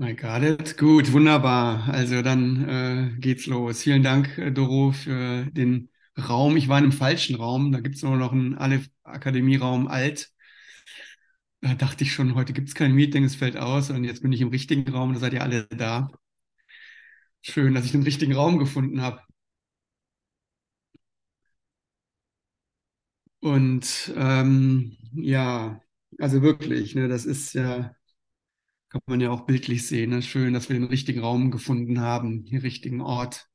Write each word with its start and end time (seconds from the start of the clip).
I 0.00 0.12
got 0.14 0.42
it. 0.42 0.76
Gut, 0.76 1.12
wunderbar. 1.12 1.88
Also 1.88 2.22
dann 2.22 2.68
äh, 3.16 3.20
geht's 3.20 3.46
los. 3.46 3.82
Vielen 3.82 4.02
Dank, 4.02 4.36
äh, 4.38 4.50
Doro, 4.50 4.90
für 4.92 5.46
den 5.52 5.88
Raum. 6.18 6.56
Ich 6.56 6.68
war 6.68 6.78
in 6.78 6.84
einem 6.84 6.92
falschen 6.92 7.36
Raum. 7.36 7.70
Da 7.72 7.80
gibt's 7.80 8.02
nur 8.02 8.16
noch 8.16 8.32
einen 8.32 8.56
Aleph 8.56 8.88
Akademieraum 9.04 9.86
alt. 9.88 10.32
Da 11.62 11.74
dachte 11.74 12.04
ich 12.04 12.12
schon, 12.12 12.34
heute 12.36 12.52
gibt's 12.52 12.74
kein 12.76 12.92
Meeting, 12.92 13.24
es 13.24 13.34
fällt 13.36 13.56
aus. 13.56 13.90
Und 13.90 14.04
jetzt 14.04 14.22
bin 14.22 14.30
ich 14.32 14.40
im 14.40 14.48
richtigen 14.50 14.88
Raum, 14.92 15.14
da 15.14 15.18
seid 15.20 15.32
ihr 15.32 15.42
alle 15.42 15.66
da. 15.66 16.10
Schön, 17.42 17.74
dass 17.74 17.84
ich 17.84 17.92
den 17.92 18.02
richtigen 18.02 18.32
Raum 18.34 18.58
gefunden 18.58 19.00
habe. 19.00 19.20
Und 23.40 24.12
ähm, 24.16 24.96
ja, 25.12 25.80
also 26.18 26.42
wirklich, 26.42 26.94
ne, 26.94 27.08
das 27.08 27.26
ist 27.26 27.52
ja 27.54 27.94
kann 28.94 29.02
man 29.06 29.20
ja 29.20 29.30
auch 29.30 29.44
bildlich 29.46 29.86
sehen. 29.88 30.10
Ne? 30.10 30.22
Schön, 30.22 30.54
dass 30.54 30.68
wir 30.68 30.74
den 30.78 30.84
richtigen 30.84 31.18
Raum 31.20 31.50
gefunden 31.50 32.00
haben, 32.00 32.44
den 32.44 32.58
richtigen 32.58 33.00
Ort, 33.00 33.48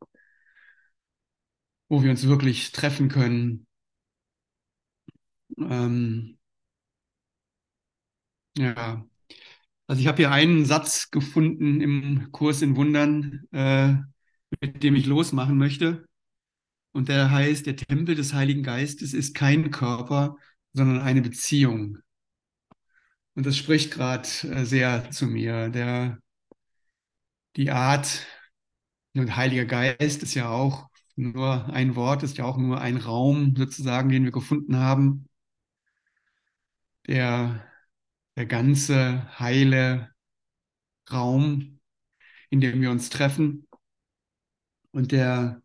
wo 1.87 2.03
wir 2.03 2.11
uns 2.11 2.27
wirklich 2.27 2.73
treffen 2.73 3.07
können. 3.07 3.65
Ähm, 5.57 6.37
ja, 8.57 9.05
also 9.87 10.01
ich 10.01 10.07
habe 10.07 10.17
hier 10.17 10.31
einen 10.31 10.65
Satz 10.65 11.09
gefunden 11.11 11.81
im 11.81 12.31
Kurs 12.31 12.61
in 12.61 12.75
Wundern, 12.75 13.45
äh, 13.51 13.93
mit 14.61 14.83
dem 14.83 14.95
ich 14.95 15.05
losmachen 15.05 15.57
möchte. 15.57 16.05
Und 16.91 17.09
der 17.09 17.31
heißt, 17.31 17.65
der 17.65 17.77
Tempel 17.77 18.15
des 18.15 18.33
Heiligen 18.33 18.63
Geistes 18.63 19.13
ist 19.13 19.35
kein 19.35 19.71
Körper, 19.71 20.37
sondern 20.73 20.99
eine 20.99 21.21
Beziehung. 21.21 21.99
Und 23.35 23.45
das 23.45 23.57
spricht 23.57 23.91
gerade 23.91 24.27
äh, 24.43 24.65
sehr 24.65 25.11
zu 25.11 25.27
mir. 25.27 25.69
Der, 25.69 26.19
die 27.55 27.71
Art, 27.71 28.25
und 29.15 29.35
Heiliger 29.35 29.65
Geist 29.65 30.23
ist 30.23 30.33
ja 30.35 30.49
auch 30.49 30.89
nur 31.15 31.65
ein 31.73 31.95
Wort, 31.95 32.23
ist 32.23 32.37
ja 32.37 32.45
auch 32.45 32.57
nur 32.57 32.79
ein 32.81 32.97
Raum 32.97 33.55
sozusagen, 33.55 34.09
den 34.09 34.23
wir 34.23 34.31
gefunden 34.31 34.77
haben. 34.77 35.27
Der, 37.07 37.65
der 38.35 38.45
ganze 38.45 39.27
heile 39.39 40.11
Raum, 41.11 41.79
in 42.49 42.61
dem 42.61 42.81
wir 42.81 42.91
uns 42.91 43.09
treffen. 43.09 43.67
Und 44.91 45.11
der, 45.11 45.61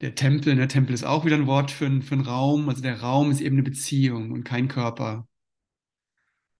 der 0.00 0.14
Tempel, 0.14 0.56
der 0.56 0.68
Tempel 0.68 0.94
ist 0.94 1.04
auch 1.04 1.24
wieder 1.24 1.36
ein 1.36 1.46
Wort 1.46 1.70
für, 1.70 2.02
für 2.02 2.14
einen 2.14 2.24
Raum. 2.24 2.68
Also 2.68 2.82
der 2.82 3.00
Raum 3.00 3.30
ist 3.30 3.40
eben 3.40 3.56
eine 3.56 3.62
Beziehung 3.62 4.32
und 4.32 4.44
kein 4.44 4.68
Körper. 4.68 5.28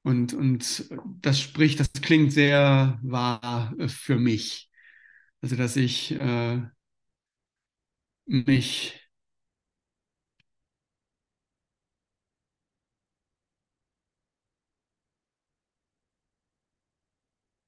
Und, 0.06 0.34
und 0.34 0.84
das 1.20 1.40
spricht, 1.40 1.80
das 1.80 1.90
klingt 1.92 2.32
sehr 2.32 2.96
wahr 3.02 3.74
für 3.88 4.14
mich. 4.16 4.70
Also, 5.42 5.56
dass 5.56 5.76
ich 5.76 6.12
äh, 6.12 6.62
mich 8.26 8.94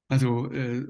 also, 0.09 0.51
äh, 0.53 0.87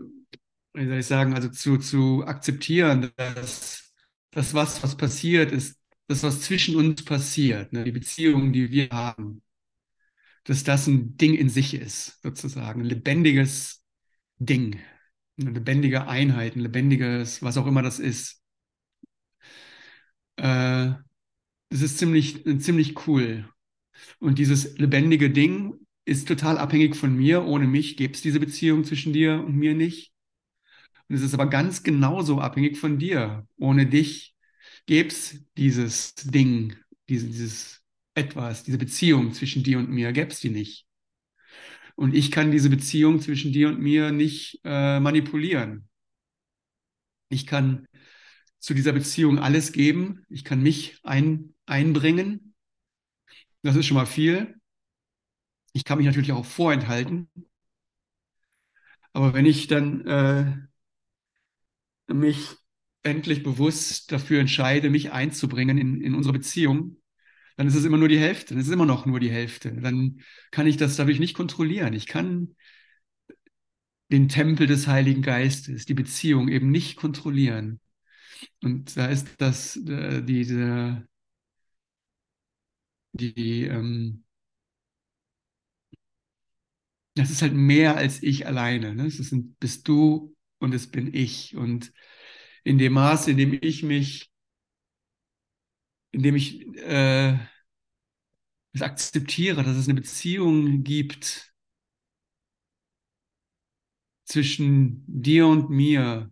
wie 0.74 0.86
soll 0.86 0.98
ich 0.98 1.06
sagen, 1.06 1.34
also 1.34 1.48
zu, 1.48 1.78
zu 1.78 2.24
akzeptieren, 2.26 3.10
dass 3.16 3.92
das, 4.32 4.54
was, 4.54 4.82
was 4.82 4.96
passiert, 4.96 5.52
ist 5.52 5.78
das, 6.08 6.22
was 6.22 6.42
zwischen 6.42 6.76
uns 6.76 7.04
passiert, 7.04 7.72
ne? 7.72 7.84
die 7.84 7.92
Beziehungen, 7.92 8.52
die 8.52 8.70
wir 8.70 8.88
haben 8.90 9.42
dass 10.48 10.64
das 10.64 10.86
ein 10.86 11.18
Ding 11.18 11.34
in 11.34 11.50
sich 11.50 11.74
ist, 11.74 12.22
sozusagen, 12.22 12.80
ein 12.80 12.86
lebendiges 12.86 13.84
Ding, 14.38 14.80
eine 15.38 15.50
lebendige 15.50 16.08
Einheit, 16.08 16.56
ein 16.56 16.60
lebendiges, 16.60 17.42
was 17.42 17.58
auch 17.58 17.66
immer 17.66 17.82
das 17.82 17.98
ist. 17.98 18.42
Äh, 20.36 20.92
das 21.68 21.82
ist 21.82 21.98
ziemlich, 21.98 22.44
ziemlich 22.60 23.06
cool. 23.06 23.46
Und 24.20 24.38
dieses 24.38 24.78
lebendige 24.78 25.28
Ding 25.28 25.74
ist 26.06 26.26
total 26.26 26.56
abhängig 26.56 26.96
von 26.96 27.14
mir. 27.14 27.44
Ohne 27.44 27.66
mich 27.66 27.98
gäbe 27.98 28.14
es 28.14 28.22
diese 28.22 28.40
Beziehung 28.40 28.84
zwischen 28.84 29.12
dir 29.12 29.44
und 29.44 29.54
mir 29.54 29.74
nicht. 29.74 30.14
Und 31.10 31.16
es 31.16 31.20
ist 31.22 31.34
aber 31.34 31.50
ganz 31.50 31.82
genauso 31.82 32.40
abhängig 32.40 32.78
von 32.78 32.98
dir. 32.98 33.46
Ohne 33.58 33.84
dich 33.84 34.34
gäbe 34.86 35.10
es 35.10 35.44
dieses 35.58 36.14
Ding, 36.14 36.74
diese, 37.06 37.26
dieses 37.26 37.82
etwas, 38.18 38.64
diese 38.64 38.78
Beziehung 38.78 39.32
zwischen 39.32 39.62
dir 39.62 39.78
und 39.78 39.90
mir, 39.90 40.12
gäbe 40.12 40.30
es 40.30 40.40
die 40.40 40.50
nicht. 40.50 40.86
Und 41.96 42.14
ich 42.14 42.30
kann 42.30 42.50
diese 42.50 42.70
Beziehung 42.70 43.20
zwischen 43.20 43.52
dir 43.52 43.68
und 43.68 43.80
mir 43.80 44.12
nicht 44.12 44.60
äh, 44.64 45.00
manipulieren. 45.00 45.88
Ich 47.28 47.46
kann 47.46 47.86
zu 48.58 48.74
dieser 48.74 48.92
Beziehung 48.92 49.38
alles 49.38 49.72
geben. 49.72 50.24
Ich 50.28 50.44
kann 50.44 50.62
mich 50.62 50.98
ein, 51.02 51.54
einbringen. 51.66 52.54
Das 53.62 53.76
ist 53.76 53.86
schon 53.86 53.96
mal 53.96 54.06
viel. 54.06 54.54
Ich 55.72 55.84
kann 55.84 55.98
mich 55.98 56.06
natürlich 56.06 56.32
auch 56.32 56.44
vorenthalten. 56.44 57.28
Aber 59.12 59.34
wenn 59.34 59.46
ich 59.46 59.66
dann 59.66 60.06
äh, 60.06 62.14
mich 62.14 62.56
endlich 63.02 63.42
bewusst 63.42 64.12
dafür 64.12 64.40
entscheide, 64.40 64.90
mich 64.90 65.12
einzubringen 65.12 65.78
in, 65.78 66.00
in 66.00 66.14
unsere 66.14 66.32
Beziehung, 66.32 66.96
dann 67.58 67.66
ist 67.66 67.74
es 67.74 67.84
immer 67.84 67.98
nur 67.98 68.08
die 68.08 68.20
Hälfte, 68.20 68.54
dann 68.54 68.60
ist 68.60 68.68
es 68.68 68.72
immer 68.72 68.86
noch 68.86 69.04
nur 69.04 69.20
die 69.20 69.30
Hälfte. 69.32 69.72
Dann 69.72 70.20
kann 70.52 70.68
ich 70.68 70.76
das 70.76 70.96
dadurch 70.96 71.18
nicht 71.18 71.34
kontrollieren. 71.34 71.92
Ich 71.92 72.06
kann 72.06 72.54
den 74.10 74.28
Tempel 74.28 74.66
des 74.66 74.86
Heiligen 74.86 75.22
Geistes, 75.22 75.84
die 75.86 75.94
Beziehung 75.94 76.48
eben 76.48 76.70
nicht 76.70 76.96
kontrollieren. 76.96 77.80
Und 78.62 78.96
da 78.96 79.06
ist 79.06 79.28
das, 79.38 79.76
äh, 79.76 80.22
diese, 80.22 81.08
die, 83.12 83.64
ähm, 83.66 84.24
das 87.14 87.30
ist 87.30 87.42
halt 87.42 87.54
mehr 87.54 87.96
als 87.96 88.22
ich 88.22 88.46
alleine. 88.46 88.94
Ne? 88.94 89.04
Das 89.04 89.16
sind, 89.16 89.58
bist 89.58 89.88
du 89.88 90.34
und 90.58 90.74
es 90.74 90.90
bin 90.90 91.12
ich. 91.12 91.56
Und 91.56 91.92
in 92.64 92.78
dem 92.78 92.92
Maße, 92.94 93.30
in 93.32 93.36
dem 93.36 93.58
ich 93.60 93.82
mich 93.82 94.30
indem 96.12 96.36
ich 96.36 96.66
äh, 96.78 97.38
es 98.72 98.82
akzeptiere, 98.82 99.62
dass 99.62 99.76
es 99.76 99.86
eine 99.88 99.94
Beziehung 100.00 100.82
gibt 100.84 101.52
zwischen 104.24 105.04
dir 105.06 105.46
und 105.46 105.70
mir, 105.70 106.30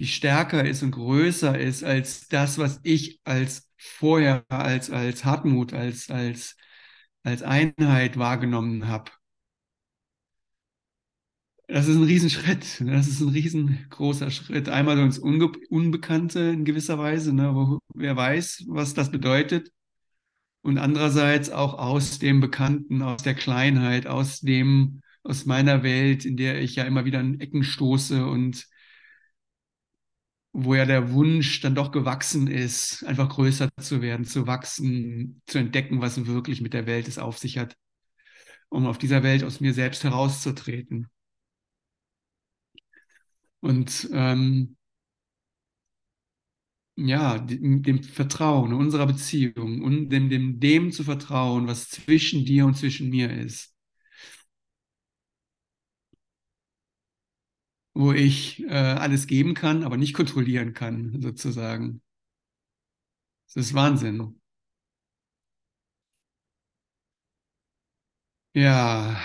die 0.00 0.06
stärker 0.08 0.64
ist 0.66 0.82
und 0.82 0.92
größer 0.92 1.58
ist 1.58 1.84
als 1.84 2.28
das, 2.28 2.58
was 2.58 2.80
ich 2.84 3.20
als 3.24 3.70
vorher, 3.78 4.44
als, 4.50 4.90
als 4.90 5.24
Hartmut, 5.24 5.72
als, 5.74 6.10
als, 6.10 6.56
als 7.24 7.42
Einheit 7.42 8.18
wahrgenommen 8.18 8.88
habe. 8.88 9.12
Das 11.68 11.88
ist 11.88 11.96
ein 11.96 12.04
Riesenschritt. 12.04 12.80
Das 12.80 13.08
ist 13.08 13.20
ein 13.20 13.28
riesengroßer 13.28 14.30
Schritt. 14.30 14.68
Einmal 14.68 14.96
so 14.96 15.02
ins 15.02 15.18
Unge 15.18 15.50
Unbekannte 15.68 16.40
in 16.40 16.64
gewisser 16.64 16.98
Weise, 16.98 17.32
ne, 17.32 17.54
wo 17.54 17.78
wer 17.94 18.16
weiß, 18.16 18.64
was 18.68 18.94
das 18.94 19.10
bedeutet. 19.10 19.72
Und 20.62 20.78
andererseits 20.78 21.50
auch 21.50 21.74
aus 21.74 22.18
dem 22.18 22.40
Bekannten, 22.40 23.02
aus 23.02 23.22
der 23.22 23.34
Kleinheit, 23.34 24.06
aus 24.06 24.40
dem, 24.40 25.02
aus 25.22 25.46
meiner 25.46 25.82
Welt, 25.82 26.24
in 26.24 26.36
der 26.36 26.60
ich 26.60 26.76
ja 26.76 26.84
immer 26.84 27.04
wieder 27.04 27.20
in 27.20 27.40
Ecken 27.40 27.64
stoße 27.64 28.26
und 28.26 28.66
wo 30.52 30.74
ja 30.74 30.86
der 30.86 31.12
Wunsch 31.12 31.60
dann 31.60 31.74
doch 31.74 31.92
gewachsen 31.92 32.46
ist, 32.48 33.04
einfach 33.04 33.28
größer 33.28 33.68
zu 33.80 34.00
werden, 34.02 34.24
zu 34.24 34.46
wachsen, 34.46 35.42
zu 35.46 35.58
entdecken, 35.58 36.00
was 36.00 36.26
wirklich 36.26 36.60
mit 36.62 36.72
der 36.74 36.86
Welt 36.86 37.08
es 37.08 37.18
auf 37.18 37.38
sich 37.38 37.58
hat, 37.58 37.76
um 38.70 38.86
auf 38.86 38.98
dieser 38.98 39.22
Welt 39.22 39.44
aus 39.44 39.60
mir 39.60 39.74
selbst 39.74 40.04
herauszutreten. 40.04 41.08
Und 43.60 44.08
ähm, 44.12 44.76
ja, 46.96 47.38
dem, 47.38 47.82
Vertrauen, 48.02 48.72
unserer 48.72 49.06
Beziehung 49.06 49.82
und 49.82 50.08
dem, 50.10 50.28
dem, 50.30 50.60
dem 50.60 50.92
zu 50.92 51.04
vertrauen, 51.04 51.66
was 51.66 51.88
zwischen 51.90 52.44
dir 52.44 52.66
und 52.66 52.76
zwischen 52.76 53.10
mir 53.10 53.30
ist. 53.30 53.74
Wo 57.94 58.12
ich 58.12 58.62
äh, 58.64 58.68
alles 58.74 59.26
geben 59.26 59.54
kann, 59.54 59.82
aber 59.82 59.96
nicht 59.96 60.14
kontrollieren 60.14 60.72
kann, 60.74 61.20
sozusagen. 61.20 62.00
Das 63.48 63.56
ist 63.66 63.74
Wahnsinn. 63.74 64.40
Ja, 68.54 69.20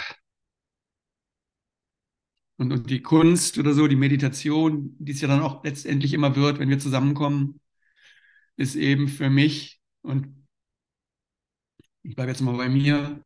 und, 2.61 2.71
und 2.71 2.89
die 2.91 3.01
Kunst 3.01 3.57
oder 3.57 3.73
so, 3.73 3.87
die 3.87 3.95
Meditation, 3.95 4.95
die 4.99 5.13
es 5.13 5.21
ja 5.21 5.27
dann 5.27 5.41
auch 5.41 5.63
letztendlich 5.63 6.13
immer 6.13 6.35
wird, 6.35 6.59
wenn 6.59 6.69
wir 6.69 6.77
zusammenkommen, 6.77 7.59
ist 8.55 8.75
eben 8.75 9.07
für 9.07 9.31
mich, 9.31 9.81
und 10.03 10.45
ich 12.03 12.15
bleibe 12.15 12.31
jetzt 12.31 12.41
mal 12.41 12.55
bei 12.57 12.69
mir, 12.69 13.23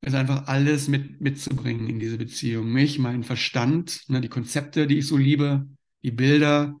ist 0.00 0.16
einfach 0.16 0.48
alles 0.48 0.88
mit, 0.88 1.20
mitzubringen 1.20 1.88
in 1.88 2.00
diese 2.00 2.18
Beziehung. 2.18 2.72
Mich, 2.72 2.98
meinen 2.98 3.22
Verstand, 3.22 4.02
ne, 4.08 4.20
die 4.20 4.28
Konzepte, 4.28 4.88
die 4.88 4.98
ich 4.98 5.06
so 5.06 5.16
liebe, 5.16 5.68
die 6.02 6.10
Bilder, 6.10 6.80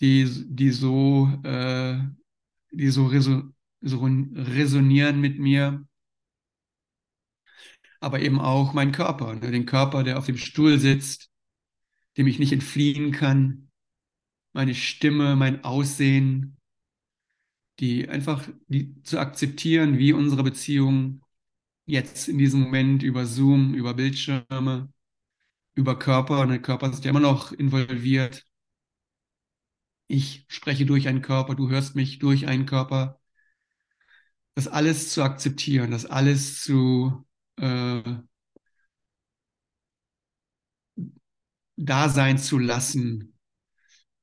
die, 0.00 0.28
die 0.48 0.70
so, 0.70 1.28
äh, 1.44 2.00
die 2.72 2.88
so, 2.88 3.06
reso, 3.06 3.44
so 3.80 4.00
resonieren 4.02 5.20
mit 5.20 5.38
mir. 5.38 5.86
Aber 8.00 8.20
eben 8.20 8.40
auch 8.40 8.72
mein 8.72 8.92
Körper, 8.92 9.34
ne, 9.34 9.50
den 9.50 9.66
Körper, 9.66 10.04
der 10.04 10.18
auf 10.18 10.26
dem 10.26 10.36
Stuhl 10.36 10.78
sitzt, 10.78 11.30
dem 12.16 12.26
ich 12.26 12.38
nicht 12.38 12.52
entfliehen 12.52 13.12
kann, 13.12 13.70
meine 14.52 14.74
Stimme, 14.74 15.36
mein 15.36 15.64
Aussehen, 15.64 16.56
die 17.80 18.08
einfach 18.08 18.48
die 18.68 19.00
zu 19.02 19.18
akzeptieren, 19.18 19.98
wie 19.98 20.12
unsere 20.12 20.42
Beziehung 20.42 21.22
jetzt 21.86 22.28
in 22.28 22.38
diesem 22.38 22.60
Moment 22.62 23.02
über 23.02 23.26
Zoom, 23.26 23.74
über 23.74 23.94
Bildschirme, 23.94 24.92
über 25.74 25.98
Körper, 25.98 26.40
und 26.40 26.50
der 26.50 26.62
Körper 26.62 26.90
ist 26.90 27.04
ja 27.04 27.10
immer 27.10 27.20
noch 27.20 27.52
involviert. 27.52 28.44
Ich 30.06 30.44
spreche 30.48 30.86
durch 30.86 31.08
einen 31.08 31.22
Körper, 31.22 31.54
du 31.54 31.68
hörst 31.68 31.94
mich 31.94 32.18
durch 32.18 32.46
einen 32.46 32.66
Körper. 32.66 33.20
Das 34.54 34.66
alles 34.68 35.12
zu 35.12 35.22
akzeptieren, 35.22 35.90
das 35.90 36.04
alles 36.04 36.62
zu 36.62 37.24
äh, 37.58 38.02
da 41.76 42.08
sein 42.08 42.38
zu 42.38 42.58
lassen 42.58 43.38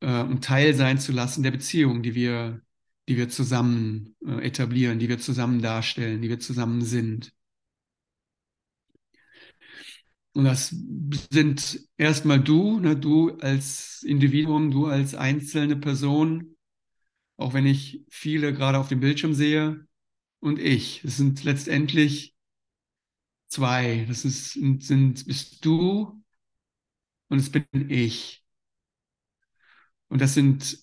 äh, 0.02 0.22
und 0.22 0.44
Teil 0.44 0.74
sein 0.76 1.00
zu 1.00 1.12
lassen 1.12 1.44
der 1.44 1.52
Beziehung, 1.52 2.04
die 2.04 2.16
wir, 2.16 2.62
die 3.10 3.18
wir 3.18 3.30
zusammen 3.30 4.16
äh, 4.26 4.48
etablieren, 4.48 5.00
die 5.00 5.10
wir 5.10 5.20
zusammen 5.20 5.62
darstellen, 5.62 6.22
die 6.22 6.30
wir 6.30 6.40
zusammen 6.40 6.82
sind. 6.82 7.34
Und 10.34 10.44
das 10.44 10.76
sind 11.32 11.80
erstmal 11.98 12.42
du, 12.42 12.80
ne, 12.80 12.98
du 12.98 13.38
als 13.40 14.04
Individuum, 14.04 14.70
du 14.70 14.88
als 14.88 15.16
einzelne 15.16 15.78
Person, 15.78 16.58
auch 17.38 17.54
wenn 17.54 17.66
ich 17.66 18.04
viele 18.10 18.54
gerade 18.54 18.78
auf 18.80 18.90
dem 18.90 19.00
Bildschirm 19.00 19.34
sehe, 19.34 19.86
und 20.40 20.60
ich. 20.60 21.04
Es 21.04 21.18
sind 21.18 21.44
letztendlich 21.44 22.35
zwei. 23.48 24.06
Das 24.08 24.26
ist, 24.26 24.54
sind, 24.54 25.26
bist 25.28 25.64
du 25.66 26.22
und 27.30 27.40
es 27.40 27.52
bin 27.52 27.66
ich. 27.90 28.44
Und 30.08 30.22
das 30.22 30.34
sind, 30.34 30.78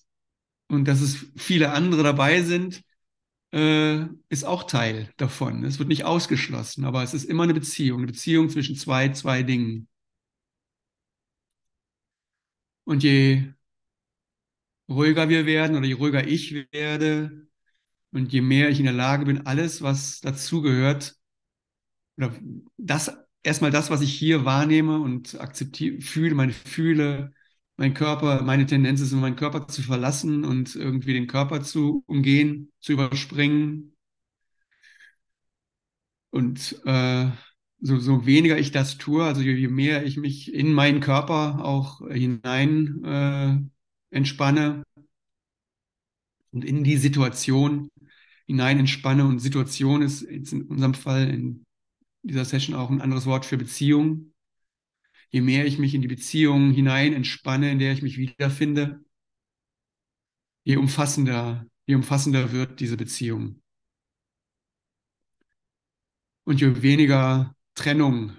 und 0.69 0.87
dass 0.87 1.01
es 1.01 1.17
viele 1.37 1.71
andere 1.71 2.03
dabei 2.03 2.41
sind, 2.43 2.83
äh, 3.53 4.05
ist 4.29 4.45
auch 4.45 4.63
Teil 4.65 5.11
davon. 5.17 5.65
Es 5.65 5.79
wird 5.79 5.89
nicht 5.89 6.05
ausgeschlossen, 6.05 6.85
aber 6.85 7.03
es 7.03 7.13
ist 7.13 7.25
immer 7.25 7.43
eine 7.43 7.53
Beziehung, 7.55 7.99
eine 7.99 8.07
Beziehung 8.07 8.49
zwischen 8.49 8.75
zwei, 8.75 9.09
zwei 9.11 9.43
Dingen. 9.43 9.89
Und 12.85 13.03
je 13.03 13.53
ruhiger 14.89 15.29
wir 15.29 15.45
werden 15.45 15.75
oder 15.77 15.85
je 15.85 15.93
ruhiger 15.93 16.25
ich 16.27 16.53
werde 16.71 17.47
und 18.11 18.33
je 18.33 18.41
mehr 18.41 18.69
ich 18.69 18.79
in 18.79 18.85
der 18.85 18.93
Lage 18.93 19.25
bin, 19.25 19.45
alles, 19.47 19.81
was 19.81 20.21
dazugehört, 20.21 21.15
oder 22.17 22.33
das 22.77 23.11
erstmal 23.43 23.71
das, 23.71 23.89
was 23.89 24.01
ich 24.01 24.13
hier 24.13 24.45
wahrnehme 24.45 24.99
und 24.99 25.39
akzeptiere, 25.39 26.01
fühle, 26.01 26.35
meine 26.35 26.53
Fühle, 26.53 27.33
mein 27.77 27.93
Körper, 27.93 28.43
meine 28.43 28.65
Tendenz 28.65 29.01
ist, 29.01 29.11
meinen 29.13 29.35
Körper 29.35 29.67
zu 29.67 29.81
verlassen 29.81 30.45
und 30.45 30.75
irgendwie 30.75 31.13
den 31.13 31.27
Körper 31.27 31.61
zu 31.61 32.03
umgehen, 32.07 32.71
zu 32.79 32.93
überspringen. 32.93 33.95
Und 36.31 36.81
äh, 36.85 37.29
so, 37.79 37.99
so 37.99 38.25
weniger 38.25 38.57
ich 38.57 38.71
das 38.71 38.97
tue, 38.97 39.23
also 39.23 39.41
je, 39.41 39.53
je 39.53 39.67
mehr 39.67 40.05
ich 40.05 40.17
mich 40.17 40.53
in 40.53 40.73
meinen 40.73 40.99
Körper 40.99 41.63
auch 41.63 42.01
hinein 42.09 43.03
äh, 43.03 44.15
entspanne 44.15 44.83
und 46.51 46.63
in 46.65 46.83
die 46.83 46.97
Situation 46.97 47.89
hinein 48.47 48.79
entspanne. 48.79 49.25
Und 49.25 49.39
Situation 49.39 50.01
ist 50.01 50.21
jetzt 50.21 50.53
in 50.53 50.63
unserem 50.63 50.93
Fall 50.93 51.29
in 51.29 51.62
dieser 52.23 52.45
Session 52.45 52.75
auch 52.75 52.89
ein 52.89 53.01
anderes 53.01 53.25
Wort 53.25 53.45
für 53.45 53.57
Beziehung 53.57 54.33
je 55.33 55.41
mehr 55.41 55.65
ich 55.65 55.79
mich 55.79 55.95
in 55.95 56.01
die 56.01 56.07
Beziehung 56.07 56.71
hinein 56.71 57.13
entspanne, 57.13 57.71
in 57.71 57.79
der 57.79 57.91
ich 57.91 58.03
mich 58.03 58.17
wiederfinde, 58.17 59.03
je 60.63 60.77
umfassender, 60.77 61.65
je 61.87 61.95
umfassender 61.95 62.51
wird 62.51 62.79
diese 62.79 62.97
Beziehung. 62.97 63.61
Und 66.43 66.61
je 66.61 66.83
weniger 66.83 67.55
Trennung, 67.73 68.37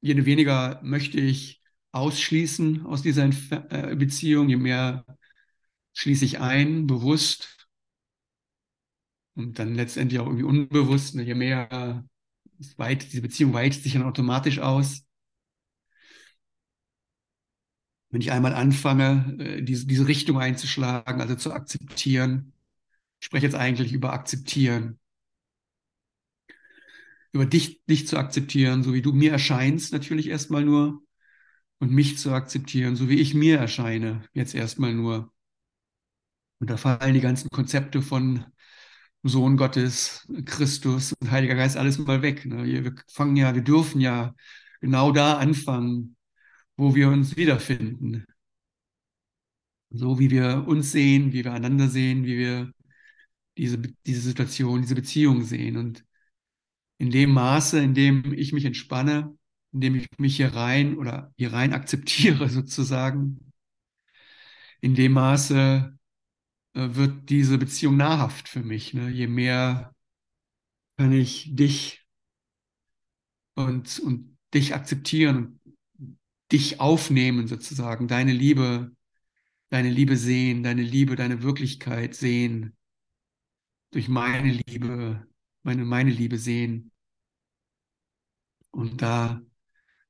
je 0.00 0.24
weniger 0.24 0.80
möchte 0.82 1.20
ich 1.20 1.60
ausschließen 1.92 2.86
aus 2.86 3.02
dieser 3.02 3.28
äh, 3.70 3.94
Beziehung, 3.94 4.48
je 4.48 4.56
mehr 4.56 5.04
schließe 5.92 6.24
ich 6.24 6.40
ein, 6.40 6.86
bewusst 6.86 7.68
und 9.34 9.58
dann 9.58 9.74
letztendlich 9.74 10.20
auch 10.20 10.26
irgendwie 10.26 10.44
unbewusst, 10.44 11.16
ne, 11.16 11.22
je 11.22 11.34
mehr 11.34 12.08
weit, 12.76 13.12
diese 13.12 13.22
Beziehung 13.22 13.52
weitet 13.52 13.82
sich 13.82 13.94
dann 13.94 14.02
automatisch 14.02 14.58
aus. 14.58 15.04
wenn 18.10 18.20
ich 18.20 18.32
einmal 18.32 18.54
anfange, 18.54 19.36
äh, 19.38 19.62
diese, 19.62 19.86
diese 19.86 20.06
Richtung 20.08 20.38
einzuschlagen, 20.38 21.20
also 21.20 21.34
zu 21.34 21.52
akzeptieren, 21.52 22.52
ich 23.20 23.26
spreche 23.26 23.46
jetzt 23.46 23.56
eigentlich 23.56 23.92
über 23.92 24.12
akzeptieren, 24.12 24.98
über 27.32 27.46
dich, 27.46 27.84
dich 27.86 28.06
zu 28.06 28.16
akzeptieren, 28.16 28.82
so 28.82 28.94
wie 28.94 29.02
du 29.02 29.12
mir 29.12 29.32
erscheinst, 29.32 29.92
natürlich 29.92 30.28
erstmal 30.28 30.64
nur, 30.64 31.02
und 31.80 31.92
mich 31.92 32.18
zu 32.18 32.32
akzeptieren, 32.32 32.96
so 32.96 33.08
wie 33.08 33.20
ich 33.20 33.34
mir 33.34 33.58
erscheine, 33.58 34.22
jetzt 34.32 34.54
erstmal 34.54 34.94
nur. 34.94 35.32
Und 36.58 36.70
da 36.70 36.76
fallen 36.76 37.14
die 37.14 37.20
ganzen 37.20 37.50
Konzepte 37.50 38.02
von 38.02 38.44
Sohn 39.28 39.56
Gottes, 39.56 40.26
Christus 40.44 41.12
und 41.20 41.30
Heiliger 41.30 41.54
Geist 41.54 41.76
alles 41.76 41.98
mal 41.98 42.22
weg. 42.22 42.44
Ne? 42.46 42.64
Wir 42.64 42.94
fangen 43.08 43.36
ja, 43.36 43.54
wir 43.54 43.62
dürfen 43.62 44.00
ja 44.00 44.34
genau 44.80 45.12
da 45.12 45.38
anfangen, 45.38 46.16
wo 46.76 46.94
wir 46.94 47.08
uns 47.08 47.36
wiederfinden. 47.36 48.26
So 49.90 50.18
wie 50.18 50.30
wir 50.30 50.64
uns 50.66 50.92
sehen, 50.92 51.32
wie 51.32 51.44
wir 51.44 51.52
einander 51.52 51.88
sehen, 51.88 52.24
wie 52.24 52.38
wir 52.38 52.72
diese, 53.56 53.78
diese 53.78 54.20
Situation, 54.20 54.82
diese 54.82 54.94
Beziehung 54.94 55.44
sehen. 55.44 55.76
Und 55.76 56.04
in 56.98 57.10
dem 57.10 57.32
Maße, 57.32 57.80
in 57.80 57.94
dem 57.94 58.32
ich 58.34 58.52
mich 58.52 58.64
entspanne, 58.64 59.36
in 59.72 59.80
dem 59.80 59.94
ich 59.96 60.08
mich 60.18 60.36
hier 60.36 60.54
rein 60.54 60.96
oder 60.98 61.32
hier 61.36 61.52
rein 61.52 61.72
akzeptiere 61.74 62.48
sozusagen, 62.48 63.52
in 64.80 64.94
dem 64.94 65.12
Maße 65.12 65.97
wird 66.94 67.30
diese 67.30 67.58
Beziehung 67.58 67.96
nahrhaft 67.96 68.48
für 68.48 68.62
mich. 68.62 68.94
Ne? 68.94 69.10
Je 69.10 69.26
mehr 69.26 69.94
kann 70.96 71.12
ich 71.12 71.54
dich 71.54 72.04
und, 73.54 73.98
und 74.00 74.38
dich 74.54 74.74
akzeptieren 74.74 75.58
dich 76.52 76.80
aufnehmen 76.80 77.46
sozusagen, 77.46 78.08
deine 78.08 78.32
Liebe, 78.32 78.92
deine 79.70 79.90
Liebe 79.90 80.16
sehen, 80.16 80.62
deine 80.62 80.82
Liebe, 80.82 81.16
deine 81.16 81.42
Wirklichkeit 81.42 82.14
sehen, 82.14 82.76
durch 83.90 84.08
meine 84.08 84.52
Liebe, 84.66 85.26
meine, 85.62 85.84
meine 85.84 86.10
Liebe 86.10 86.38
sehen. 86.38 86.90
Und 88.70 89.02
da 89.02 89.40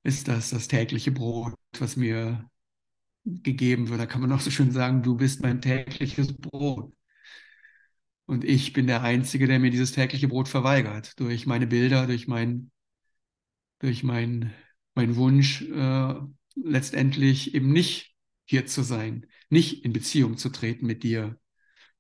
ist 0.03 0.29
das 0.29 0.51
das 0.51 0.69
tägliche 0.69 1.11
Brot, 1.13 1.55
was 1.79 1.97
mir 1.97 2.49
gegeben 3.43 3.89
wird. 3.89 4.01
Da 4.01 4.07
kann 4.07 4.21
man 4.21 4.33
auch 4.33 4.41
so 4.41 4.51
schön 4.51 4.73
sagen, 4.73 5.03
du 5.03 5.17
bist 5.17 5.43
mein 5.43 5.61
tägliches 5.61 6.33
Brot. 6.35 6.93
Und 8.27 8.45
ich 8.45 8.73
bin 8.73 8.87
der 8.87 9.03
Einzige, 9.03 9.47
der 9.47 9.59
mir 9.59 9.71
dieses 9.71 9.93
tägliche 9.93 10.29
Brot 10.29 10.49
verweigert, 10.49 11.19
durch 11.19 11.47
meine 11.47 11.67
Bilder, 11.67 12.07
durch 12.07 12.29
mein, 12.29 12.71
durch 13.81 14.03
mein 14.03 14.53
mein 14.99 15.15
Wunsch, 15.15 15.63
äh, 15.63 16.15
letztendlich 16.57 17.55
eben 17.55 17.73
nicht 17.73 18.17
hier 18.45 18.67
zu 18.67 18.83
sein, 18.83 19.27
nicht 19.49 19.85
in 19.85 19.93
Beziehung 19.93 20.37
zu 20.37 20.49
treten 20.49 20.87
mit 20.87 21.05
dir 21.05 21.39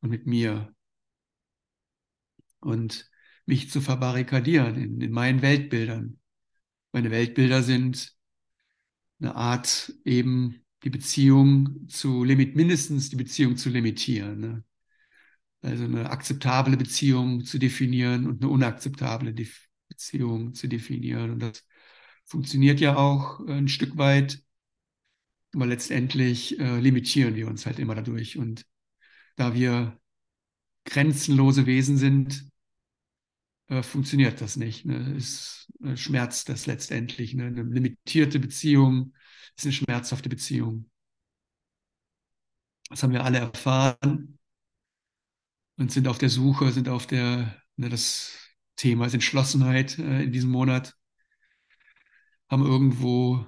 und 0.00 0.10
mit 0.10 0.26
mir 0.26 0.74
und 2.58 3.08
mich 3.46 3.70
zu 3.70 3.80
verbarrikadieren 3.80 4.74
in, 4.74 5.00
in 5.00 5.12
meinen 5.12 5.42
Weltbildern. 5.42 6.18
Meine 6.90 7.12
Weltbilder 7.12 7.62
sind 7.62 8.16
eine 9.20 9.36
Art 9.36 9.92
eben 10.04 10.64
die 10.84 10.90
Beziehung 10.90 11.88
zu 11.88 12.24
limit, 12.24 12.56
mindestens 12.56 13.10
die 13.10 13.16
Beziehung 13.16 13.56
zu 13.56 13.68
limitieren. 13.68 14.40
Ne? 14.40 14.64
Also 15.62 15.84
eine 15.84 16.10
akzeptable 16.10 16.76
Beziehung 16.76 17.44
zu 17.44 17.58
definieren 17.58 18.26
und 18.26 18.42
eine 18.42 18.50
unakzeptable 18.50 19.34
Beziehung 19.88 20.54
zu 20.54 20.68
definieren. 20.68 21.32
Und 21.32 21.40
das 21.40 21.64
funktioniert 22.24 22.80
ja 22.80 22.96
auch 22.96 23.40
äh, 23.46 23.52
ein 23.52 23.68
Stück 23.68 23.96
weit, 23.96 24.42
aber 25.54 25.66
letztendlich 25.66 26.58
äh, 26.60 26.78
limitieren 26.78 27.34
wir 27.34 27.48
uns 27.48 27.66
halt 27.66 27.78
immer 27.78 27.94
dadurch. 27.94 28.36
Und 28.38 28.64
da 29.36 29.54
wir 29.54 29.98
grenzenlose 30.84 31.66
Wesen 31.66 31.96
sind, 31.96 32.48
äh, 33.68 33.82
funktioniert 33.82 34.40
das 34.40 34.56
nicht. 34.56 34.84
Ne? 34.84 35.14
Es 35.16 35.70
äh, 35.82 35.96
schmerzt 35.96 36.48
das 36.48 36.66
letztendlich. 36.66 37.34
Ne? 37.34 37.46
Eine 37.46 37.62
limitierte 37.62 38.38
Beziehung 38.38 39.14
ist 39.58 39.64
eine 39.66 39.72
schmerzhafte 39.72 40.28
Beziehung. 40.28 40.90
Das 42.90 43.02
haben 43.02 43.12
wir 43.12 43.24
alle 43.24 43.38
erfahren 43.38 44.38
und 45.76 45.92
sind 45.92 46.08
auf 46.08 46.18
der 46.18 46.28
Suche, 46.28 46.72
sind 46.72 46.88
auf 46.88 47.06
der, 47.06 47.56
ne, 47.76 47.88
das 47.88 48.32
Thema 48.76 49.06
ist 49.06 49.14
Entschlossenheit 49.14 49.98
äh, 49.98 50.22
in 50.24 50.32
diesem 50.32 50.50
Monat, 50.50 50.96
haben 52.50 52.64
irgendwo 52.66 53.46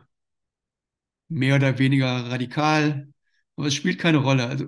mehr 1.28 1.56
oder 1.56 1.78
weniger 1.78 2.30
radikal, 2.30 3.08
aber 3.56 3.66
es 3.68 3.74
spielt 3.74 3.98
keine 3.98 4.18
Rolle. 4.18 4.46
Also, 4.46 4.66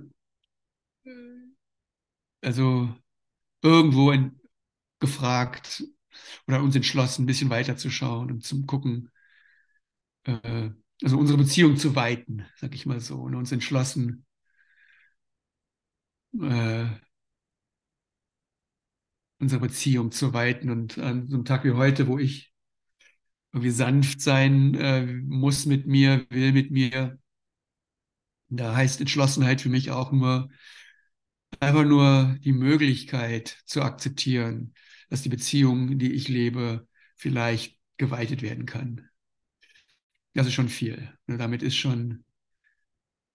also 2.42 2.88
irgendwo 3.62 4.12
in, 4.12 4.40
gefragt 5.00 5.84
oder 6.48 6.62
uns 6.62 6.76
entschlossen, 6.76 7.24
ein 7.24 7.26
bisschen 7.26 7.50
weiter 7.50 7.76
zu 7.76 7.90
schauen 7.90 8.30
und 8.32 8.44
zum 8.44 8.66
Gucken, 8.66 9.10
äh, 10.24 10.70
also 11.02 11.18
unsere 11.18 11.38
Beziehung 11.38 11.76
zu 11.76 11.94
weiten, 11.96 12.46
sag 12.56 12.74
ich 12.74 12.86
mal 12.86 13.00
so, 13.00 13.16
und 13.16 13.34
uns 13.34 13.52
entschlossen, 13.52 14.24
äh, 16.40 16.86
unsere 19.38 19.60
Beziehung 19.60 20.12
zu 20.12 20.32
weiten. 20.32 20.70
Und 20.70 20.98
an 20.98 21.26
so 21.28 21.34
einem 21.36 21.44
Tag 21.44 21.64
wie 21.64 21.72
heute, 21.72 22.06
wo 22.06 22.18
ich 22.18 22.52
irgendwie 23.52 23.70
sanft 23.70 24.20
sein 24.20 24.74
äh, 24.74 25.04
muss 25.06 25.66
mit 25.66 25.86
mir, 25.86 26.26
will 26.30 26.52
mit 26.52 26.70
mir, 26.70 27.18
da 28.48 28.74
heißt 28.76 29.00
Entschlossenheit 29.00 29.60
für 29.60 29.68
mich 29.68 29.90
auch 29.90 30.12
nur, 30.12 30.48
einfach 31.60 31.84
nur 31.84 32.36
die 32.40 32.52
Möglichkeit 32.52 33.58
zu 33.66 33.82
akzeptieren, 33.82 34.74
dass 35.10 35.22
die 35.22 35.28
Beziehung, 35.28 35.98
die 35.98 36.12
ich 36.12 36.28
lebe, 36.28 36.86
vielleicht 37.16 37.78
geweitet 37.98 38.42
werden 38.42 38.66
kann. 38.66 39.08
Das 40.34 40.46
ist 40.46 40.52
schon 40.54 40.68
viel. 40.68 41.10
Damit 41.26 41.62
ist 41.62 41.76
schon 41.76 42.24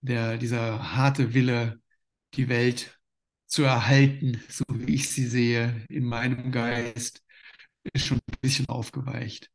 der, 0.02 0.38
dieser 0.38 0.94
harte 0.96 1.34
Wille, 1.34 1.82
die 2.34 2.50
Welt 2.50 3.00
zu 3.48 3.64
erhalten, 3.64 4.42
so 4.50 4.64
wie 4.70 4.96
ich 4.96 5.10
sie 5.10 5.26
sehe, 5.28 5.86
in 5.90 6.04
meinem 6.06 6.52
Geist, 6.52 7.24
ist 7.94 8.08
schon 8.08 8.20
ein 8.20 8.38
bisschen 8.42 8.70
aufgeweicht. 8.70 9.52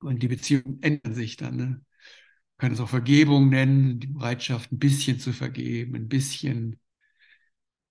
Und 0.00 0.22
die 0.22 0.28
Beziehungen 0.28 0.82
ändern 0.82 1.14
sich 1.14 1.36
dann. 1.36 1.56
Ne? 1.56 1.84
Kann 2.58 2.72
es 2.72 2.80
auch 2.80 2.88
Vergebung 2.88 3.48
nennen, 3.50 4.00
die 4.00 4.08
Bereitschaft, 4.08 4.72
ein 4.72 4.78
bisschen 4.78 5.20
zu 5.20 5.32
vergeben, 5.32 5.96
ein 5.96 6.08
bisschen 6.08 6.80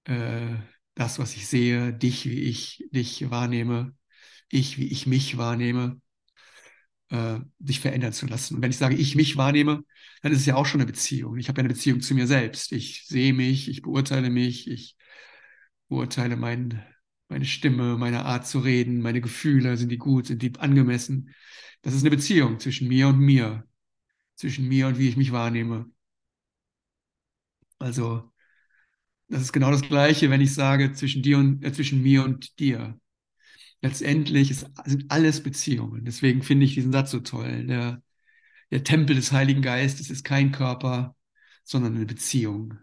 äh, 0.06 0.56
das, 0.96 1.20
was 1.20 1.36
ich 1.36 1.48
sehe, 1.48 1.94
dich, 1.94 2.26
wie 2.26 2.44
ich 2.44 2.86
dich 2.92 3.30
wahrnehme, 3.30 3.96
ich, 4.50 4.78
wie 4.78 4.88
ich 4.88 5.08
mich 5.08 5.38
wahrnehme, 5.38 6.02
äh, 7.14 7.40
sich 7.60 7.80
verändern 7.80 8.12
zu 8.12 8.26
lassen. 8.26 8.56
Und 8.56 8.62
wenn 8.64 8.72
ich 8.72 8.78
sage, 8.78 8.96
ich 8.96 9.16
mich 9.16 9.38
wahrnehme, 9.38 9.84
dann 10.24 10.32
ist 10.32 10.40
es 10.40 10.46
ja 10.48 10.56
auch 10.56 10.66
schon 10.66 10.82
eine 10.82 10.92
Beziehung. 10.92 11.38
Ich 11.38 11.48
habe 11.48 11.62
ja 11.62 11.66
eine 11.66 11.74
Beziehung 11.74 12.02
zu 12.02 12.16
mir 12.16 12.26
selbst. 12.26 12.72
Ich 12.72 13.06
sehe 13.06 13.34
mich, 13.34 13.70
ich 13.70 13.84
beurteile 13.84 14.32
mich, 14.32 14.68
ich 14.68 14.98
beurteile 15.90 16.36
mein, 16.38 16.84
meine 17.30 17.46
Stimme, 17.46 17.98
meine 17.98 18.26
Art 18.26 18.48
zu 18.48 18.60
reden, 18.60 19.02
meine 19.02 19.22
Gefühle, 19.22 19.78
sind 19.78 19.90
die 19.90 19.98
gut, 20.00 20.28
sind 20.28 20.42
die 20.42 20.56
angemessen. 20.58 21.30
Das 21.84 21.94
ist 21.94 22.02
eine 22.02 22.10
Beziehung 22.10 22.60
zwischen 22.60 22.88
mir 22.88 23.08
und 23.10 23.20
mir, 23.20 23.68
zwischen 24.36 24.68
mir 24.68 24.88
und 24.88 24.98
wie 25.00 25.10
ich 25.10 25.18
mich 25.18 25.32
wahrnehme. 25.32 25.86
Also 27.80 28.32
das 29.28 29.42
ist 29.44 29.54
genau 29.54 29.72
das 29.72 29.82
Gleiche, 29.84 30.30
wenn 30.30 30.42
ich 30.42 30.54
sage 30.54 30.94
zwischen 30.94 31.22
dir 31.22 31.38
und 31.38 31.64
äh, 31.64 31.72
zwischen 31.74 32.02
mir 32.02 32.24
und 32.24 32.60
dir. 32.60 33.00
Letztendlich 33.84 34.50
ist, 34.50 34.66
sind 34.86 35.12
alles 35.12 35.44
Beziehungen. 35.44 36.06
Deswegen 36.06 36.42
finde 36.42 36.66
ich 36.66 36.74
diesen 36.74 36.94
Satz 36.94 37.12
so 37.12 37.20
toll. 37.20 37.68
Der, 37.68 38.02
der 38.72 38.84
Tempel 38.86 39.16
des 39.16 39.32
Heiligen 39.34 39.62
Geistes 39.62 40.10
ist 40.10 40.24
kein 40.24 40.54
Körper, 40.54 41.16
sondern 41.66 41.96
eine 41.96 42.06
Beziehung. 42.06 42.76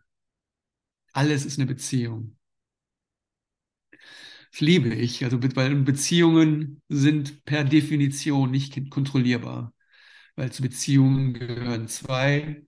Alles 1.12 1.46
ist 1.46 1.58
eine 1.58 1.66
Beziehung. 1.66 2.36
Das 4.52 4.60
liebe 4.60 4.92
ich, 4.94 5.24
also 5.24 5.40
weil 5.56 5.74
Beziehungen 5.76 6.82
sind 6.88 7.44
per 7.44 7.64
Definition 7.64 8.50
nicht 8.50 8.90
kontrollierbar, 8.90 9.72
weil 10.36 10.52
zu 10.52 10.62
Beziehungen 10.62 11.34
gehören 11.34 11.88
zwei. 11.88 12.64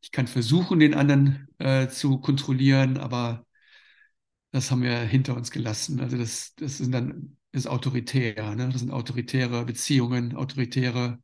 Ich 0.00 0.10
kann 0.12 0.26
versuchen, 0.26 0.78
den 0.80 0.94
anderen 0.94 1.48
äh, 1.58 1.88
zu 1.88 2.18
kontrollieren, 2.20 2.96
aber 2.98 3.45
das 4.56 4.70
haben 4.70 4.82
wir 4.82 4.98
hinter 5.00 5.36
uns 5.36 5.50
gelassen. 5.50 6.00
Also 6.00 6.16
das, 6.16 6.54
das 6.56 6.78
sind 6.78 6.92
dann 6.92 7.36
ist 7.52 7.66
autoritär, 7.66 8.54
ne? 8.54 8.68
Das 8.70 8.80
sind 8.80 8.90
autoritäre 8.90 9.64
Beziehungen, 9.64 10.34
autoritäre 10.34 11.18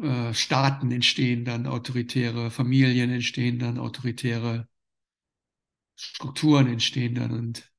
äh, 0.00 0.32
Staaten 0.34 0.90
entstehen 0.92 1.44
dann, 1.44 1.66
autoritäre 1.66 2.50
Familien 2.50 3.10
entstehen 3.10 3.58
dann, 3.58 3.78
autoritäre 3.78 4.68
Strukturen 5.96 6.68
entstehen 6.68 7.16
dann 7.16 7.32
und 7.32 7.70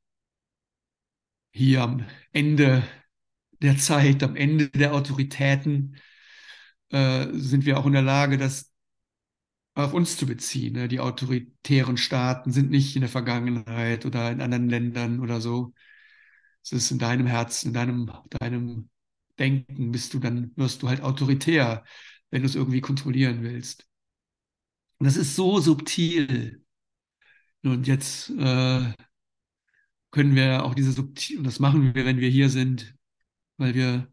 hier 1.51 1.81
am 1.81 2.05
Ende 2.33 2.83
der 3.61 3.77
Zeit, 3.77 4.23
am 4.23 4.35
Ende 4.35 4.69
der 4.69 4.93
Autoritäten 4.93 5.97
äh, 6.89 7.27
sind 7.33 7.65
wir 7.65 7.77
auch 7.79 7.85
in 7.85 7.93
der 7.93 8.01
Lage, 8.01 8.37
das 8.37 8.68
auf 9.75 9.93
uns 9.93 10.17
zu 10.17 10.25
beziehen. 10.25 10.73
Ne? 10.73 10.87
Die 10.87 10.99
autoritären 10.99 11.97
Staaten 11.97 12.51
sind 12.51 12.69
nicht 12.69 12.95
in 12.95 13.01
der 13.01 13.09
Vergangenheit 13.09 14.05
oder 14.05 14.31
in 14.31 14.41
anderen 14.41 14.69
Ländern 14.69 15.19
oder 15.19 15.41
so. 15.41 15.73
Es 16.63 16.71
ist 16.71 16.91
in 16.91 16.99
deinem 16.99 17.27
Herzen, 17.27 17.69
in 17.69 17.73
deinem, 17.73 18.11
deinem 18.29 18.89
Denken 19.39 19.91
bist 19.91 20.13
du, 20.13 20.19
dann 20.19 20.51
wirst 20.55 20.81
du 20.83 20.89
halt 20.89 21.01
autoritär, 21.01 21.85
wenn 22.29 22.41
du 22.41 22.47
es 22.47 22.55
irgendwie 22.55 22.81
kontrollieren 22.81 23.41
willst. 23.43 23.87
Und 24.99 25.05
das 25.05 25.15
ist 25.15 25.35
so 25.35 25.59
subtil. 25.59 26.63
Und 27.63 27.87
jetzt 27.87 28.29
äh, 28.31 28.93
können 30.11 30.35
wir 30.35 30.63
auch 30.65 30.75
diese 30.75 30.91
subtil, 30.91 31.39
und 31.39 31.43
das 31.45 31.59
machen 31.59 31.93
wir, 31.93 32.05
wenn 32.05 32.19
wir 32.19 32.29
hier 32.29 32.49
sind, 32.49 32.95
weil 33.57 33.75
wir, 33.75 34.11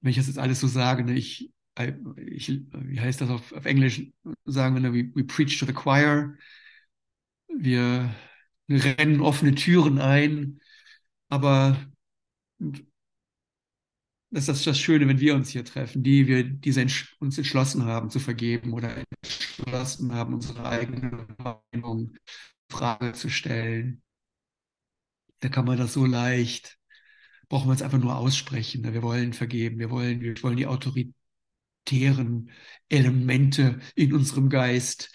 wenn 0.00 0.10
ich 0.10 0.16
das 0.16 0.26
jetzt 0.26 0.38
alles 0.38 0.60
so 0.60 0.68
sage, 0.68 1.04
ne, 1.04 1.14
ich, 1.14 1.52
ich, 2.16 2.48
wie 2.72 3.00
heißt 3.00 3.20
das 3.20 3.30
auf, 3.30 3.52
auf 3.52 3.64
Englisch, 3.64 4.02
sagen 4.44 4.82
wir, 4.82 4.92
we, 4.92 5.10
we 5.14 5.24
preach 5.24 5.58
to 5.58 5.66
the 5.66 5.72
choir, 5.72 6.36
wir 7.48 8.14
rennen 8.68 9.20
offene 9.20 9.54
Türen 9.54 9.98
ein, 9.98 10.60
aber 11.28 11.76
das 14.30 14.48
ist 14.48 14.66
das 14.66 14.78
Schöne, 14.78 15.06
wenn 15.06 15.20
wir 15.20 15.34
uns 15.36 15.50
hier 15.50 15.64
treffen, 15.64 16.02
die 16.02 16.26
wir 16.26 16.42
diese 16.44 16.84
uns 17.20 17.38
entschlossen 17.38 17.84
haben 17.84 18.10
zu 18.10 18.18
vergeben 18.18 18.72
oder 18.72 18.96
entschlossen 19.22 20.12
haben, 20.12 20.34
unsere 20.34 20.66
eigene 20.66 21.26
Meinung 21.38 22.10
in 22.14 22.18
Frage 22.68 23.12
zu 23.12 23.30
stellen. 23.30 24.02
Da 25.40 25.48
kann 25.48 25.66
man 25.66 25.78
das 25.78 25.92
so 25.92 26.04
leicht, 26.06 26.78
brauchen 27.48 27.68
wir 27.68 27.74
es 27.74 27.82
einfach 27.82 27.98
nur 27.98 28.16
aussprechen. 28.16 28.82
Wir 28.82 29.02
wollen 29.02 29.32
vergeben, 29.32 29.78
wir 29.78 29.90
wollen, 29.90 30.20
wir 30.20 30.42
wollen 30.42 30.56
die 30.56 30.66
autoritären 31.84 32.50
Elemente 32.88 33.80
in 33.94 34.14
unserem 34.14 34.48
Geist 34.48 35.12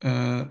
äh, 0.00 0.44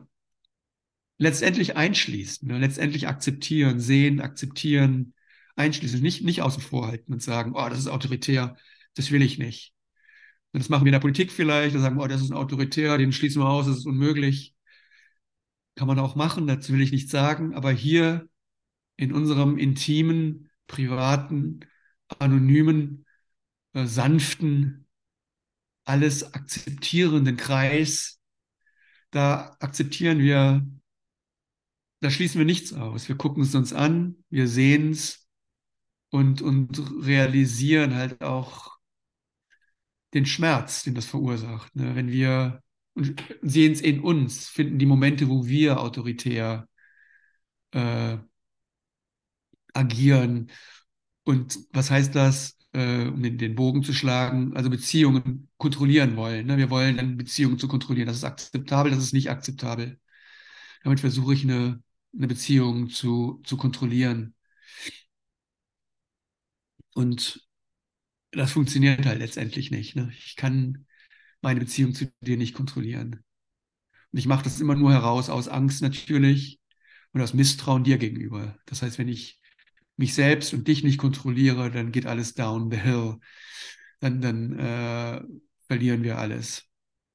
letztendlich 1.18 1.78
einschließen, 1.78 2.48
ne? 2.48 2.58
letztendlich 2.60 3.08
akzeptieren, 3.08 3.80
sehen, 3.80 4.20
akzeptieren, 4.20 5.14
einschließen, 5.56 6.02
nicht, 6.02 6.24
nicht 6.24 6.42
außen 6.42 6.62
vor 6.62 6.88
halten 6.88 7.14
und 7.14 7.22
sagen, 7.22 7.54
oh, 7.56 7.70
das 7.70 7.80
ist 7.80 7.88
autoritär, 7.88 8.58
das 8.96 9.12
will 9.12 9.22
ich 9.22 9.38
nicht. 9.38 9.74
Und 10.52 10.62
das 10.62 10.70
machen 10.70 10.86
wir 10.86 10.90
in 10.90 10.94
der 10.94 11.00
Politik 11.00 11.32
vielleicht, 11.32 11.76
da 11.76 11.80
sagen, 11.80 12.00
oh, 12.00 12.08
das 12.08 12.22
ist 12.22 12.32
ein 12.32 12.38
autoritär, 12.38 12.98
den 12.98 13.12
schließen 13.12 13.42
wir 13.42 13.50
aus, 13.50 13.68
das 13.68 13.78
ist 13.78 13.86
unmöglich. 13.86 14.56
Kann 15.76 15.88
man 15.88 16.00
auch 16.00 16.16
machen, 16.16 16.46
dazu 16.46 16.74
will 16.74 16.82
ich 16.82 16.92
nichts 16.92 17.12
sagen, 17.12 17.56
aber 17.56 17.72
hier 17.72 18.28
in 18.96 19.12
unserem 19.12 19.58
intimen, 19.58 20.52
privaten, 20.68 21.62
anonymen, 22.20 23.06
äh, 23.74 23.86
sanften, 23.86 24.83
alles 25.86 26.34
akzeptierenden 26.34 27.38
Kreis, 27.38 28.20
da 29.12 29.56
akzeptieren 29.60 30.20
wir, 30.20 30.66
da 32.00 32.10
schließen 32.10 32.40
wir 32.40 32.46
nichts 32.46 32.74
aus. 32.74 33.08
Wir 33.08 33.16
gucken 33.16 33.44
es 33.44 33.56
uns 33.56 33.74
an, 33.74 34.24
wir 34.30 34.48
sehen 34.48 34.92
es, 34.92 35.24
und, 36.14 36.44
und 36.44 36.80
realisieren 37.04 37.96
halt 37.96 38.22
auch 38.22 38.78
den 40.14 40.28
Schmerz, 40.28 40.84
den 40.84 40.94
das 40.94 41.06
verursacht. 41.06 41.76
Ne? 41.76 41.96
Wenn 41.96 42.12
wir 42.12 42.62
sehen 43.42 43.74
es 43.74 43.82
in 43.82 44.00
uns, 44.02 44.48
finden 44.48 44.78
die 44.78 44.86
Momente, 44.86 45.28
wo 45.28 45.48
wir 45.48 45.80
autoritär 45.80 46.68
äh, 47.72 48.18
agieren. 49.74 50.52
Und 51.24 51.58
was 51.72 51.90
heißt 51.90 52.14
das, 52.14 52.58
äh, 52.74 53.08
um 53.08 53.22
den, 53.24 53.38
den, 53.38 53.56
Bogen 53.56 53.84
zu 53.84 53.94
schlagen? 53.94 54.56
Also 54.56 54.70
Beziehungen 54.70 55.50
kontrollieren 55.58 56.16
wollen. 56.16 56.48
Ne? 56.48 56.58
Wir 56.58 56.70
wollen 56.70 56.98
dann 56.98 57.18
Beziehungen 57.18 57.60
zu 57.60 57.68
kontrollieren. 57.68 58.08
Das 58.08 58.18
ist 58.18 58.24
akzeptabel, 58.24 58.92
das 58.92 59.04
ist 59.04 59.14
nicht 59.14 59.30
akzeptabel. 59.30 60.00
Damit 60.84 61.00
versuche 61.00 61.34
ich 61.34 61.44
eine 61.44 61.84
eine 62.16 62.28
Beziehung 62.28 62.90
zu, 62.90 63.42
zu 63.44 63.58
kontrollieren. 63.58 64.36
Und 66.94 67.48
das 68.32 68.52
funktioniert 68.52 69.06
halt 69.06 69.20
letztendlich 69.20 69.72
nicht. 69.72 69.96
Ne? 69.96 70.12
Ich 70.18 70.36
kann 70.36 70.86
meine 71.42 71.60
Beziehung 71.60 71.94
zu 71.94 72.12
dir 72.22 72.38
nicht 72.38 72.54
kontrollieren. 72.54 73.24
Und 74.12 74.20
ich 74.20 74.28
mache 74.28 74.44
das 74.44 74.62
immer 74.62 74.76
nur 74.76 74.92
heraus 74.92 75.30
aus 75.30 75.48
Angst 75.48 75.82
natürlich 75.82 76.60
und 77.14 77.22
aus 77.22 77.34
Misstrauen 77.34 77.84
dir 77.84 77.98
gegenüber. 77.98 78.58
Das 78.66 78.82
heißt, 78.82 78.98
wenn 78.98 79.08
ich 79.08 79.40
mich 79.98 80.14
selbst 80.16 80.54
und 80.54 80.68
dich 80.68 80.84
nicht 80.84 80.98
kontrolliere, 80.98 81.72
dann 81.72 81.92
geht 81.92 82.06
alles 82.06 82.34
down 82.34 82.72
the 82.72 82.78
hill. 82.78 83.20
Dann, 84.00 84.22
dann 84.22 84.60
äh, 84.60 85.22
verlieren 85.68 86.04
wir 86.04 86.18
alles. 86.20 86.66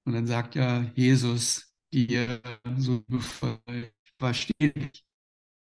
Und 0.05 0.15
dann 0.15 0.27
sagt 0.27 0.55
ja 0.55 0.91
Jesus 0.95 1.73
dir 1.93 2.41
so, 2.79 3.05
ich 3.11 3.93
verstehe 4.19 4.73
dich, 4.73 5.05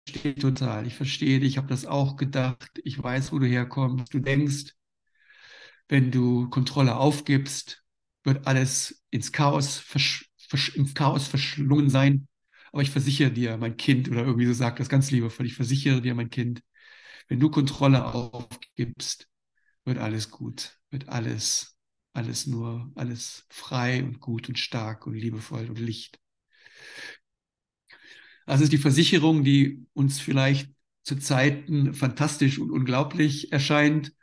ich 0.06 0.14
verstehe 0.14 0.36
total, 0.36 0.88
ich 0.88 0.96
verstehe 0.96 1.40
dich, 1.40 1.50
ich 1.52 1.58
habe 1.58 1.68
das 1.68 1.86
auch 1.86 2.18
gedacht, 2.18 2.80
ich 2.84 3.02
weiß, 3.02 3.32
wo 3.34 3.40
du 3.40 3.48
herkommst. 3.48 4.14
Du 4.14 4.20
denkst, 4.20 4.76
wenn 5.88 6.12
du 6.12 6.50
Kontrolle 6.50 6.96
aufgibst, 6.98 7.84
wird 8.24 8.48
alles 8.48 9.04
ins 9.10 9.32
Chaos, 9.32 9.78
versch, 9.78 10.30
versch, 10.38 10.76
ins 10.76 10.94
Chaos 10.94 11.28
verschlungen 11.28 11.90
sein. 11.90 12.28
Aber 12.72 12.82
ich 12.82 12.92
versichere 12.92 13.32
dir, 13.32 13.58
mein 13.58 13.78
Kind, 13.78 14.10
oder 14.10 14.24
irgendwie 14.26 14.46
so 14.46 14.54
sagt 14.54 14.80
das 14.80 14.90
ganz 14.90 15.10
liebevoll, 15.12 15.46
ich 15.48 15.56
versichere 15.56 16.02
dir, 16.02 16.14
mein 16.16 16.30
Kind, 16.30 16.62
wenn 17.30 17.40
du 17.42 17.52
Kontrolle 17.52 18.06
aufgibst, 18.06 19.30
wird 19.86 20.00
alles 20.00 20.32
gut, 20.32 20.80
wird 20.92 21.10
alles, 21.10 21.78
alles 22.14 22.48
nur, 22.48 22.92
alles 22.96 23.46
frei 23.50 24.04
und 24.04 24.20
gut 24.22 24.50
und 24.50 24.60
stark 24.60 25.08
und 25.08 25.16
liebevoll 25.16 25.70
und 25.70 25.80
Licht. 25.80 26.20
Also 28.46 28.64
ist 28.64 28.74
die 28.74 28.78
Versicherung, 28.78 29.44
die 29.44 29.86
uns 29.94 30.20
vielleicht 30.20 30.72
zu 31.04 31.16
Zeiten 31.18 31.94
fantastisch 31.94 32.60
und 32.60 32.72
unglaublich 32.72 33.52
erscheint, 33.52 34.14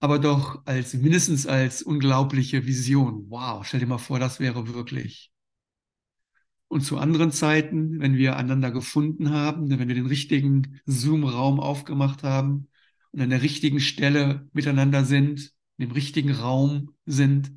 aber 0.00 0.18
doch 0.18 0.64
als 0.66 0.94
mindestens 0.94 1.46
als 1.46 1.82
unglaubliche 1.82 2.66
Vision. 2.66 3.26
Wow, 3.30 3.66
stell 3.66 3.80
dir 3.80 3.86
mal 3.86 3.98
vor, 3.98 4.18
das 4.20 4.40
wäre 4.40 4.68
wirklich. 4.74 5.29
Und 6.70 6.82
zu 6.82 6.98
anderen 6.98 7.32
Zeiten, 7.32 8.00
wenn 8.00 8.16
wir 8.16 8.36
einander 8.36 8.70
gefunden 8.70 9.30
haben, 9.30 9.70
wenn 9.70 9.88
wir 9.88 9.94
den 9.94 10.06
richtigen 10.06 10.80
Zoom-Raum 10.86 11.58
aufgemacht 11.58 12.22
haben 12.22 12.68
und 13.10 13.20
an 13.20 13.30
der 13.30 13.42
richtigen 13.42 13.80
Stelle 13.80 14.48
miteinander 14.52 15.04
sind, 15.04 15.52
im 15.78 15.90
richtigen 15.90 16.32
Raum 16.32 16.94
sind, 17.06 17.52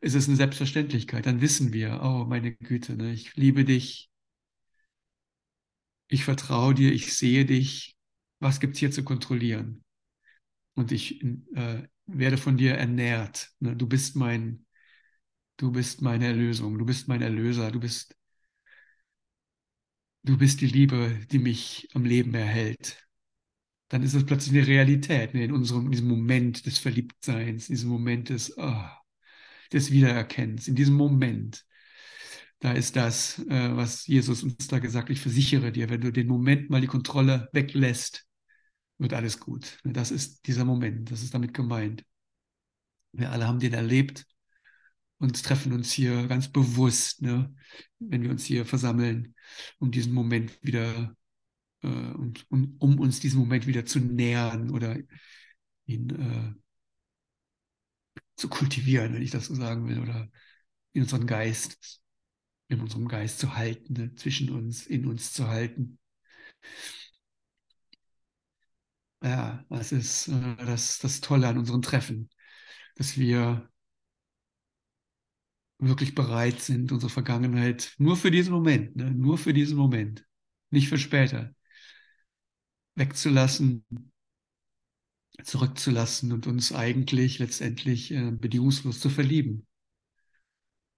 ist 0.00 0.14
es 0.14 0.28
eine 0.28 0.36
Selbstverständlichkeit. 0.36 1.26
Dann 1.26 1.40
wissen 1.42 1.72
wir, 1.72 2.00
oh 2.02 2.24
meine 2.24 2.54
Güte, 2.54 2.96
ne, 2.96 3.12
ich 3.12 3.36
liebe 3.36 3.64
dich, 3.64 4.10
ich 6.08 6.24
vertraue 6.24 6.74
dir, 6.74 6.92
ich 6.92 7.14
sehe 7.14 7.44
dich, 7.44 7.96
was 8.40 8.60
gibt's 8.60 8.78
hier 8.78 8.90
zu 8.90 9.04
kontrollieren? 9.04 9.84
und 10.78 10.92
ich 10.92 11.22
äh, 11.54 11.82
werde 12.06 12.36
von 12.36 12.56
dir 12.56 12.76
ernährt. 12.76 13.50
Ne? 13.58 13.74
Du 13.76 13.88
bist 13.88 14.14
mein, 14.14 14.64
du 15.56 15.72
bist 15.72 16.02
meine 16.02 16.26
Erlösung, 16.26 16.78
du 16.78 16.86
bist 16.86 17.08
mein 17.08 17.20
Erlöser, 17.20 17.72
du 17.72 17.80
bist, 17.80 18.16
du 20.22 20.36
bist 20.38 20.60
die 20.60 20.66
Liebe, 20.66 21.20
die 21.30 21.38
mich 21.38 21.88
am 21.94 22.04
Leben 22.04 22.34
erhält. 22.34 23.04
Dann 23.88 24.02
ist 24.02 24.14
es 24.14 24.26
plötzlich 24.26 24.56
eine 24.56 24.66
Realität 24.66 25.34
ne? 25.34 25.44
in 25.44 25.52
unserem, 25.52 25.86
in 25.86 25.92
diesem 25.92 26.08
Moment 26.08 26.66
des 26.66 26.78
Verliebtseins, 26.78 27.68
in 27.68 27.74
diesem 27.74 27.90
Moment 27.90 28.28
des, 28.28 28.56
oh, 28.58 28.84
des 29.72 29.90
Wiedererkennens, 29.90 30.68
in 30.68 30.74
diesem 30.74 30.94
Moment. 30.94 31.64
Da 32.60 32.72
ist 32.72 32.96
das, 32.96 33.38
äh, 33.48 33.76
was 33.76 34.06
Jesus 34.06 34.42
uns 34.42 34.66
da 34.68 34.78
gesagt 34.80 35.08
hat. 35.08 35.16
Ich 35.16 35.20
versichere 35.20 35.72
dir, 35.72 35.88
wenn 35.90 36.00
du 36.00 36.12
den 36.12 36.26
Moment 36.26 36.70
mal 36.70 36.80
die 36.80 36.86
Kontrolle 36.88 37.48
weglässt, 37.52 38.26
wird 38.98 39.14
alles 39.14 39.38
gut. 39.40 39.78
Das 39.84 40.10
ist 40.10 40.46
dieser 40.46 40.64
Moment, 40.64 41.10
das 41.10 41.22
ist 41.22 41.34
damit 41.34 41.54
gemeint. 41.54 42.04
Wir 43.12 43.30
alle 43.30 43.46
haben 43.46 43.60
den 43.60 43.74
erlebt 43.74 44.26
und 45.18 45.42
treffen 45.42 45.72
uns 45.72 45.92
hier 45.92 46.26
ganz 46.28 46.48
bewusst, 46.48 47.22
ne, 47.22 47.54
wenn 47.98 48.22
wir 48.22 48.30
uns 48.30 48.44
hier 48.44 48.64
versammeln, 48.64 49.34
um 49.78 49.90
diesen 49.90 50.12
Moment 50.12 50.62
wieder 50.62 51.14
äh, 51.82 51.88
und 51.88 52.46
um, 52.50 52.76
um, 52.78 52.98
uns 53.00 53.20
diesen 53.20 53.40
Moment 53.40 53.66
wieder 53.66 53.84
zu 53.84 53.98
nähern 54.00 54.70
oder 54.70 54.96
ihn 55.86 56.10
äh, 56.10 56.54
zu 58.36 58.48
kultivieren, 58.48 59.14
wenn 59.14 59.22
ich 59.22 59.30
das 59.30 59.46
so 59.46 59.54
sagen 59.54 59.88
will, 59.88 59.98
oder 60.00 60.30
in 60.92 61.02
unseren 61.02 61.26
Geist, 61.26 62.00
in 62.68 62.80
unserem 62.80 63.08
Geist 63.08 63.38
zu 63.40 63.56
halten, 63.56 63.94
ne, 63.94 64.14
zwischen 64.14 64.50
uns, 64.50 64.86
in 64.86 65.06
uns 65.06 65.32
zu 65.32 65.48
halten. 65.48 65.98
Ja, 69.22 69.64
das 69.68 69.90
ist 69.92 70.28
äh, 70.28 70.56
das, 70.58 70.98
das 70.98 71.20
Tolle 71.20 71.48
an 71.48 71.58
unseren 71.58 71.82
Treffen, 71.82 72.30
dass 72.94 73.16
wir 73.18 73.68
wirklich 75.78 76.14
bereit 76.14 76.60
sind, 76.60 76.92
unsere 76.92 77.10
Vergangenheit 77.10 77.94
nur 77.98 78.16
für 78.16 78.30
diesen 78.30 78.52
Moment, 78.52 78.96
ne, 78.96 79.10
nur 79.10 79.38
für 79.38 79.52
diesen 79.54 79.76
Moment, 79.76 80.26
nicht 80.70 80.88
für 80.88 80.98
später, 80.98 81.54
wegzulassen, 82.96 83.84
zurückzulassen 85.44 86.32
und 86.32 86.46
uns 86.46 86.72
eigentlich 86.72 87.38
letztendlich 87.38 88.10
äh, 88.12 88.30
bedingungslos 88.32 89.00
zu 89.00 89.08
verlieben. 89.10 89.66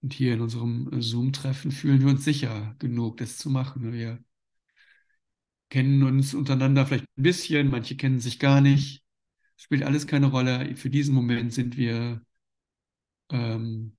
Und 0.01 0.13
hier 0.13 0.33
in 0.33 0.41
unserem 0.41 0.89
Zoom-Treffen 0.99 1.71
fühlen 1.71 2.01
wir 2.01 2.09
uns 2.09 2.23
sicher 2.23 2.75
genug, 2.79 3.17
das 3.17 3.37
zu 3.37 3.49
machen. 3.51 3.93
Wir 3.93 4.23
kennen 5.69 6.03
uns 6.03 6.33
untereinander 6.33 6.85
vielleicht 6.85 7.05
ein 7.17 7.23
bisschen, 7.23 7.69
manche 7.69 7.95
kennen 7.95 8.19
sich 8.19 8.39
gar 8.39 8.61
nicht. 8.61 9.03
Spielt 9.55 9.83
alles 9.83 10.07
keine 10.07 10.27
Rolle. 10.27 10.75
Für 10.75 10.89
diesen 10.89 11.13
Moment 11.13 11.53
sind 11.53 11.77
wir, 11.77 12.21
ähm, 13.29 13.97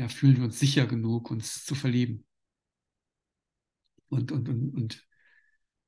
ja, 0.00 0.08
fühlen 0.08 0.38
wir 0.38 0.44
uns 0.44 0.58
sicher 0.58 0.86
genug, 0.86 1.30
uns 1.30 1.64
zu 1.64 1.74
verlieben. 1.74 2.24
Und, 4.08 4.32
und, 4.32 4.48
und, 4.48 4.74
und 4.74 5.06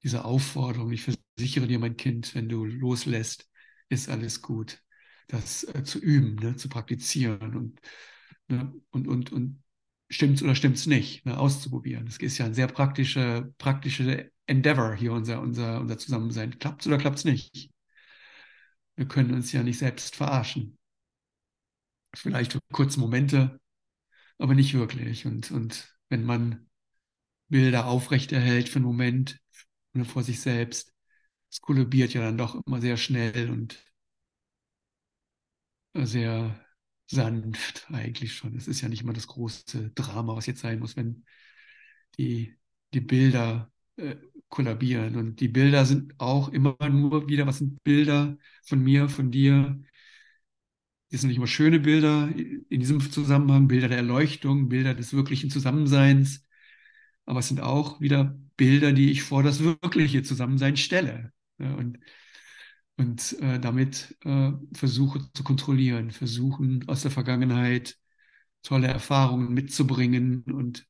diese 0.03 0.25
Aufforderung, 0.25 0.93
ich 0.93 1.03
versichere 1.37 1.67
dir, 1.67 1.79
mein 1.79 1.97
Kind, 1.97 2.35
wenn 2.35 2.49
du 2.49 2.65
loslässt, 2.65 3.49
ist 3.89 4.09
alles 4.09 4.43
gut. 4.43 4.83
Das 5.29 5.65
äh, 5.65 5.83
zu 5.85 5.99
üben, 5.99 6.37
ne, 6.37 6.57
zu 6.57 6.69
praktizieren 6.69 7.57
und, 7.57 7.81
ne, 8.49 8.73
und, 8.91 9.09
und, 9.09 9.33
und 9.33 9.63
stimmt's 10.11 10.43
oder 10.43 10.55
stimmt's 10.55 10.87
nicht, 10.87 11.25
ne, 11.25 11.39
auszuprobieren. 11.39 12.07
Das 12.07 12.19
ist 12.19 12.39
ja 12.39 12.45
ein 12.47 12.55
sehr 12.55 12.69
praktische, 12.69 13.55
praktische 13.59 14.31
Endeavor 14.47 14.95
hier, 14.95 15.13
unser, 15.13 15.41
unser, 15.41 15.81
unser 15.81 15.99
Zusammensein. 15.99 16.59
Klappt's 16.59 16.87
oder 16.87 16.99
klappt's 16.99 17.25
nicht? 17.25 17.71
Wir 18.97 19.07
können 19.09 19.33
uns 19.35 19.53
ja 19.53 19.63
nicht 19.63 19.79
selbst 19.79 20.17
verarschen. 20.17 20.79
Vielleicht 22.15 22.59
kurze 22.73 23.01
Momente, 23.01 23.62
aber 24.43 24.55
nicht 24.55 24.75
wirklich. 24.75 25.27
Und, 25.27 25.51
und 25.51 25.97
wenn 26.09 26.25
man 26.25 26.69
Bilder 27.49 27.87
aufrechterhält 27.87 28.69
für 28.69 28.77
einen 28.79 28.87
Moment 28.87 29.41
ne, 29.95 30.05
vor 30.05 30.23
sich 30.25 30.41
selbst, 30.41 30.95
es 31.51 31.61
kollabiert 31.61 32.15
ja 32.15 32.23
dann 32.23 32.39
doch 32.39 32.57
immer 32.67 32.81
sehr 32.81 32.97
schnell 32.99 33.51
und 33.51 33.79
sehr 35.95 36.59
sanft 37.07 37.87
eigentlich 37.93 38.35
schon. 38.35 38.57
Es 38.57 38.69
ist 38.69 38.81
ja 38.81 38.89
nicht 38.89 39.03
immer 39.03 39.13
das 39.13 39.27
große 39.27 39.91
Drama, 39.95 40.37
was 40.37 40.47
jetzt 40.47 40.61
sein 40.61 40.79
muss, 40.79 40.97
wenn 40.97 41.25
die, 42.19 42.57
die 42.95 43.01
Bilder 43.01 43.73
äh, 43.97 44.17
kollabieren. 44.49 45.17
Und 45.17 45.41
die 45.41 45.49
Bilder 45.49 45.85
sind 45.87 46.15
auch 46.21 46.49
immer 46.51 46.77
nur 46.89 47.29
wieder, 47.29 47.47
was 47.47 47.59
sind 47.59 47.83
Bilder 47.85 48.39
von 48.65 48.81
mir, 48.83 49.09
von 49.09 49.31
dir? 49.31 49.83
Das 51.13 51.21
sind 51.21 51.29
nicht 51.29 51.37
immer 51.37 51.47
schöne 51.47 51.79
Bilder 51.81 52.29
in 52.35 52.81
diesem 52.81 53.01
Zusammenhang, 53.01 53.69
Bilder 53.69 53.89
der 53.89 53.99
Erleuchtung, 53.99 54.69
Bilder 54.69 54.95
des 54.95 55.13
wirklichen 55.13 55.51
Zusammenseins. 55.51 56.45
Aber 57.27 57.41
es 57.41 57.49
sind 57.49 57.61
auch 57.61 58.01
wieder 58.01 58.37
Bilder, 58.57 58.93
die 58.93 59.11
ich 59.13 59.23
vor 59.23 59.43
das 59.43 59.63
wirkliche 59.63 60.25
Zusammensein 60.25 60.77
stelle. 60.77 61.33
Ja, 61.59 61.75
und 61.75 61.99
und 62.97 63.39
äh, 63.41 63.59
damit 63.59 64.17
äh, 64.25 64.53
versuche 64.75 65.21
zu 65.35 65.45
kontrollieren, 65.45 66.11
versuchen 66.11 66.89
aus 66.89 67.03
der 67.03 67.11
Vergangenheit 67.11 67.99
tolle 68.63 68.89
Erfahrungen 68.89 69.53
mitzubringen 69.55 70.45
und 70.45 70.87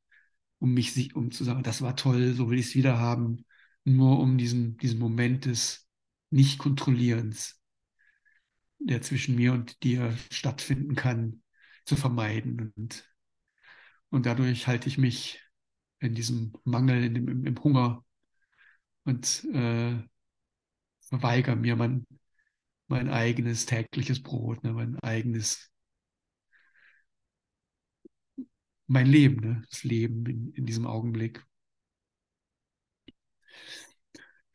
um 0.58 0.74
mich 0.74 1.14
um 1.16 1.30
zu 1.32 1.44
sagen, 1.44 1.62
das 1.62 1.82
war 1.82 1.96
toll, 1.96 2.35
so 2.35 2.50
will 2.50 2.58
ich 2.58 2.66
es 2.68 2.74
wieder 2.74 2.98
haben, 2.98 3.44
nur 3.85 4.20
um 4.20 4.38
diesen, 4.38 4.76
diesen 4.78 4.98
Moment 4.98 5.46
des 5.46 5.88
Nicht-Kontrollierens, 6.30 7.62
der 8.84 9.02
zwischen 9.02 9.36
mir 9.36 9.52
und 9.52 9.82
dir 9.82 10.16
stattfinden 10.30 10.94
kann, 10.94 11.42
zu 11.84 11.96
vermeiden. 11.96 12.72
Und, 12.76 13.04
und 14.10 14.26
dadurch 14.26 14.66
halte 14.66 14.88
ich 14.88 14.98
mich 14.98 15.40
in 16.00 16.14
diesem 16.14 16.52
Mangel, 16.64 17.04
in 17.04 17.14
dem, 17.14 17.28
im, 17.28 17.46
im 17.46 17.62
Hunger 17.62 18.04
und 19.04 19.44
äh, 19.52 19.98
verweigere 21.00 21.56
mir 21.56 21.76
mein, 21.76 22.06
mein 22.88 23.08
eigenes 23.08 23.66
tägliches 23.66 24.22
Brot, 24.22 24.64
ne, 24.64 24.72
mein 24.72 24.98
eigenes, 25.00 25.70
mein 28.86 29.06
Leben, 29.06 29.40
ne, 29.40 29.62
das 29.70 29.84
Leben 29.84 30.26
in, 30.26 30.52
in 30.52 30.66
diesem 30.66 30.86
Augenblick. 30.86 31.44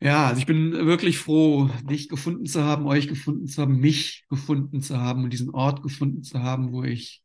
Ja, 0.00 0.28
also 0.28 0.38
ich 0.40 0.46
bin 0.46 0.72
wirklich 0.72 1.18
froh, 1.18 1.68
dich 1.90 2.08
gefunden 2.08 2.46
zu 2.46 2.62
haben, 2.62 2.86
euch 2.86 3.08
gefunden 3.08 3.46
zu 3.48 3.60
haben, 3.62 3.80
mich 3.80 4.24
gefunden 4.30 4.80
zu 4.80 4.98
haben 4.98 5.24
und 5.24 5.32
diesen 5.32 5.50
Ort 5.50 5.82
gefunden 5.82 6.22
zu 6.22 6.40
haben, 6.42 6.72
wo 6.72 6.84
ich 6.84 7.22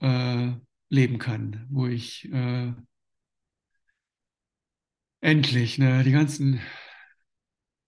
äh, 0.00 0.52
leben 0.88 1.18
kann, 1.18 1.66
wo 1.70 1.86
ich 1.86 2.30
äh, 2.32 2.72
endlich 5.22 5.78
ne, 5.78 6.02
die 6.04 6.12
ganzen, 6.12 6.60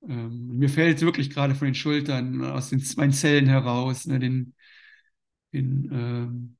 ähm, 0.08 0.58
mir 0.58 0.68
fällt 0.68 1.00
wirklich 1.02 1.30
gerade 1.30 1.54
von 1.54 1.66
den 1.66 1.74
Schultern, 1.74 2.44
aus 2.44 2.70
den, 2.70 2.82
meinen 2.96 3.12
Zellen 3.12 3.46
heraus, 3.46 4.06
ne, 4.06 4.18
den, 4.18 4.54
den 5.52 5.90
ähm, 5.92 6.56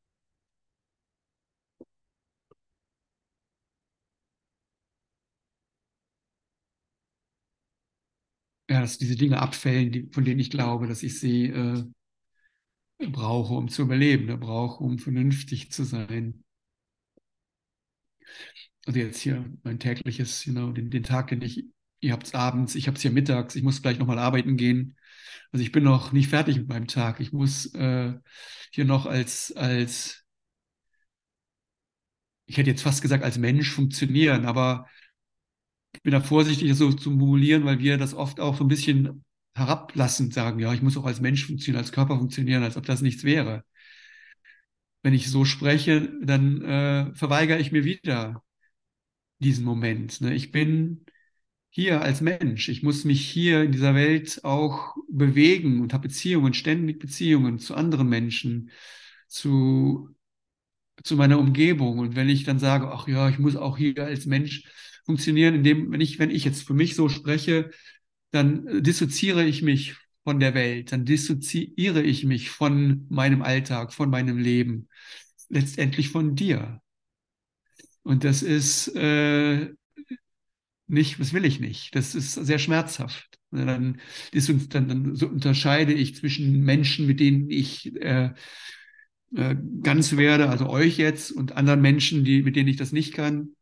ja, 8.72 8.80
dass 8.80 8.98
diese 8.98 9.16
Dinge 9.16 9.40
abfällen, 9.40 9.92
die, 9.92 10.08
von 10.12 10.24
denen 10.24 10.40
ich 10.40 10.50
glaube, 10.50 10.86
dass 10.86 11.02
ich 11.02 11.20
sie 11.20 11.46
äh, 11.48 11.84
brauche, 12.98 13.54
um 13.54 13.68
zu 13.68 13.82
überleben, 13.82 14.26
ne, 14.26 14.38
brauche, 14.38 14.82
um 14.82 14.98
vernünftig 14.98 15.70
zu 15.70 15.84
sein. 15.84 16.42
Also 18.86 18.98
jetzt 18.98 19.20
hier 19.20 19.44
mein 19.62 19.78
tägliches, 19.78 20.44
you 20.46 20.52
know, 20.52 20.72
den, 20.72 20.90
den 20.90 21.02
Tag, 21.02 21.28
den 21.28 21.42
ich, 21.42 21.66
ihr 22.00 22.12
habt 22.12 22.26
es 22.26 22.34
abends, 22.34 22.74
ich 22.74 22.86
habe 22.86 22.96
es 22.96 23.02
hier 23.02 23.10
mittags, 23.10 23.54
ich 23.56 23.62
muss 23.62 23.82
gleich 23.82 23.98
nochmal 23.98 24.18
arbeiten 24.18 24.56
gehen. 24.56 24.96
Also 25.52 25.62
ich 25.62 25.70
bin 25.70 25.84
noch 25.84 26.12
nicht 26.12 26.28
fertig 26.28 26.56
mit 26.56 26.68
meinem 26.68 26.86
Tag. 26.86 27.20
Ich 27.20 27.32
muss 27.32 27.74
äh, 27.74 28.14
hier 28.72 28.84
noch 28.86 29.04
als, 29.04 29.52
als, 29.52 30.24
ich 32.46 32.56
hätte 32.56 32.70
jetzt 32.70 32.82
fast 32.82 33.02
gesagt, 33.02 33.22
als 33.22 33.36
Mensch 33.36 33.70
funktionieren, 33.70 34.46
aber 34.46 34.86
ich 35.92 36.02
bin 36.02 36.12
da 36.12 36.20
vorsichtig, 36.20 36.68
das 36.68 36.78
so 36.78 36.92
zu 36.92 37.10
formulieren, 37.10 37.64
weil 37.64 37.78
wir 37.78 37.98
das 37.98 38.14
oft 38.14 38.40
auch 38.40 38.56
so 38.56 38.64
ein 38.64 38.68
bisschen 38.68 39.24
herablassend 39.54 40.32
sagen, 40.34 40.58
ja, 40.58 40.72
ich 40.72 40.82
muss 40.82 40.96
auch 40.96 41.04
als 41.04 41.20
Mensch 41.20 41.46
funktionieren, 41.46 41.82
als 41.82 41.92
Körper 41.92 42.16
funktionieren, 42.18 42.62
als 42.62 42.76
ob 42.76 42.86
das 42.86 43.02
nichts 43.02 43.24
wäre. 43.24 43.64
Wenn 45.02 45.14
ich 45.14 45.30
so 45.30 45.44
spreche, 45.44 46.12
dann 46.22 46.62
äh, 46.62 47.14
verweigere 47.14 47.58
ich 47.58 47.72
mir 47.72 47.84
wieder 47.84 48.42
diesen 49.40 49.64
Moment. 49.64 50.20
Ne? 50.20 50.34
Ich 50.34 50.52
bin 50.52 51.04
hier 51.70 52.02
als 52.02 52.20
Mensch. 52.20 52.68
Ich 52.68 52.82
muss 52.82 53.04
mich 53.04 53.26
hier 53.28 53.62
in 53.62 53.72
dieser 53.72 53.94
Welt 53.94 54.40
auch 54.44 54.94
bewegen 55.10 55.80
und 55.80 55.92
habe 55.92 56.08
Beziehungen, 56.08 56.54
ständig 56.54 57.00
Beziehungen 57.00 57.58
zu 57.58 57.74
anderen 57.74 58.08
Menschen, 58.08 58.70
zu, 59.26 60.10
zu 61.02 61.16
meiner 61.16 61.38
Umgebung. 61.38 61.98
Und 61.98 62.16
wenn 62.16 62.28
ich 62.28 62.44
dann 62.44 62.58
sage, 62.58 62.90
ach 62.92 63.08
ja, 63.08 63.28
ich 63.28 63.38
muss 63.38 63.56
auch 63.56 63.78
hier 63.78 63.96
als 64.04 64.26
Mensch 64.26 64.64
funktionieren, 65.04 65.54
indem, 65.54 65.90
wenn 65.92 66.00
ich, 66.00 66.18
wenn 66.18 66.30
ich 66.30 66.44
jetzt 66.44 66.62
für 66.66 66.74
mich 66.74 66.94
so 66.94 67.08
spreche, 67.08 67.70
dann 68.30 68.82
dissoziere 68.82 69.44
ich 69.44 69.62
mich 69.62 69.94
von 70.24 70.40
der 70.40 70.54
Welt, 70.54 70.92
dann 70.92 71.04
dissoziiere 71.04 72.02
ich 72.02 72.24
mich 72.24 72.50
von 72.50 73.06
meinem 73.10 73.42
Alltag, 73.42 73.92
von 73.92 74.10
meinem 74.10 74.38
Leben, 74.38 74.88
letztendlich 75.48 76.10
von 76.10 76.36
dir. 76.36 76.80
Und 78.02 78.24
das 78.24 78.42
ist 78.42 78.88
äh, 78.96 79.68
nicht, 80.86 81.20
das 81.20 81.32
will 81.32 81.44
ich 81.44 81.60
nicht. 81.60 81.94
Das 81.94 82.14
ist 82.14 82.34
sehr 82.34 82.58
schmerzhaft. 82.58 83.38
Dann, 83.50 84.00
ist, 84.32 84.48
dann, 84.74 84.88
dann 84.88 85.16
so 85.16 85.26
unterscheide 85.28 85.92
ich 85.92 86.16
zwischen 86.16 86.62
Menschen, 86.62 87.06
mit 87.06 87.20
denen 87.20 87.50
ich 87.50 87.94
äh, 87.96 88.30
äh, 89.34 89.56
ganz 89.82 90.16
werde, 90.16 90.48
also 90.48 90.68
euch 90.68 90.96
jetzt, 90.98 91.32
und 91.32 91.52
anderen 91.52 91.80
Menschen, 91.80 92.24
die, 92.24 92.42
mit 92.42 92.56
denen 92.56 92.68
ich 92.68 92.76
das 92.76 92.92
nicht 92.92 93.14
kann. 93.14 93.54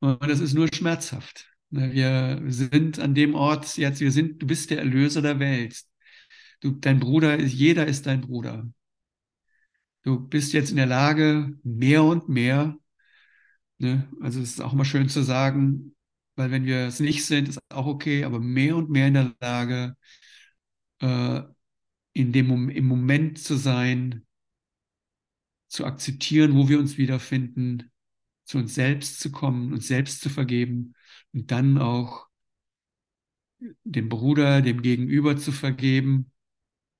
Und 0.00 0.28
das 0.28 0.40
ist 0.40 0.54
nur 0.54 0.68
schmerzhaft. 0.72 1.50
Wir 1.70 2.42
sind 2.46 2.98
an 2.98 3.14
dem 3.14 3.34
Ort 3.34 3.76
jetzt, 3.76 4.00
wir 4.00 4.12
sind, 4.12 4.40
du 4.40 4.46
bist 4.46 4.70
der 4.70 4.78
Erlöser 4.78 5.22
der 5.22 5.38
Welt. 5.40 5.82
Du, 6.60 6.70
dein 6.72 7.00
Bruder 7.00 7.36
ist, 7.36 7.52
jeder 7.52 7.86
ist 7.86 8.06
dein 8.06 8.20
Bruder. 8.20 8.68
Du 10.02 10.20
bist 10.20 10.52
jetzt 10.52 10.70
in 10.70 10.76
der 10.76 10.86
Lage, 10.86 11.58
mehr 11.64 12.04
und 12.04 12.28
mehr, 12.28 12.78
ne? 13.78 14.08
also 14.20 14.40
es 14.40 14.50
ist 14.52 14.60
auch 14.60 14.72
mal 14.72 14.84
schön 14.84 15.08
zu 15.08 15.22
sagen, 15.22 15.96
weil 16.36 16.50
wenn 16.50 16.64
wir 16.64 16.86
es 16.86 17.00
nicht 17.00 17.24
sind, 17.24 17.48
ist 17.48 17.60
auch 17.70 17.86
okay, 17.86 18.24
aber 18.24 18.38
mehr 18.40 18.76
und 18.76 18.90
mehr 18.90 19.08
in 19.08 19.14
der 19.14 19.34
Lage, 19.40 19.96
äh, 21.00 21.42
in 22.12 22.32
dem, 22.32 22.70
im 22.70 22.86
Moment 22.86 23.38
zu 23.38 23.56
sein, 23.56 24.24
zu 25.68 25.84
akzeptieren, 25.84 26.54
wo 26.54 26.68
wir 26.68 26.78
uns 26.78 26.96
wiederfinden, 26.98 27.90
zu 28.46 28.58
uns 28.58 28.74
selbst 28.74 29.20
zu 29.20 29.30
kommen, 29.32 29.72
uns 29.72 29.88
selbst 29.88 30.20
zu 30.20 30.30
vergeben 30.30 30.94
und 31.32 31.50
dann 31.50 31.78
auch 31.78 32.28
dem 33.84 34.08
Bruder, 34.08 34.62
dem 34.62 34.82
Gegenüber 34.82 35.36
zu 35.36 35.52
vergeben. 35.52 36.30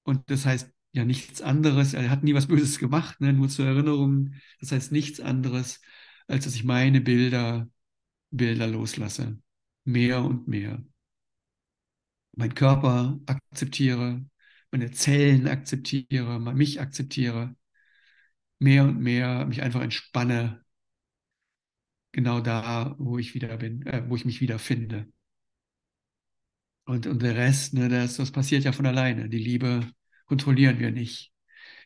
Und 0.02 0.30
das 0.30 0.46
heißt 0.46 0.72
ja 0.92 1.04
nichts 1.04 1.42
anderes, 1.42 1.94
er 1.94 2.10
hat 2.10 2.24
nie 2.24 2.34
was 2.34 2.46
Böses 2.48 2.78
gemacht, 2.78 3.20
ne? 3.20 3.32
nur 3.32 3.48
zur 3.48 3.66
Erinnerung. 3.66 4.34
Das 4.60 4.72
heißt 4.72 4.92
nichts 4.92 5.20
anderes, 5.20 5.80
als 6.26 6.44
dass 6.44 6.54
ich 6.54 6.64
meine 6.64 7.00
Bilder, 7.00 7.68
Bilder 8.30 8.66
loslasse. 8.66 9.38
Mehr 9.84 10.22
und 10.24 10.48
mehr. 10.48 10.82
Mein 12.32 12.54
Körper 12.54 13.18
akzeptiere, 13.26 14.24
meine 14.70 14.90
Zellen 14.90 15.48
akzeptiere, 15.48 16.38
mich 16.54 16.80
akzeptiere. 16.80 17.56
Mehr 18.58 18.84
und 18.84 19.00
mehr 19.00 19.46
mich 19.46 19.62
einfach 19.62 19.82
entspanne. 19.82 20.64
Genau 22.16 22.40
da, 22.40 22.96
wo 22.98 23.16
ich 23.18 23.34
wieder 23.34 23.56
bin, 23.58 23.86
äh, 23.86 24.02
wo 24.08 24.16
ich 24.16 24.24
mich 24.24 24.40
wieder 24.40 24.58
finde. 24.58 25.06
Und, 26.84 27.06
und 27.06 27.22
der 27.22 27.34
Rest, 27.36 27.74
ne, 27.74 27.88
das, 27.88 28.16
das 28.16 28.30
passiert 28.30 28.64
ja 28.64 28.72
von 28.72 28.86
alleine. 28.86 29.28
Die 29.28 29.38
Liebe 29.38 29.90
kontrollieren 30.26 30.78
wir 30.78 30.92
nicht. 30.92 31.32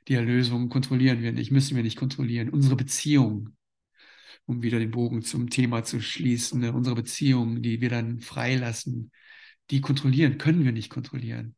Die 0.08 0.14
Erlösung 0.14 0.68
kontrollieren 0.68 1.22
wir 1.22 1.32
nicht, 1.32 1.50
müssen 1.50 1.76
wir 1.76 1.82
nicht 1.82 1.98
kontrollieren. 1.98 2.50
Unsere 2.50 2.76
Beziehung, 2.76 3.56
um 4.46 4.62
wieder 4.62 4.78
den 4.78 4.90
Bogen 4.92 5.22
zum 5.22 5.50
Thema 5.50 5.84
zu 5.84 6.00
schließen, 6.00 6.60
ne, 6.60 6.72
unsere 6.72 6.96
Beziehung, 6.96 7.62
die 7.62 7.80
wir 7.80 7.90
dann 7.90 8.20
freilassen, 8.20 9.12
die 9.70 9.80
kontrollieren, 9.80 10.38
können 10.38 10.64
wir 10.64 10.72
nicht 10.72 10.90
kontrollieren. 10.90 11.56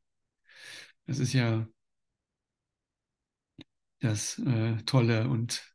Das 1.07 1.19
ist 1.19 1.33
ja 1.33 1.67
das 4.01 4.39
äh, 4.39 4.77
Tolle. 4.85 5.29
Und 5.29 5.72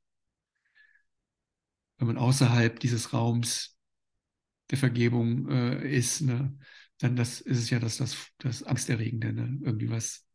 wenn 1.97 2.07
man 2.07 2.17
außerhalb 2.17 2.79
dieses 2.79 3.13
Raums 3.13 3.77
der 4.69 4.77
Vergebung 4.77 5.49
äh, 5.49 5.97
ist, 5.97 6.21
ne, 6.21 6.57
dann 6.99 7.15
das 7.15 7.41
ist 7.41 7.59
es 7.59 7.69
ja 7.69 7.79
das, 7.79 7.97
das, 7.97 8.17
das 8.39 8.63
Angsterregende, 8.63 9.33
ne? 9.33 9.59
irgendwie 9.63 9.89
was 9.89 10.27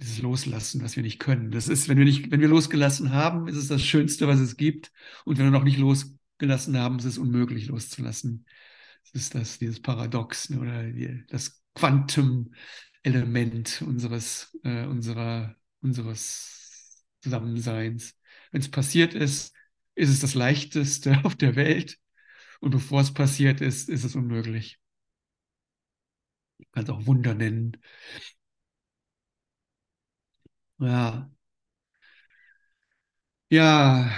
dieses 0.00 0.22
Loslassen, 0.22 0.82
was 0.82 0.96
wir 0.96 1.02
nicht 1.02 1.18
können. 1.18 1.50
Das 1.50 1.68
ist, 1.68 1.86
wenn 1.88 1.98
wir 1.98 2.06
nicht, 2.06 2.30
wenn 2.30 2.40
wir 2.40 2.48
losgelassen 2.48 3.12
haben, 3.12 3.48
ist 3.48 3.56
es 3.56 3.68
das 3.68 3.82
Schönste, 3.82 4.26
was 4.28 4.40
es 4.40 4.56
gibt. 4.56 4.90
Und 5.24 5.36
wenn 5.38 5.44
wir 5.44 5.50
noch 5.50 5.64
nicht 5.64 5.78
losgelassen 5.78 6.78
haben, 6.78 6.98
ist 6.98 7.04
es 7.04 7.18
unmöglich 7.18 7.66
loszulassen. 7.66 8.46
Das 9.12 9.22
ist 9.22 9.34
das, 9.34 9.58
dieses 9.58 9.80
Paradox 9.80 10.48
ne, 10.50 10.60
oder 10.60 10.84
die, 10.84 11.24
das 11.28 11.62
Quantum-Element 11.74 13.82
unseres, 13.82 14.56
äh, 14.64 14.86
unserer, 14.86 15.56
unseres 15.82 17.04
Zusammenseins. 17.20 18.16
Wenn 18.50 18.60
es 18.60 18.70
passiert 18.70 19.14
ist, 19.14 19.54
ist 19.94 20.10
es 20.10 20.20
das 20.20 20.34
Leichteste 20.34 21.20
auf 21.24 21.36
der 21.36 21.56
Welt. 21.56 21.98
Und 22.60 22.70
bevor 22.72 23.00
es 23.02 23.14
passiert 23.14 23.60
ist, 23.60 23.88
ist 23.88 24.04
es 24.04 24.16
unmöglich. 24.16 24.78
Ich 26.58 26.70
kann 26.72 26.84
es 26.84 26.90
auch 26.90 27.06
Wunder 27.06 27.34
nennen. 27.34 27.76
Ja. 30.78 31.30
Ja. 33.50 34.10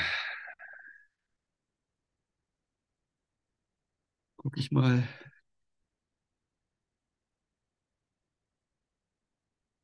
Guck 4.36 4.58
ich 4.58 4.70
mal, 4.72 5.04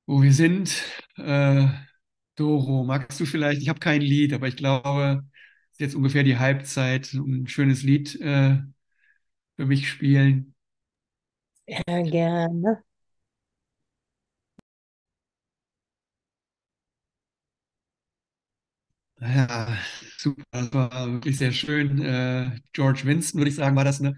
wo 0.07 0.23
wir 0.23 0.33
sind. 0.33 0.83
Äh, 1.17 1.69
Doro, 2.39 2.85
magst 2.85 3.19
du 3.21 3.27
vielleicht, 3.27 3.61
ich 3.63 3.69
habe 3.69 3.81
kein 3.81 4.01
Lied, 4.01 4.33
aber 4.33 4.49
ich 4.49 4.57
glaube, 4.57 5.25
es 5.73 5.73
ist 5.75 5.81
jetzt 5.81 5.95
ungefähr 5.97 6.23
die 6.25 6.39
Halbzeit, 6.39 7.13
ein 7.15 7.47
schönes 7.49 7.83
Lied 7.83 8.15
äh, 8.21 8.59
für 9.57 9.67
mich 9.67 9.89
spielen. 9.91 10.55
Ja, 11.67 12.03
gerne. 12.03 12.83
Ja, 19.21 19.77
super, 20.17 20.45
das 20.53 20.73
war 20.73 21.13
wirklich 21.13 21.39
sehr 21.39 21.51
schön. 21.53 22.01
Äh, 22.01 22.61
George 22.73 23.03
Winston, 23.05 23.41
würde 23.41 23.51
ich 23.51 23.57
sagen, 23.57 23.75
war 23.77 23.85
das, 23.85 23.99
ne? 24.01 24.17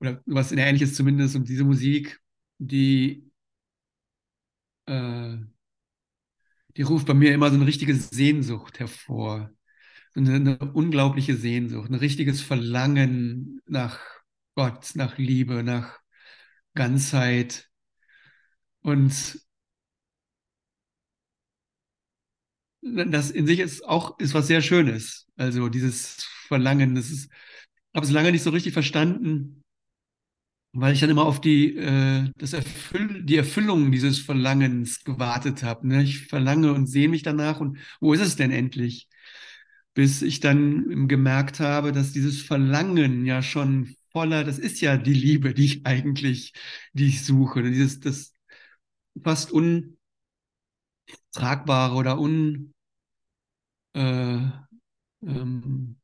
Oder 0.00 0.20
was 0.26 0.52
in 0.52 0.58
Ähnliches 0.58 0.94
zumindest. 0.94 1.36
Und 1.36 1.48
diese 1.48 1.64
Musik, 1.64 2.20
die, 2.58 3.30
äh, 4.86 5.36
die 6.76 6.82
ruft 6.82 7.06
bei 7.06 7.14
mir 7.14 7.34
immer 7.34 7.50
so 7.50 7.56
eine 7.56 7.66
richtige 7.66 7.94
Sehnsucht 7.94 8.78
hervor. 8.80 9.50
eine, 10.16 10.34
eine 10.36 10.58
unglaubliche 10.74 11.36
Sehnsucht, 11.36 11.90
ein 11.90 11.96
richtiges 11.96 12.42
Verlangen 12.42 13.60
nach 13.66 14.00
Gott, 14.56 14.92
nach 14.96 15.18
Liebe, 15.18 15.62
nach 15.64 16.00
Ganzheit. 16.74 17.70
Und 18.82 19.42
das 22.82 23.30
in 23.30 23.46
sich 23.46 23.60
ist 23.60 23.84
auch 23.84 24.18
ist 24.18 24.34
was 24.34 24.46
sehr 24.46 24.62
Schönes. 24.62 25.26
Also 25.36 25.68
dieses 25.68 26.24
Verlangen, 26.48 26.94
das 26.94 27.10
ist, 27.10 27.30
habe 27.94 28.06
es 28.06 28.12
lange 28.12 28.32
nicht 28.32 28.42
so 28.42 28.50
richtig 28.50 28.72
verstanden, 28.72 29.61
weil 30.72 30.94
ich 30.94 31.00
dann 31.00 31.10
immer 31.10 31.26
auf 31.26 31.40
die, 31.40 31.76
äh, 31.76 32.30
das 32.36 32.52
Erfüll 32.54 33.22
die 33.24 33.36
Erfüllung 33.36 33.92
dieses 33.92 34.18
Verlangens 34.20 35.04
gewartet 35.04 35.62
habe. 35.62 35.86
Ne? 35.88 36.02
Ich 36.02 36.26
verlange 36.26 36.72
und 36.72 36.86
sehne 36.86 37.08
mich 37.10 37.22
danach 37.22 37.60
und 37.60 37.78
wo 38.00 38.12
ist 38.14 38.20
es 38.20 38.36
denn 38.36 38.50
endlich? 38.50 39.08
Bis 39.94 40.22
ich 40.22 40.40
dann 40.40 41.06
gemerkt 41.08 41.60
habe, 41.60 41.92
dass 41.92 42.12
dieses 42.12 42.40
Verlangen 42.42 43.26
ja 43.26 43.42
schon 43.42 43.94
voller, 44.12 44.42
das 44.44 44.58
ist 44.58 44.80
ja 44.80 44.96
die 44.96 45.12
Liebe, 45.14 45.52
die 45.54 45.64
ich 45.66 45.86
eigentlich, 45.86 46.54
die 46.94 47.08
ich 47.08 47.22
suche. 47.24 47.62
Dieses, 47.62 48.00
das 48.00 48.34
fast 49.22 49.52
untragbare 49.52 49.96
oder 51.94 52.18
un, 52.18 52.72
äh, 53.94 54.38
ähm, 55.22 55.96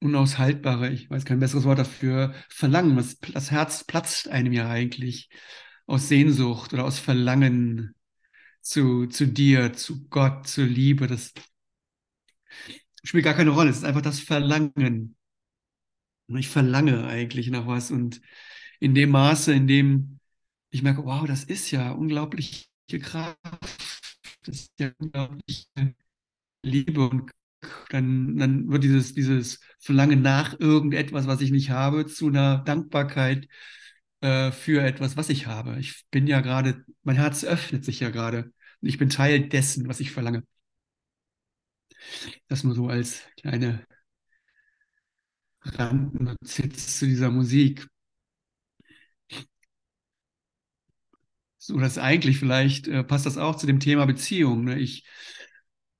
unaushaltbare, 0.00 0.90
ich 0.90 1.10
weiß 1.10 1.24
kein 1.24 1.40
besseres 1.40 1.64
Wort 1.64 1.78
dafür, 1.78 2.34
Verlangen. 2.48 2.96
Das, 2.96 3.18
das 3.18 3.50
Herz 3.50 3.84
platzt 3.84 4.28
einem 4.28 4.52
ja 4.52 4.68
eigentlich 4.68 5.28
aus 5.86 6.08
Sehnsucht 6.08 6.72
oder 6.72 6.84
aus 6.84 6.98
Verlangen 6.98 7.94
zu, 8.60 9.06
zu 9.06 9.26
dir, 9.26 9.72
zu 9.72 10.08
Gott, 10.08 10.46
zur 10.48 10.66
Liebe. 10.66 11.06
Das 11.06 11.32
spielt 13.02 13.24
gar 13.24 13.34
keine 13.34 13.50
Rolle. 13.50 13.70
Es 13.70 13.78
ist 13.78 13.84
einfach 13.84 14.02
das 14.02 14.20
Verlangen. 14.20 15.16
Ich 16.28 16.48
verlange 16.48 17.06
eigentlich 17.06 17.48
nach 17.48 17.66
was 17.66 17.90
und 17.90 18.20
in 18.80 18.94
dem 18.94 19.10
Maße, 19.10 19.52
in 19.54 19.66
dem 19.66 20.20
ich 20.70 20.82
merke, 20.82 21.04
wow, 21.04 21.26
das 21.26 21.44
ist 21.44 21.70
ja 21.70 21.92
unglaubliche 21.92 22.66
Kraft, 23.00 23.38
das 24.44 24.56
ist 24.62 24.72
ja 24.78 24.92
unglaubliche 24.98 25.94
Liebe 26.62 27.08
und 27.08 27.30
dann, 27.90 28.36
dann 28.36 28.68
wird 28.70 28.84
dieses, 28.84 29.14
dieses 29.14 29.60
Verlangen 29.80 30.22
nach 30.22 30.58
irgendetwas, 30.58 31.26
was 31.26 31.40
ich 31.40 31.50
nicht 31.50 31.70
habe, 31.70 32.06
zu 32.06 32.28
einer 32.28 32.58
Dankbarkeit 32.58 33.48
äh, 34.20 34.52
für 34.52 34.82
etwas, 34.82 35.16
was 35.16 35.28
ich 35.28 35.46
habe. 35.46 35.78
Ich 35.78 36.04
bin 36.10 36.26
ja 36.26 36.40
gerade, 36.40 36.84
mein 37.02 37.16
Herz 37.16 37.44
öffnet 37.44 37.84
sich 37.84 38.00
ja 38.00 38.10
gerade 38.10 38.52
und 38.80 38.88
ich 38.88 38.98
bin 38.98 39.10
Teil 39.10 39.48
dessen, 39.48 39.88
was 39.88 40.00
ich 40.00 40.10
verlange. 40.12 40.44
Das 42.48 42.64
nur 42.64 42.74
so 42.74 42.88
als 42.88 43.22
kleine 43.40 43.84
Randnotiz 45.62 46.98
zu 46.98 47.06
dieser 47.06 47.30
Musik. 47.30 47.86
So, 51.58 51.78
das 51.78 51.98
eigentlich 51.98 52.38
vielleicht 52.38 52.88
äh, 52.88 53.04
passt 53.04 53.26
das 53.26 53.36
auch 53.36 53.56
zu 53.56 53.66
dem 53.66 53.80
Thema 53.80 54.06
Beziehung. 54.06 54.64
Ne? 54.64 54.78
Ich 54.78 55.04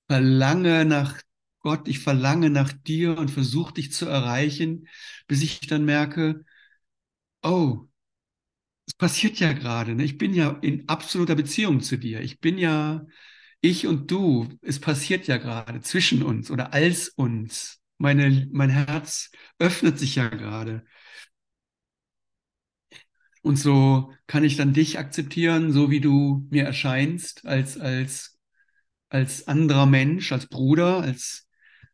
verlange 0.09 0.85
nach 0.85 1.21
Gott, 1.61 1.89
ich 1.89 1.99
verlange 2.01 2.51
nach 2.51 2.73
dir 2.73 3.19
und 3.19 3.31
versuche 3.31 3.75
dich 3.75 3.93
zu 3.93 4.07
erreichen, 4.07 4.89
bis 5.27 5.43
ich 5.43 5.61
dann 5.61 5.85
merke, 5.85 6.45
oh, 7.43 7.89
es 8.87 8.95
passiert 8.95 9.39
ja 9.41 9.53
gerade. 9.53 9.95
Ne? 9.95 10.05
Ich 10.05 10.19
bin 10.19 10.35
ja 10.35 10.51
in 10.63 10.89
absoluter 10.89 11.35
Beziehung 11.35 11.81
zu 11.81 11.97
dir. 11.99 12.21
Ich 12.21 12.41
bin 12.41 12.59
ja 12.59 13.07
ich 13.61 13.87
und 13.87 14.11
du. 14.11 14.49
Es 14.63 14.81
passiert 14.81 15.27
ja 15.27 15.37
gerade 15.39 15.81
zwischen 15.81 16.23
uns 16.23 16.51
oder 16.51 16.73
als 16.73 17.09
uns. 17.09 17.81
Meine, 17.99 18.49
mein 18.53 18.71
Herz 18.71 19.31
öffnet 19.59 19.99
sich 19.99 20.15
ja 20.17 20.29
gerade. 20.29 20.85
Und 23.43 23.57
so 23.57 24.13
kann 24.27 24.45
ich 24.45 24.57
dann 24.57 24.73
dich 24.75 24.99
akzeptieren, 24.99 25.73
so 25.73 25.91
wie 25.91 26.01
du 26.01 26.47
mir 26.51 26.65
erscheinst, 26.65 27.47
als, 27.47 27.79
als, 27.79 28.39
als 29.11 29.49
anderer 29.49 29.87
Mensch, 29.87 30.33
als 30.33 30.49
Bruder, 30.49 31.01
als, 31.03 31.48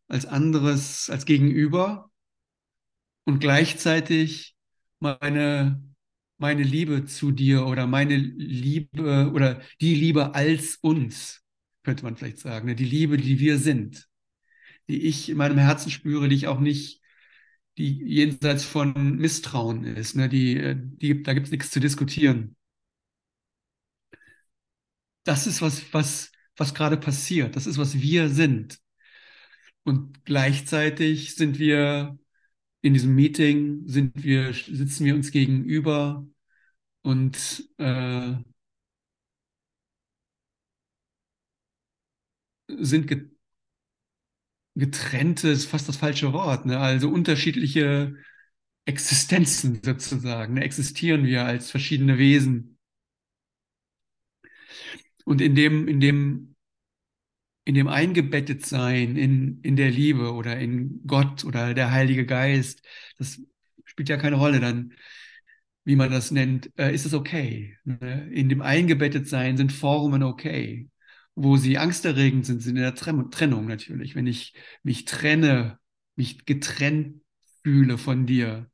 als 0.07 0.25
anderes, 0.25 1.09
als 1.09 1.25
Gegenüber. 1.25 2.11
Und 3.25 3.39
gleichzeitig 3.39 4.55
meine, 4.99 5.83
meine 6.37 6.63
Liebe 6.63 7.05
zu 7.05 7.31
dir 7.31 7.65
oder 7.65 7.87
meine 7.87 8.17
Liebe 8.17 9.31
oder 9.33 9.61
die 9.81 9.95
Liebe 9.95 10.35
als 10.35 10.77
uns, 10.77 11.41
könnte 11.83 12.03
man 12.03 12.15
vielleicht 12.15 12.39
sagen. 12.39 12.67
Ne? 12.67 12.75
Die 12.75 12.85
Liebe, 12.85 13.17
die 13.17 13.39
wir 13.39 13.57
sind, 13.57 14.07
die 14.87 15.01
ich 15.07 15.29
in 15.29 15.37
meinem 15.37 15.57
Herzen 15.57 15.89
spüre, 15.89 16.29
die 16.29 16.35
ich 16.35 16.47
auch 16.47 16.59
nicht 16.59 17.01
die 17.77 18.01
jenseits 18.05 18.63
von 18.63 19.17
Misstrauen 19.17 19.83
ist. 19.83 20.15
Ne? 20.15 20.29
Die, 20.29 20.57
äh, 20.57 20.75
die, 20.77 21.23
da 21.23 21.33
gibt 21.33 21.47
es 21.47 21.51
nichts 21.51 21.71
zu 21.71 21.79
diskutieren. 21.79 22.55
Das 25.23 25.47
ist 25.47 25.61
was, 25.61 25.93
was, 25.93 26.31
was 26.55 26.73
gerade 26.73 26.97
passiert. 26.97 27.55
Das 27.55 27.67
ist, 27.67 27.77
was 27.77 27.99
wir 27.99 28.29
sind. 28.29 28.79
Und 29.85 30.25
gleichzeitig 30.25 31.35
sind 31.35 31.59
wir 31.59 32.17
in 32.81 32.93
diesem 32.93 33.15
Meeting, 33.15 33.87
sind 33.87 34.23
wir, 34.23 34.53
sitzen 34.53 35.05
wir 35.05 35.15
uns 35.15 35.31
gegenüber 35.31 36.27
und 37.03 37.69
äh, 37.77 38.35
sind 42.67 43.07
getrennte 44.75 45.49
ist 45.49 45.65
fast 45.65 45.87
das 45.87 45.97
falsche 45.97 46.33
Wort, 46.33 46.65
ne? 46.65 46.79
also 46.79 47.09
unterschiedliche 47.09 48.15
Existenzen 48.85 49.81
sozusagen, 49.83 50.55
ne? 50.55 50.63
existieren 50.63 51.25
wir 51.25 51.45
als 51.45 51.71
verschiedene 51.71 52.17
Wesen. 52.17 52.77
Und 55.25 55.41
in 55.41 55.55
dem, 55.55 55.87
in 55.87 55.99
dem, 55.99 56.54
in 57.65 57.75
dem 57.75 57.87
eingebettet 57.87 58.65
sein 58.65 59.17
in, 59.17 59.59
in 59.61 59.75
der 59.75 59.91
Liebe 59.91 60.33
oder 60.33 60.57
in 60.57 61.01
Gott 61.05 61.43
oder 61.43 61.73
der 61.73 61.91
Heilige 61.91 62.25
Geist, 62.25 62.85
das 63.17 63.41
spielt 63.83 64.09
ja 64.09 64.17
keine 64.17 64.37
Rolle 64.37 64.59
dann, 64.59 64.93
wie 65.83 65.95
man 65.95 66.11
das 66.11 66.31
nennt, 66.31 66.71
äh, 66.79 66.93
ist 66.93 67.05
es 67.05 67.13
okay. 67.13 67.77
Ne? 67.83 68.29
In 68.31 68.49
dem 68.49 68.61
eingebettet 68.61 69.27
sein 69.27 69.57
sind 69.57 69.71
Formen 69.71 70.23
okay 70.23 70.89
wo 71.35 71.57
sie 71.57 71.77
angsterregend 71.77 72.45
sind, 72.45 72.61
sind 72.61 72.77
in 72.77 72.81
der 72.81 72.95
Trennung 72.95 73.67
natürlich. 73.67 74.15
Wenn 74.15 74.27
ich 74.27 74.53
mich 74.83 75.05
trenne, 75.05 75.77
mich 76.15 76.45
getrennt 76.45 77.21
fühle 77.63 77.97
von 77.97 78.25
dir, 78.25 78.71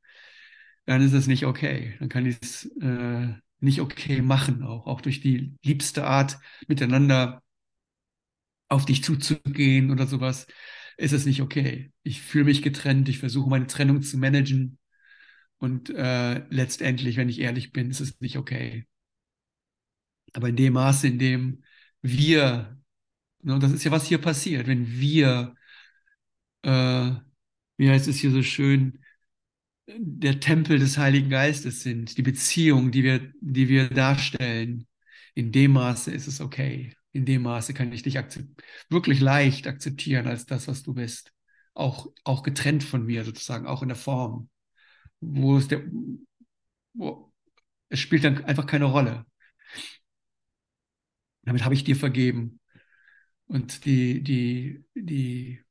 dann 0.86 1.02
ist 1.02 1.14
es 1.14 1.28
nicht 1.28 1.46
okay. 1.46 1.96
Dann 2.00 2.10
kann 2.10 2.26
ich 2.26 2.38
es 2.42 2.66
äh, 2.82 3.34
nicht 3.60 3.82
okay 3.82 4.22
machen, 4.22 4.64
auch, 4.64 4.86
auch 4.88 5.02
durch 5.02 5.22
die 5.22 5.56
liebste 5.64 6.06
Art 6.06 6.40
miteinander 6.68 7.42
auf 8.72 8.86
dich 8.86 9.04
zuzugehen 9.04 9.92
oder 9.92 10.08
sowas, 10.08 10.48
ist 10.98 11.14
es 11.14 11.26
nicht 11.26 11.42
okay. 11.42 11.92
Ich 12.04 12.22
fühle 12.22 12.46
mich 12.46 12.62
getrennt, 12.62 13.10
ich 13.10 13.20
versuche 13.20 13.50
meine 13.50 13.68
Trennung 13.68 14.02
zu 14.02 14.18
managen 14.18 14.80
und 15.60 15.90
äh, 15.92 16.46
letztendlich, 16.50 17.18
wenn 17.18 17.30
ich 17.30 17.40
ehrlich 17.42 17.74
bin, 17.74 17.92
ist 17.92 18.02
es 18.02 18.20
nicht 18.22 18.38
okay. 18.38 18.88
Aber 20.34 20.50
in 20.50 20.56
dem 20.56 20.74
Maße, 20.74 21.08
in 21.08 21.20
dem 21.20 21.64
wir, 22.02 22.78
ne, 23.44 23.60
das 23.60 23.72
ist 23.74 23.84
ja, 23.84 23.92
was 23.92 24.08
hier 24.08 24.20
passiert, 24.20 24.68
wenn 24.68 24.88
wir, 25.00 25.56
äh, 26.64 27.12
wie 27.78 27.90
heißt 27.90 28.08
es 28.08 28.18
hier 28.18 28.32
so 28.32 28.44
schön, 28.44 29.00
der 29.88 30.40
Tempel 30.40 30.80
des 30.80 30.98
Heiligen 30.98 31.30
Geistes 31.30 31.84
sind, 31.84 32.18
die 32.18 32.24
Beziehung, 32.24 32.92
die 32.92 33.04
wir, 33.04 33.34
die 33.42 33.70
wir 33.70 33.90
darstellen, 33.90 34.88
in 35.36 35.52
dem 35.52 35.74
Maße 35.74 36.12
ist 36.12 36.28
es 36.28 36.42
okay. 36.42 36.96
In 37.14 37.26
dem 37.26 37.44
Maße 37.44 37.74
kann 37.74 37.92
ich 37.92 38.04
dich 38.04 38.18
wirklich 38.90 39.20
leicht 39.20 39.68
akzeptieren 39.68 40.28
als 40.28 40.46
das, 40.46 40.68
was 40.68 40.84
du 40.84 40.94
bist. 40.94 41.34
Auch, 41.74 42.08
auch 42.24 42.44
getrennt 42.44 42.84
von 42.84 43.06
mir 43.06 43.24
sozusagen, 43.24 43.68
auch 43.68 43.82
in 43.82 43.90
der 43.90 43.98
Form. 43.98 44.50
Wo 45.20 45.58
es 45.58 45.68
der, 45.68 45.84
wo, 46.94 47.32
es 47.90 48.00
spielt 48.00 48.24
dann 48.24 48.44
einfach 48.46 48.66
keine 48.66 48.86
Rolle. 48.86 49.26
Damit 51.44 51.64
habe 51.64 51.74
ich 51.74 51.84
dir 51.84 51.96
vergeben. 51.96 52.60
Und 53.46 53.86
die, 53.86 54.24
die, 54.24 54.86
die, 54.96 55.62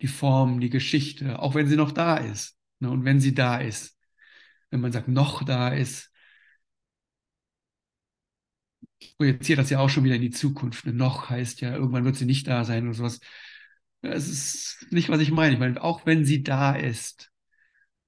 die 0.00 0.06
Form, 0.06 0.60
die 0.60 0.70
Geschichte, 0.70 1.40
auch 1.40 1.54
wenn 1.54 1.66
sie 1.66 1.76
noch 1.76 1.90
da 1.92 2.16
ist. 2.16 2.56
Ne? 2.78 2.90
Und 2.90 3.04
wenn 3.04 3.20
sie 3.20 3.34
da 3.34 3.56
ist, 3.58 3.98
wenn 4.70 4.80
man 4.80 4.92
sagt, 4.92 5.08
noch 5.08 5.44
da 5.44 5.70
ist, 5.70 6.12
projiziert 9.16 9.58
das 9.58 9.70
ja 9.70 9.80
auch 9.80 9.88
schon 9.90 10.04
wieder 10.04 10.16
in 10.16 10.22
die 10.22 10.30
Zukunft. 10.30 10.86
Noch 10.86 11.30
heißt 11.30 11.60
ja, 11.60 11.74
irgendwann 11.74 12.04
wird 12.04 12.16
sie 12.16 12.26
nicht 12.26 12.46
da 12.48 12.64
sein 12.64 12.84
oder 12.86 12.94
sowas. 12.94 13.20
Es 14.02 14.28
ist 14.28 14.86
nicht, 14.92 15.08
was 15.08 15.20
ich 15.20 15.30
meine. 15.30 15.54
Ich 15.54 15.58
meine, 15.60 15.82
auch 15.82 16.06
wenn 16.06 16.24
sie 16.24 16.42
da 16.42 16.74
ist, 16.74 17.30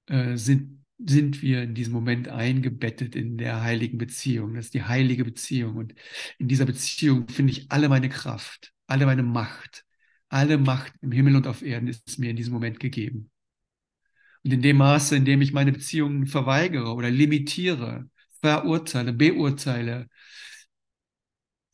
äh, 0.07 0.37
sind 0.37 0.77
sind 0.99 1.43
wir 1.43 1.63
in 1.63 1.75
diesem 1.75 1.93
Moment 1.93 2.27
eingebettet 2.29 3.15
in 3.15 3.37
der 3.37 3.61
heiligen 3.61 3.99
Beziehung. 3.99 4.55
Das 4.55 4.65
ist 4.65 4.73
die 4.73 4.83
heilige 4.83 5.23
Beziehung. 5.25 5.75
Und 5.77 5.93
in 6.39 6.47
dieser 6.47 6.65
Beziehung 6.65 7.27
finde 7.29 7.51
ich 7.53 7.71
alle 7.71 7.87
meine 7.89 8.09
Kraft, 8.09 8.73
alle 8.87 9.05
meine 9.05 9.23
Macht, 9.23 9.85
Alle 10.29 10.57
Macht 10.57 10.93
im 11.01 11.11
Himmel 11.11 11.35
und 11.35 11.47
auf 11.47 11.61
Erden 11.61 11.87
ist 11.87 12.19
mir 12.19 12.31
in 12.31 12.35
diesem 12.37 12.53
Moment 12.53 12.79
gegeben. 12.79 13.31
Und 14.43 14.53
in 14.53 14.61
dem 14.61 14.77
Maße, 14.77 15.15
in 15.15 15.25
dem 15.25 15.41
ich 15.41 15.53
meine 15.53 15.71
Beziehungen 15.71 16.27
verweigere 16.27 16.93
oder 16.93 17.09
limitiere, 17.09 18.09
verurteile, 18.41 19.13
beurteile, 19.13 20.07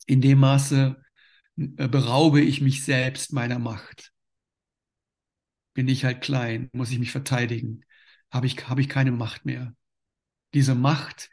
in 0.06 0.20
dem 0.20 0.38
Maße 0.40 0.96
äh, 1.56 1.88
beraube 1.88 2.40
ich 2.40 2.60
mich 2.60 2.84
selbst 2.84 3.32
meiner 3.32 3.58
Macht. 3.58 4.12
Bin 5.74 5.88
ich 5.88 6.04
halt 6.04 6.20
klein, 6.20 6.68
muss 6.72 6.90
ich 6.90 6.98
mich 6.98 7.10
verteidigen, 7.10 7.84
habe 8.30 8.46
ich, 8.46 8.68
habe 8.68 8.80
ich 8.80 8.88
keine 8.88 9.12
Macht 9.12 9.44
mehr. 9.44 9.74
Diese 10.54 10.74
Macht, 10.74 11.30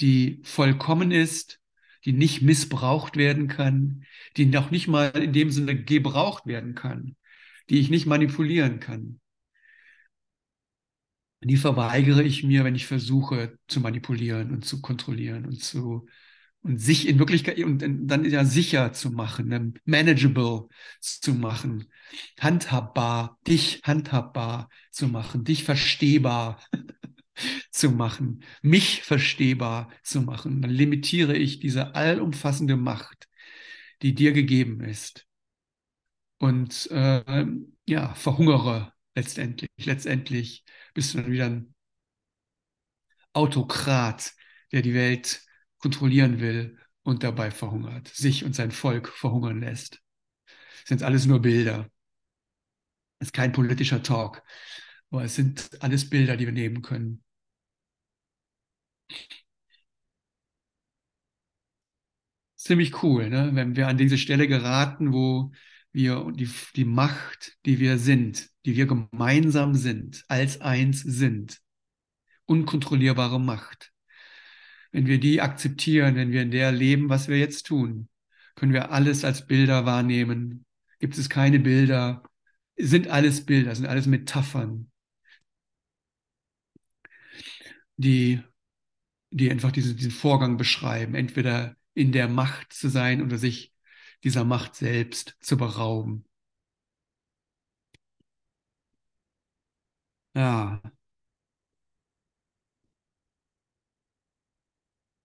die 0.00 0.40
vollkommen 0.44 1.10
ist, 1.10 1.60
die 2.04 2.12
nicht 2.12 2.42
missbraucht 2.42 3.16
werden 3.16 3.48
kann, 3.48 4.04
die 4.36 4.46
noch 4.46 4.70
nicht 4.70 4.88
mal 4.88 5.10
in 5.10 5.32
dem 5.32 5.50
Sinne 5.50 5.82
gebraucht 5.82 6.46
werden 6.46 6.74
kann, 6.74 7.16
die 7.70 7.78
ich 7.80 7.90
nicht 7.90 8.06
manipulieren 8.06 8.80
kann. 8.80 9.20
Die 11.42 11.56
verweigere 11.56 12.22
ich 12.22 12.42
mir, 12.42 12.64
wenn 12.64 12.74
ich 12.74 12.86
versuche 12.86 13.58
zu 13.68 13.80
manipulieren 13.80 14.50
und 14.50 14.64
zu 14.64 14.80
kontrollieren 14.80 15.44
und 15.44 15.62
zu 15.62 16.06
und 16.64 16.78
sich 16.78 17.06
in 17.06 17.18
Wirklichkeit 17.18 17.58
und 17.60 17.78
dann 18.08 18.24
ja 18.24 18.44
sicher 18.46 18.92
zu 18.94 19.10
machen, 19.10 19.48
ne, 19.48 19.74
manageable 19.84 20.68
zu 21.00 21.34
machen, 21.34 21.92
handhabbar, 22.40 23.38
dich 23.46 23.82
handhabbar 23.84 24.70
zu 24.90 25.08
machen, 25.08 25.44
dich 25.44 25.64
verstehbar 25.64 26.58
zu 27.70 27.90
machen, 27.90 28.42
mich 28.62 29.02
verstehbar 29.02 29.90
zu 30.02 30.22
machen. 30.22 30.62
Dann 30.62 30.70
limitiere 30.70 31.36
ich 31.36 31.60
diese 31.60 31.94
allumfassende 31.94 32.76
Macht, 32.76 33.28
die 34.02 34.14
dir 34.14 34.32
gegeben 34.32 34.80
ist. 34.80 35.26
Und 36.38 36.90
äh, 36.90 37.46
ja, 37.86 38.14
verhungere 38.14 38.92
letztendlich. 39.14 39.68
Letztendlich 39.78 40.64
bist 40.94 41.12
du 41.14 41.18
dann 41.18 41.30
wieder 41.30 41.46
ein 41.46 41.74
Autokrat, 43.32 44.32
der 44.72 44.82
die 44.82 44.94
Welt 44.94 45.43
kontrollieren 45.84 46.40
will 46.40 46.78
und 47.02 47.22
dabei 47.24 47.50
verhungert, 47.50 48.08
sich 48.08 48.42
und 48.42 48.54
sein 48.56 48.70
Volk 48.70 49.08
verhungern 49.10 49.60
lässt. 49.60 50.00
Das 50.46 50.88
sind 50.88 51.02
alles 51.02 51.26
nur 51.26 51.42
Bilder. 51.42 51.90
Das 53.18 53.28
ist 53.28 53.32
kein 53.34 53.52
politischer 53.52 54.02
Talk, 54.02 54.42
aber 55.10 55.24
es 55.24 55.34
sind 55.34 55.82
alles 55.82 56.08
Bilder, 56.08 56.38
die 56.38 56.46
wir 56.46 56.54
nehmen 56.54 56.80
können. 56.80 57.22
Ziemlich 62.56 63.02
cool, 63.02 63.28
ne? 63.28 63.50
wenn 63.52 63.76
wir 63.76 63.86
an 63.86 63.98
diese 63.98 64.16
Stelle 64.16 64.48
geraten, 64.48 65.12
wo 65.12 65.52
wir 65.92 66.32
die, 66.34 66.48
die 66.76 66.86
Macht, 66.86 67.58
die 67.66 67.78
wir 67.78 67.98
sind, 67.98 68.48
die 68.64 68.74
wir 68.74 68.86
gemeinsam 68.86 69.74
sind, 69.74 70.24
als 70.28 70.62
eins 70.62 71.02
sind, 71.02 71.60
unkontrollierbare 72.46 73.38
Macht, 73.38 73.93
wenn 74.94 75.08
wir 75.08 75.18
die 75.18 75.40
akzeptieren, 75.40 76.14
wenn 76.14 76.30
wir 76.30 76.42
in 76.42 76.52
der 76.52 76.70
leben, 76.70 77.08
was 77.08 77.26
wir 77.26 77.36
jetzt 77.36 77.66
tun, 77.66 78.08
können 78.54 78.72
wir 78.72 78.92
alles 78.92 79.24
als 79.24 79.44
Bilder 79.44 79.84
wahrnehmen. 79.86 80.64
Gibt 81.00 81.18
es 81.18 81.28
keine 81.28 81.58
Bilder, 81.58 82.22
sind 82.76 83.08
alles 83.08 83.44
Bilder, 83.44 83.74
sind 83.74 83.86
alles 83.86 84.06
Metaphern, 84.06 84.92
die, 87.96 88.40
die 89.30 89.50
einfach 89.50 89.72
diesen, 89.72 89.96
diesen 89.96 90.12
Vorgang 90.12 90.56
beschreiben, 90.56 91.14
entweder 91.14 91.76
in 91.94 92.12
der 92.12 92.28
Macht 92.28 92.72
zu 92.72 92.88
sein 92.88 93.22
oder 93.22 93.38
sich 93.38 93.74
dieser 94.24 94.44
Macht 94.44 94.76
selbst 94.76 95.36
zu 95.40 95.56
berauben. 95.56 96.24
Ja, 100.34 100.80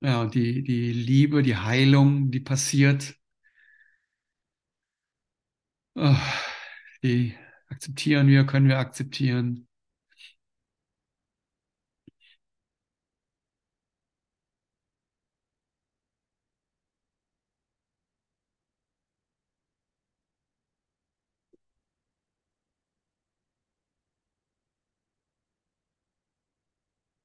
Ja, 0.01 0.25
die, 0.25 0.62
die 0.63 0.91
Liebe, 0.93 1.41
die 1.43 1.55
Heilung, 1.57 2.31
die 2.31 2.39
passiert, 2.41 3.15
die 7.03 7.35
akzeptieren 7.69 8.27
wir, 8.27 8.45
können 8.45 8.67
wir 8.67 8.79
akzeptieren. 8.79 9.68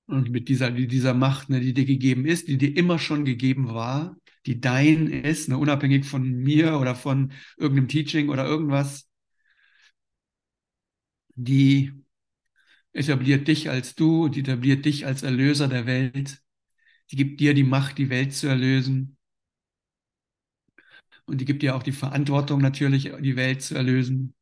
Und 0.06 0.30
mit 0.30 0.48
dieser, 0.48 0.70
dieser 0.70 1.14
Macht, 1.14 1.48
ne, 1.48 1.60
die 1.60 1.72
dir 1.72 1.86
gegeben 1.86 2.26
ist, 2.26 2.48
die 2.48 2.58
dir 2.58 2.76
immer 2.76 2.98
schon 2.98 3.24
gegeben 3.24 3.68
war, 3.68 4.16
die 4.46 4.60
dein 4.60 5.06
ist, 5.06 5.48
ne, 5.48 5.56
unabhängig 5.56 6.04
von 6.04 6.22
mir 6.30 6.78
oder 6.78 6.94
von 6.94 7.32
irgendeinem 7.56 7.88
Teaching 7.88 8.28
oder 8.28 8.44
irgendwas, 8.44 9.08
die 11.36 11.92
etabliert 12.92 13.48
dich 13.48 13.70
als 13.70 13.94
du, 13.94 14.28
die 14.28 14.40
etabliert 14.40 14.84
dich 14.84 15.06
als 15.06 15.22
Erlöser 15.22 15.68
der 15.68 15.86
Welt, 15.86 16.40
die 17.10 17.16
gibt 17.16 17.40
dir 17.40 17.54
die 17.54 17.64
Macht, 17.64 17.98
die 17.98 18.10
Welt 18.10 18.34
zu 18.34 18.46
erlösen. 18.48 19.16
Und 21.26 21.40
die 21.40 21.44
gibt 21.44 21.62
dir 21.62 21.74
auch 21.74 21.82
die 21.82 21.92
Verantwortung 21.92 22.60
natürlich, 22.60 23.12
die 23.20 23.36
Welt 23.36 23.62
zu 23.62 23.74
erlösen. 23.74 24.34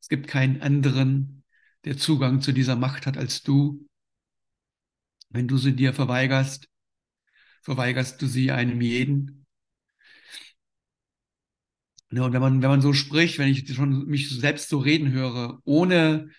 Es 0.00 0.08
gibt 0.08 0.28
keinen 0.28 0.60
anderen, 0.60 1.44
der 1.84 1.96
Zugang 1.96 2.40
zu 2.42 2.52
dieser 2.52 2.76
Macht 2.76 3.06
hat 3.06 3.16
als 3.16 3.42
du. 3.42 3.85
Wenn 5.36 5.48
du 5.48 5.58
sie 5.58 5.76
dir 5.76 5.92
verweigerst, 5.92 6.66
verweigerst 7.60 8.22
du 8.22 8.26
sie 8.26 8.52
einem 8.52 8.80
jeden. 8.80 9.44
Ja, 12.10 12.22
und 12.22 12.32
wenn 12.32 12.40
man, 12.40 12.62
wenn 12.62 12.70
man 12.70 12.80
so 12.80 12.94
spricht, 12.94 13.38
wenn 13.38 13.48
ich 13.48 13.70
schon 13.74 14.06
mich 14.06 14.30
selbst 14.30 14.70
so 14.70 14.78
reden 14.78 15.12
höre, 15.12 15.60
ohne 15.64 16.30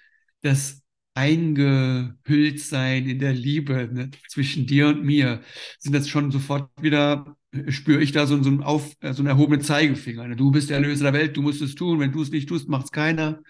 das 0.41 0.81
Eingehülltsein 1.13 3.07
in 3.07 3.19
der 3.19 3.33
Liebe 3.33 3.87
ne, 3.93 4.09
zwischen 4.29 4.65
dir 4.65 4.87
und 4.87 5.03
mir, 5.03 5.43
sind 5.77 5.93
das 5.93 6.09
schon 6.09 6.31
sofort 6.31 6.71
wieder, 6.81 7.37
spüre 7.67 8.01
ich 8.01 8.13
da 8.13 8.25
so, 8.25 8.41
so, 8.41 8.49
einen, 8.49 8.63
auf, 8.63 8.95
so 8.99 9.21
einen 9.21 9.27
erhobenen 9.27 9.61
Zeigefinger. 9.61 10.27
Ne? 10.27 10.35
Du 10.35 10.49
bist 10.49 10.71
der 10.71 10.77
Erlöser 10.77 11.11
der 11.11 11.13
Welt, 11.13 11.37
du 11.37 11.43
musst 11.43 11.61
es 11.61 11.75
tun, 11.75 11.99
wenn 11.99 12.13
du 12.13 12.23
es 12.23 12.31
nicht 12.31 12.49
tust, 12.49 12.67
macht 12.67 12.85
es 12.85 12.91
keiner. 12.91 13.43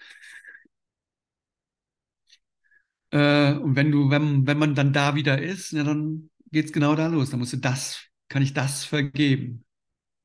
Äh, 3.10 3.54
und 3.54 3.76
wenn 3.76 3.90
du, 3.90 4.10
wenn, 4.10 4.46
wenn 4.46 4.58
man 4.58 4.74
dann 4.74 4.92
da 4.92 5.14
wieder 5.14 5.40
ist, 5.40 5.72
ja, 5.72 5.84
dann 5.84 6.30
geht 6.50 6.66
es 6.66 6.72
genau 6.72 6.94
da 6.94 7.06
los. 7.06 7.30
Dann 7.30 7.40
musst 7.40 7.52
du 7.52 7.56
das, 7.58 8.02
kann 8.28 8.42
ich 8.42 8.54
das 8.54 8.84
vergeben. 8.84 9.64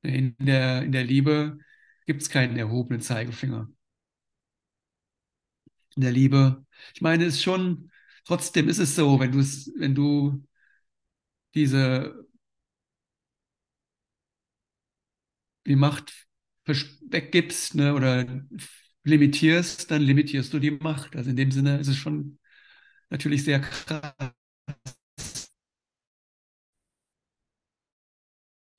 In 0.04 0.36
der, 0.40 0.84
in 0.84 0.92
der 0.92 1.04
Liebe 1.06 1.60
gibt 2.06 2.22
es 2.24 2.30
keinen 2.30 2.58
erhobenen 2.58 3.02
Zeigefinger. 3.02 3.70
In 5.96 6.02
der 6.02 6.12
Liebe, 6.12 6.66
ich 6.96 7.02
meine, 7.02 7.26
es 7.26 7.36
ist 7.36 7.44
schon, 7.44 7.92
trotzdem 8.26 8.68
ist 8.70 8.80
es 8.80 8.96
so, 8.96 9.20
wenn 9.20 9.32
du 9.32 9.40
es, 9.40 9.72
wenn 9.78 9.94
du 9.96 10.44
diese 11.56 12.26
die 15.66 15.76
Macht 15.76 16.14
weggibst 16.66 17.76
ne, 17.76 17.94
oder 17.94 18.26
limitierst, 19.04 19.92
dann 19.92 20.02
limitierst 20.02 20.54
du 20.54 20.60
die 20.60 20.72
Macht. 20.72 21.16
Also 21.16 21.30
in 21.30 21.36
dem 21.36 21.52
Sinne 21.52 21.78
ist 21.80 21.88
es 21.88 21.98
schon 21.98 22.40
natürlich 23.10 23.44
sehr 23.44 23.60
krass. 23.62 24.14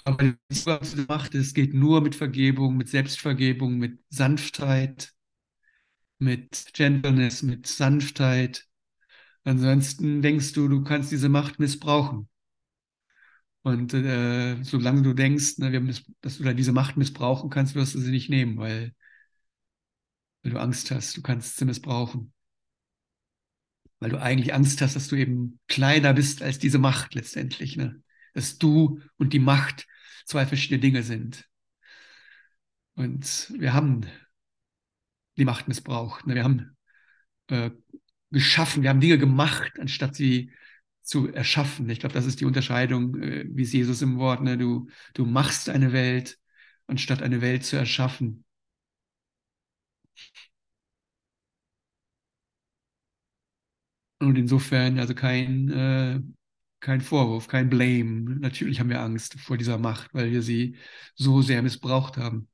Aber 0.04 0.22
die 0.24 0.37
Zugang 0.54 0.80
Macht, 1.08 1.34
es 1.34 1.52
geht 1.54 1.74
nur 1.74 2.00
mit 2.00 2.14
Vergebung, 2.14 2.76
mit 2.78 2.88
Selbstvergebung, 2.88 3.76
mit 3.78 3.99
Sanftheit, 4.11 5.12
mit 6.18 6.72
Gentleness, 6.74 7.42
mit 7.42 7.66
Sanftheit. 7.68 8.66
Ansonsten 9.44 10.22
denkst 10.22 10.53
du, 10.55 10.68
du 10.68 10.84
kannst 10.84 11.12
diese 11.12 11.28
Macht 11.30 11.59
missbrauchen. 11.61 12.28
Und 13.62 13.94
äh, 13.94 14.62
solange 14.62 15.03
du 15.03 15.14
denkst, 15.14 15.59
ne, 15.59 15.70
dass 16.20 16.36
du 16.38 16.44
da 16.44 16.53
diese 16.53 16.72
Macht 16.72 16.96
missbrauchen 16.99 17.49
kannst, 17.51 17.74
wirst 17.74 17.94
du 17.94 17.99
sie 18.01 18.11
nicht 18.11 18.28
nehmen, 18.28 18.59
weil, 18.59 18.92
weil 20.42 20.53
du 20.53 20.59
Angst 20.61 20.90
hast, 20.92 21.16
du 21.16 21.22
kannst 21.22 21.57
sie 21.57 21.64
missbrauchen 21.64 22.32
weil 24.01 24.11
du 24.11 24.20
eigentlich 24.20 24.55
Angst 24.55 24.80
hast, 24.80 24.97
dass 24.97 25.09
du 25.09 25.16
eben 25.16 25.59
kleiner 25.68 26.12
bist 26.14 26.42
als 26.42 26.59
diese 26.59 26.78
Macht 26.78 27.14
letztendlich. 27.14 27.76
Ne? 27.76 28.03
Dass 28.34 28.59
du 28.59 29.01
und 29.16 29.32
die 29.32 29.38
Macht 29.38 29.86
zwei 30.26 30.47
verschiedene 30.47 30.80
Dinge 30.80 31.03
sind. 31.03 31.49
Und 32.95 33.53
wir 33.59 33.72
haben 33.72 34.07
die 35.36 35.45
Macht 35.45 35.68
missbraucht. 35.68 36.26
Ne? 36.26 36.34
Wir 36.34 36.45
haben 36.45 36.76
äh, 37.49 37.70
geschaffen, 38.30 38.82
wir 38.82 38.90
haben 38.90 39.01
Dinge 39.01 39.18
gemacht, 39.18 39.72
anstatt 39.78 40.14
sie 40.14 40.53
zu 41.03 41.32
erschaffen. 41.32 41.88
Ich 41.90 42.01
glaube, 42.01 42.14
das 42.14 42.26
ist 42.26 42.40
die 42.40 42.47
Unterscheidung, 42.47 43.20
äh, 43.20 43.45
wie 43.49 43.62
es 43.62 43.72
Jesus 43.72 44.03
im 44.03 44.18
Wort, 44.18 44.42
ne? 44.42 44.57
du, 44.57 44.88
du 45.14 45.26
machst 45.26 45.68
eine 45.68 45.92
Welt, 45.92 46.38
anstatt 46.86 47.22
eine 47.22 47.40
Welt 47.40 47.64
zu 47.64 47.76
erschaffen. 47.76 48.45
Und 54.27 54.37
insofern 54.39 54.99
also 54.99 55.14
kein, 55.14 55.70
äh, 55.70 56.20
kein 56.81 57.01
Vorwurf, 57.01 57.49
kein 57.49 57.70
Blame. 57.70 58.37
Natürlich 58.41 58.81
haben 58.81 58.91
wir 58.91 59.01
Angst 59.01 59.39
vor 59.41 59.57
dieser 59.57 59.79
Macht, 59.79 60.12
weil 60.14 60.31
wir 60.33 60.43
sie 60.43 60.77
so 61.14 61.43
sehr 61.43 61.62
missbraucht 61.62 62.16
haben. 62.16 62.49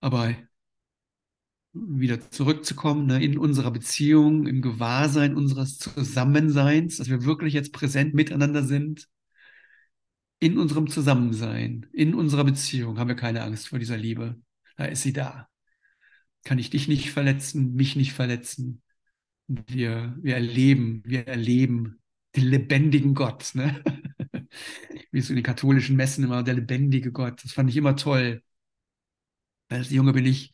Aber 0.00 0.34
wieder 1.72 2.30
zurückzukommen 2.30 3.06
ne, 3.06 3.22
in 3.22 3.38
unserer 3.38 3.70
Beziehung, 3.70 4.46
im 4.46 4.62
Gewahrsein 4.62 5.36
unseres 5.36 5.78
Zusammenseins, 5.78 6.96
dass 6.96 7.08
wir 7.08 7.24
wirklich 7.24 7.54
jetzt 7.54 7.72
präsent 7.72 8.14
miteinander 8.14 8.62
sind, 8.64 9.08
in 10.40 10.58
unserem 10.58 10.88
Zusammensein, 10.88 11.86
in 11.92 12.14
unserer 12.14 12.44
Beziehung 12.44 12.98
haben 12.98 13.08
wir 13.08 13.16
keine 13.16 13.42
Angst 13.42 13.68
vor 13.68 13.78
dieser 13.78 13.96
Liebe. 13.96 14.40
Da 14.76 14.84
ist 14.84 15.02
sie 15.02 15.12
da. 15.12 15.48
Kann 16.44 16.58
ich 16.58 16.70
dich 16.70 16.88
nicht 16.88 17.10
verletzen, 17.10 17.74
mich 17.74 17.96
nicht 17.96 18.12
verletzen. 18.12 18.82
Wir, 19.48 20.14
wir 20.20 20.34
erleben, 20.34 21.02
wir 21.06 21.26
erleben 21.26 22.00
den 22.36 22.44
lebendigen 22.44 23.14
Gott. 23.14 23.52
Ne? 23.54 23.82
Wie 25.10 25.18
es 25.18 25.30
in 25.30 25.36
den 25.36 25.44
katholischen 25.44 25.96
Messen 25.96 26.24
immer, 26.24 26.42
der 26.42 26.54
lebendige 26.54 27.12
Gott. 27.12 27.42
Das 27.44 27.52
fand 27.52 27.70
ich 27.70 27.76
immer 27.76 27.96
toll. 27.96 28.42
Als 29.68 29.90
Junge 29.90 30.12
bin 30.12 30.26
ich, 30.26 30.52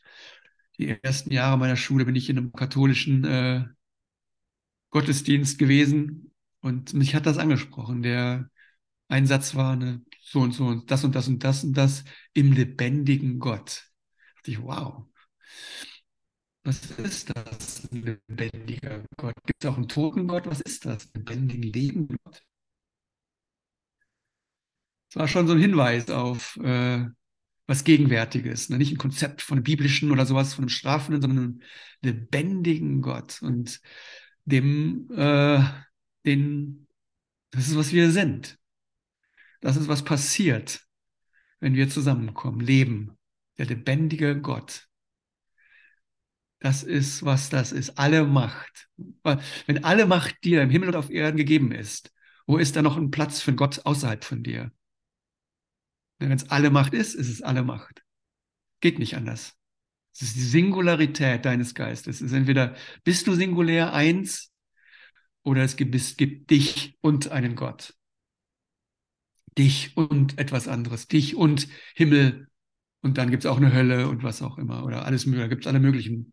die 0.79 0.89
ersten 1.03 1.33
Jahre 1.33 1.59
meiner 1.59 1.77
Schule 1.77 2.05
bin 2.05 2.17
ich 2.17 2.29
in 2.31 2.39
einem 2.39 2.53
katholischen 2.53 3.25
äh, 3.25 3.65
Gottesdienst 4.91 5.59
gewesen 5.59 6.33
und 6.61 6.95
mich 6.95 7.15
hat 7.15 7.27
das 7.27 7.39
angesprochen. 7.39 8.03
Der 8.03 8.51
ein 9.09 9.27
Satz 9.27 9.55
war 9.55 9.77
ne, 9.77 10.05
so 10.23 10.41
und 10.41 10.53
so 10.53 10.67
und 10.67 10.91
das 10.91 11.05
und 11.05 11.15
das 11.15 11.29
und 11.29 11.45
das 11.45 11.65
und 11.65 11.75
das 11.75 12.05
im 12.35 12.53
lebendigen 12.53 13.39
Gott. 13.41 13.91
Da 14.19 14.35
dachte 14.37 14.51
ich, 14.53 14.63
wow. 14.63 15.07
Was 16.65 16.91
ist 16.99 17.31
das, 17.37 17.93
ein 17.93 18.03
lebendiger 18.03 19.05
Gott? 19.19 19.35
Gibt 19.45 19.63
es 19.63 19.71
auch 19.71 19.77
einen 19.77 19.89
toten 19.89 20.27
Gott? 20.27 20.47
Was 20.47 20.63
ist 20.63 20.87
das? 20.87 21.13
Lebendigen, 21.13 21.63
lebenden 21.63 22.17
Gott? 22.25 22.43
Das 25.09 25.21
war 25.21 25.29
schon 25.29 25.47
so 25.47 25.53
ein 25.53 25.61
Hinweis 25.61 26.09
auf 26.09 26.57
äh, 26.57 27.05
was 27.67 27.85
Gegenwärtiges. 27.85 28.71
Ne? 28.71 28.79
Nicht 28.79 28.93
ein 28.93 28.99
Konzept 28.99 29.43
von 29.43 29.59
einem 29.59 29.65
biblischen 29.65 30.11
oder 30.11 30.25
sowas, 30.25 30.55
von 30.55 30.65
einem 30.65 30.71
strafenden, 30.71 31.21
sondern 31.21 31.45
einem 31.45 31.63
lebendigen 32.03 33.03
Gott. 33.03 33.43
Und 33.43 33.81
dem, 34.47 35.11
äh, 35.11 35.63
den, 36.25 36.87
das 37.51 37.69
ist, 37.69 37.77
was 37.77 37.93
wir 37.93 38.11
sind. 38.11 38.59
Das 39.61 39.77
ist, 39.77 39.89
was 39.89 40.03
passiert, 40.03 40.83
wenn 41.61 41.75
wir 41.75 41.91
zusammenkommen, 41.91 42.61
leben. 42.61 43.19
Der 43.59 43.67
lebendige 43.67 44.41
Gott. 44.41 44.89
Das 46.65 46.83
ist, 46.83 47.23
was 47.23 47.51
das 47.51 47.73
ist. 47.73 47.99
Alle 47.99 48.25
Macht. 48.25 48.89
Wenn 49.67 49.85
alle 49.85 50.07
Macht 50.07 50.43
dir 50.45 50.63
im 50.63 50.71
Himmel 50.71 50.89
und 50.89 50.97
auf 50.97 51.11
Erden 51.11 51.37
gegeben 51.37 51.73
ist, 51.73 52.11
wo 52.47 52.57
ist 52.57 52.75
da 52.75 52.81
noch 52.81 52.97
ein 52.97 53.11
Platz 53.11 53.43
für 53.43 53.55
Gott 53.55 53.85
außerhalb 53.85 54.25
von 54.25 54.43
dir? 54.43 54.73
Wenn 56.19 56.33
es 56.33 56.49
alle 56.49 56.71
Macht 56.71 56.95
ist, 56.95 57.15
ist 57.17 57.29
es 57.29 57.43
alle 57.43 57.65
Macht. 57.65 58.03
Geht 58.81 58.99
nicht 58.99 59.15
anders. 59.15 59.53
Es 60.15 60.23
ist 60.23 60.37
die 60.37 60.41
Singularität 60.41 61.45
deines 61.45 61.75
Geistes. 61.75 62.23
Es 62.23 62.23
ist 62.23 62.33
entweder 62.33 62.75
bist 63.05 63.27
du 63.27 63.35
singulär 63.35 63.93
eins 63.93 64.51
oder 65.43 65.65
es 65.65 65.77
gibt, 65.77 65.95
es 65.95 66.17
gibt 66.17 66.51
dich 66.51 66.97
und 67.03 67.29
einen 67.29 67.57
Gott 67.57 67.95
dich 69.59 69.97
und 69.99 70.39
etwas 70.39 70.67
anderes, 70.67 71.09
dich 71.09 71.37
und 71.37 71.69
Himmel 71.95 72.49
und 73.03 73.19
dann 73.19 73.31
gibt 73.31 73.45
es 73.45 73.51
auch 73.51 73.59
eine 73.59 73.73
Hölle 73.73 74.09
und 74.09 74.23
was 74.23 74.41
auch 74.41 74.57
immer 74.57 74.85
oder 74.85 75.05
alles 75.05 75.27
mögliche, 75.27 75.45
da 75.45 75.49
gibt 75.49 75.65
es 75.65 75.69
alle 75.69 75.79
möglichen 75.79 76.33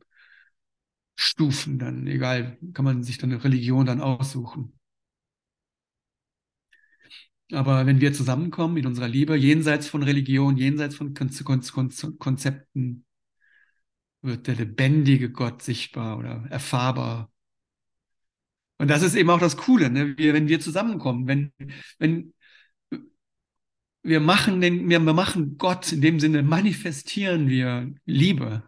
Stufen 1.23 1.77
dann, 1.77 2.07
egal, 2.07 2.57
kann 2.73 2.83
man 2.83 3.03
sich 3.03 3.19
dann 3.19 3.31
eine 3.31 3.43
Religion 3.43 3.85
dann 3.85 4.01
aussuchen. 4.01 4.73
Aber 7.51 7.85
wenn 7.85 8.01
wir 8.01 8.11
zusammenkommen 8.11 8.77
in 8.77 8.87
unserer 8.87 9.07
Liebe, 9.07 9.35
jenseits 9.35 9.87
von 9.87 10.01
Religion, 10.01 10.57
jenseits 10.57 10.95
von 10.95 11.13
Konzepten, 11.13 13.05
wird 14.23 14.47
der 14.47 14.55
lebendige 14.55 15.31
Gott 15.31 15.61
sichtbar 15.61 16.17
oder 16.17 16.47
erfahrbar. 16.49 17.31
Und 18.79 18.87
das 18.89 19.03
ist 19.03 19.13
eben 19.13 19.29
auch 19.29 19.39
das 19.39 19.57
Coole, 19.57 19.91
ne? 19.91 20.17
wir, 20.17 20.33
wenn 20.33 20.47
wir 20.47 20.59
zusammenkommen, 20.59 21.27
wenn, 21.27 21.53
wenn 21.99 22.33
wir 24.01 24.19
machen 24.19 24.59
den, 24.59 24.89
wir 24.89 24.99
machen 24.99 25.59
Gott, 25.59 25.91
in 25.91 26.01
dem 26.01 26.19
Sinne 26.19 26.41
manifestieren 26.41 27.47
wir 27.47 27.93
Liebe. 28.05 28.63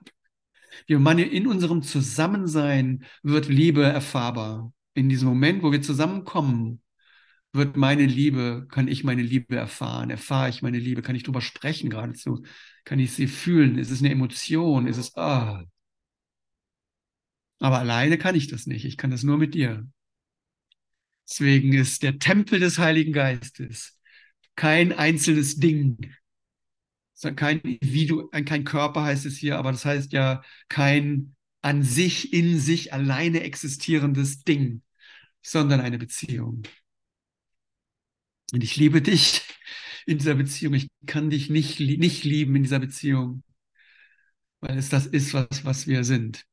Wir 0.88 0.97
in 1.19 1.47
unserem 1.47 1.82
Zusammensein 1.82 3.05
wird 3.21 3.47
Liebe 3.47 3.84
erfahrbar. 3.84 4.74
In 4.93 5.09
diesem 5.09 5.30
Moment, 5.30 5.63
wo 5.63 5.71
wir 5.71 5.82
zusammenkommen, 5.82 6.82
wird 7.51 7.78
meine 7.78 8.05
Liebe, 8.05 8.67
kann 8.69 8.88
ich 8.88 9.03
meine 9.03 9.21
Liebe 9.21 9.55
erfahren, 9.55 10.09
erfahre 10.09 10.49
ich 10.49 10.61
meine 10.61 10.80
Liebe, 10.80 11.01
kann 11.01 11.15
ich 11.15 11.24
drüber 11.24 11.41
sprechen 11.41 11.89
geradezu, 11.89 12.43
kann 12.84 12.99
ich 12.99 13.13
sie 13.13 13.28
fühlen, 13.28 13.78
ist 13.78 13.91
es 13.91 13.99
eine 13.99 14.11
Emotion, 14.11 14.88
ist 14.88 14.97
es, 14.97 15.15
ah. 15.15 15.63
Aber 17.59 17.80
alleine 17.80 18.17
kann 18.17 18.36
ich 18.36 18.47
das 18.47 18.65
nicht, 18.67 18.86
ich 18.86 18.97
kann 18.97 19.11
das 19.11 19.24
nur 19.24 19.38
mit 19.38 19.53
dir. 19.53 19.88
Deswegen 21.30 21.74
ist 21.74 22.03
der 22.03 22.19
Tempel 22.19 22.59
des 22.59 22.78
Heiligen 22.80 23.13
Geistes 23.13 23.99
kein 24.55 24.91
einzelnes 24.91 25.57
Ding. 25.57 26.13
Kein 27.36 27.59
Individuum, 27.61 28.30
kein 28.45 28.64
Körper 28.66 29.03
heißt 29.03 29.26
es 29.26 29.38
hier, 29.38 29.57
aber 29.57 29.72
das 29.72 29.86
heißt 29.86 30.11
ja 30.14 30.41
kein 30.68 31.36
an 31.61 31.84
sich, 31.84 32.34
in 32.34 32.59
sich 32.59 32.91
alleine 32.93 33.41
existierendes 33.43 34.43
Ding, 34.43 34.82
sondern 35.41 35.80
eine 35.82 35.97
Beziehung. 35.97 36.64
Und 38.51 38.64
ich 38.64 38.76
liebe 38.78 39.01
dich 39.01 39.41
in 40.05 40.18
dieser 40.18 40.36
Beziehung. 40.36 40.74
Ich 40.74 40.89
kann 41.05 41.30
dich 41.30 41.49
nicht, 41.49 41.80
nicht 41.80 42.24
lieben 42.24 42.55
in 42.55 42.64
dieser 42.64 42.80
Beziehung, 42.80 43.43
weil 44.61 44.78
es 44.78 44.89
das 44.89 45.05
ist, 45.05 45.34
was, 45.34 45.64
was 45.66 45.86
wir 45.88 46.03
sind. 46.03 46.45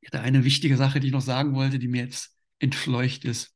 Ich 0.00 0.08
hatte 0.08 0.20
eine 0.20 0.44
wichtige 0.44 0.76
Sache, 0.76 1.00
die 1.00 1.08
ich 1.08 1.12
noch 1.12 1.20
sagen 1.20 1.54
wollte, 1.54 1.78
die 1.78 1.88
mir 1.88 2.04
jetzt 2.04 2.36
entfleucht 2.60 3.24
ist. 3.24 3.52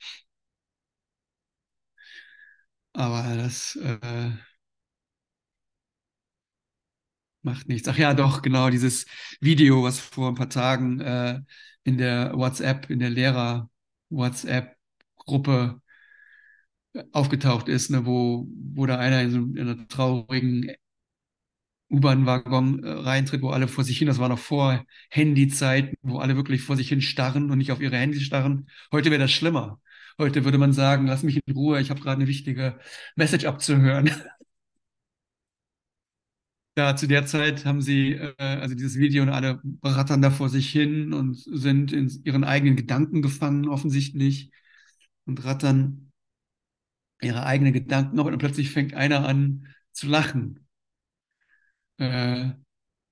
Aber 2.92 3.36
das 3.36 3.76
äh, 3.76 4.30
macht 7.42 7.68
nichts. 7.68 7.88
Ach 7.88 7.96
ja, 7.98 8.14
doch, 8.14 8.42
genau, 8.42 8.70
dieses 8.70 9.06
Video, 9.40 9.82
was 9.82 9.98
vor 10.00 10.28
ein 10.28 10.34
paar 10.34 10.48
Tagen 10.50 11.00
äh, 11.00 11.40
in 11.84 11.98
der 11.98 12.32
WhatsApp, 12.34 12.90
in 12.90 12.98
der 12.98 13.10
Lehrer-WhatsApp-Gruppe 13.10 15.80
aufgetaucht 17.12 17.68
ist, 17.68 17.90
ne, 17.90 18.04
wo, 18.06 18.46
wo 18.74 18.86
da 18.86 18.98
einer 18.98 19.22
in, 19.22 19.30
so, 19.30 19.38
in 19.38 19.60
einer 19.60 19.88
traurigen 19.88 20.70
U-Bahn-Waggon 21.90 22.84
äh, 22.84 22.90
reintritt, 22.90 23.42
wo 23.42 23.50
alle 23.50 23.68
vor 23.68 23.84
sich 23.84 23.98
hin, 23.98 24.06
das 24.06 24.18
war 24.18 24.28
noch 24.28 24.38
vor 24.38 24.84
Handyzeiten, 25.10 25.96
wo 26.02 26.18
alle 26.18 26.36
wirklich 26.36 26.62
vor 26.62 26.76
sich 26.76 26.88
hin 26.88 27.02
starren 27.02 27.50
und 27.50 27.58
nicht 27.58 27.72
auf 27.72 27.80
ihre 27.80 27.96
Handys 27.96 28.22
starren. 28.22 28.68
Heute 28.92 29.10
wäre 29.10 29.20
das 29.20 29.32
schlimmer. 29.32 29.80
Heute 30.18 30.44
würde 30.44 30.58
man 30.58 30.72
sagen, 30.72 31.06
lass 31.06 31.22
mich 31.22 31.40
in 31.44 31.54
Ruhe, 31.54 31.80
ich 31.80 31.90
habe 31.90 32.00
gerade 32.00 32.18
eine 32.18 32.28
wichtige 32.28 32.78
Message 33.16 33.46
abzuhören. 33.46 34.10
Ja, 36.76 36.96
zu 36.96 37.06
der 37.08 37.26
Zeit 37.26 37.64
haben 37.64 37.82
sie, 37.82 38.12
äh, 38.14 38.34
also 38.38 38.74
dieses 38.74 38.96
Video 38.96 39.22
und 39.22 39.28
alle 39.28 39.60
rattern 39.82 40.22
da 40.22 40.30
vor 40.30 40.48
sich 40.48 40.70
hin 40.70 41.12
und 41.12 41.36
sind 41.36 41.92
in 41.92 42.08
ihren 42.24 42.44
eigenen 42.44 42.76
Gedanken 42.76 43.22
gefangen, 43.22 43.68
offensichtlich, 43.68 44.50
und 45.26 45.44
rattern 45.44 46.12
ihre 47.20 47.44
eigenen 47.44 47.72
Gedanken 47.72 48.18
auf 48.18 48.26
und 48.26 48.38
plötzlich 48.38 48.70
fängt 48.70 48.94
einer 48.94 49.26
an 49.26 49.66
zu 49.92 50.06
lachen. 50.08 50.66
Äh, 51.98 52.50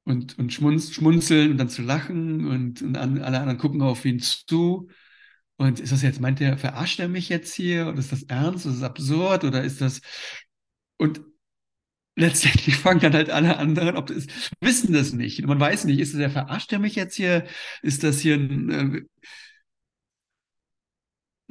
und, 0.05 0.39
und 0.39 0.53
schmunz, 0.53 0.93
schmunzeln 0.93 1.53
und 1.53 1.59
dann 1.59 1.69
zu 1.69 1.83
lachen 1.83 2.47
und, 2.47 2.81
und 2.83 2.97
an, 2.97 3.19
alle 3.21 3.41
anderen 3.41 3.59
gucken 3.59 3.83
auf 3.83 4.05
ihn 4.07 4.21
zu 4.21 4.89
und 5.59 5.81
ist 5.81 5.93
das 5.93 6.03
jetzt, 6.03 6.21
meint 6.21 6.41
der, 6.41 6.57
verarscht 6.59 7.01
er 7.01 7.09
mich 7.09 7.29
jetzt 7.29 7.53
hier? 7.55 7.89
Oder 7.89 7.99
ist 7.99 8.13
das 8.13 8.23
ernst? 8.25 8.65
Ist 8.67 8.77
das 8.77 8.83
absurd? 8.85 9.45
Oder 9.45 9.65
ist 9.65 9.81
das. 9.81 10.01
Und 10.99 11.21
letztendlich 12.19 12.77
fangen 12.79 13.01
dann 13.01 13.15
halt 13.15 13.31
alle 13.31 13.57
anderen, 13.59 13.97
ob 13.97 14.07
das, 14.09 14.27
wissen 14.61 14.93
das 14.93 15.13
nicht. 15.13 15.47
Man 15.47 15.61
weiß 15.61 15.85
nicht, 15.85 15.99
ist 16.01 16.13
das 16.15 16.19
der 16.19 16.31
verarscht 16.31 16.73
er 16.73 16.79
mich 16.79 16.95
jetzt 16.97 17.15
hier? 17.17 17.47
Ist 17.83 18.05
das 18.05 18.21
hier 18.21 18.35
ein, 18.35 18.71
äh, 18.71 19.03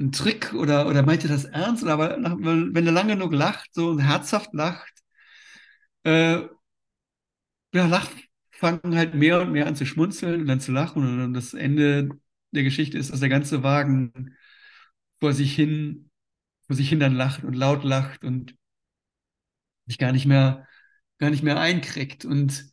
ein 0.00 0.12
Trick 0.12 0.54
oder, 0.54 0.86
oder 0.88 1.02
meint 1.04 1.22
er 1.24 1.28
das 1.30 1.44
ernst? 1.44 1.82
Oder 1.82 1.92
aber 1.94 2.16
nach, 2.18 2.36
wenn 2.38 2.86
er 2.86 2.92
lange 2.92 3.14
genug 3.14 3.32
lacht, 3.32 3.70
so 3.74 3.98
herzhaft 4.00 4.52
lacht, 4.54 4.92
äh, 6.04 6.48
ja, 7.72 7.86
lacht, 7.86 8.10
fangen 8.50 8.96
halt 8.96 9.14
mehr 9.14 9.40
und 9.40 9.52
mehr 9.52 9.66
an 9.66 9.76
zu 9.76 9.86
schmunzeln 9.86 10.42
und 10.42 10.46
dann 10.46 10.60
zu 10.60 10.72
lachen 10.72 11.02
und 11.02 11.18
dann 11.18 11.34
das 11.34 11.54
Ende 11.54 12.08
der 12.52 12.62
Geschichte 12.62 12.98
ist, 12.98 13.12
dass 13.12 13.20
der 13.20 13.28
ganze 13.28 13.62
Wagen 13.62 14.34
vor 15.20 15.34
sich 15.34 15.54
hin, 15.56 16.10
vor 16.68 16.76
sich 16.76 16.90
hin 16.90 17.00
dann 17.00 17.16
lacht 17.16 17.44
und 17.44 17.54
laut 17.54 17.84
lacht 17.84 18.24
und 18.24 18.56
sich 19.88 19.98
gar 19.98 20.12
nicht 20.12 20.26
mehr, 20.26 20.66
gar 21.18 21.30
nicht 21.30 21.42
mehr 21.42 21.58
einkriegt. 21.60 22.24
Und 22.24 22.66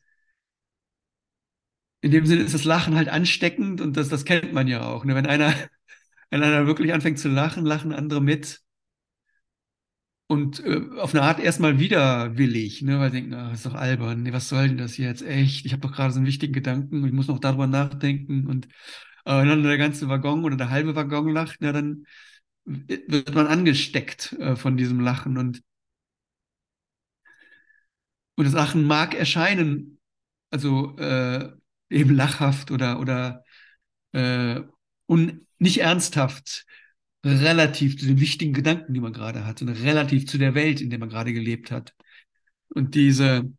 in 2.01 2.11
dem 2.11 2.25
Sinne 2.25 2.43
ist 2.43 2.53
das 2.53 2.65
Lachen 2.65 2.95
halt 2.95 3.09
ansteckend 3.09 3.81
und 3.81 3.97
das, 3.97 4.09
das 4.09 4.25
kennt 4.25 4.53
man 4.53 4.67
ja 4.67 4.85
auch. 4.85 5.05
Ne? 5.05 5.15
Wenn 5.15 5.25
einer, 5.25 5.53
wenn 6.29 6.43
einer 6.43 6.67
wirklich 6.67 6.93
anfängt 6.93 7.19
zu 7.19 7.29
lachen, 7.29 7.65
lachen 7.65 7.93
andere 7.93 8.21
mit. 8.21 8.61
Und 10.27 10.59
äh, 10.63 10.81
auf 10.99 11.13
eine 11.13 11.23
Art 11.23 11.39
erstmal 11.39 11.79
widerwillig, 11.79 12.81
ne? 12.81 12.99
weil 12.99 13.11
sie 13.11 13.17
denken, 13.17 13.35
ach, 13.35 13.53
ist 13.53 13.65
doch 13.65 13.75
albern, 13.75 14.23
nee, 14.23 14.33
was 14.33 14.49
soll 14.49 14.69
denn 14.69 14.77
das 14.77 14.97
jetzt 14.97 15.21
echt? 15.21 15.65
Ich 15.65 15.71
habe 15.71 15.81
doch 15.81 15.93
gerade 15.93 16.11
so 16.13 16.17
einen 16.17 16.25
wichtigen 16.27 16.53
Gedanken 16.53 17.01
und 17.03 17.07
ich 17.07 17.13
muss 17.13 17.27
noch 17.27 17.39
darüber 17.39 17.67
nachdenken. 17.67 18.47
Und 18.47 18.65
äh, 19.25 19.37
wenn 19.37 19.47
dann 19.47 19.63
der 19.63 19.77
ganze 19.77 20.09
Waggon 20.09 20.43
oder 20.43 20.55
der 20.57 20.71
halbe 20.71 20.95
Waggon 20.95 21.29
lacht, 21.29 21.57
na, 21.59 21.71
dann 21.71 22.05
wird 22.65 23.33
man 23.35 23.47
angesteckt 23.47 24.33
äh, 24.33 24.55
von 24.55 24.77
diesem 24.77 24.99
Lachen. 24.99 25.37
Und, 25.37 25.61
und 28.35 28.45
das 28.45 28.53
Lachen 28.53 28.85
mag 28.85 29.13
erscheinen, 29.15 29.99
also 30.49 30.97
äh, 30.97 31.51
eben 31.89 32.15
lachhaft 32.15 32.71
oder, 32.71 32.99
oder 32.99 33.43
äh, 34.13 34.61
un, 35.07 35.47
nicht 35.59 35.81
ernsthaft, 35.81 36.65
relativ 37.25 37.97
zu 37.99 38.05
den 38.07 38.19
wichtigen 38.19 38.53
Gedanken, 38.53 38.93
die 38.93 38.99
man 38.99 39.13
gerade 39.13 39.45
hat 39.45 39.61
und 39.61 39.69
relativ 39.69 40.27
zu 40.27 40.37
der 40.37 40.55
Welt, 40.55 40.81
in 40.81 40.89
der 40.89 40.99
man 40.99 41.09
gerade 41.09 41.33
gelebt 41.33 41.71
hat. 41.71 41.93
Und 42.69 42.95
diese, 42.95 43.51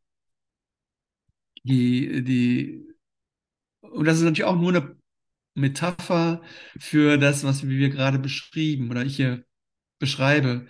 die, 1.64 2.22
die, 2.24 2.86
und 3.80 4.04
das 4.06 4.18
ist 4.18 4.24
natürlich 4.24 4.44
auch 4.44 4.56
nur 4.56 4.70
eine 4.74 4.96
Metapher 5.54 6.42
für 6.78 7.18
das, 7.18 7.44
was 7.44 7.66
wir 7.66 7.88
gerade 7.90 8.18
beschrieben 8.18 8.90
oder 8.90 9.04
ich 9.04 9.16
hier 9.16 9.44
beschreibe, 9.98 10.68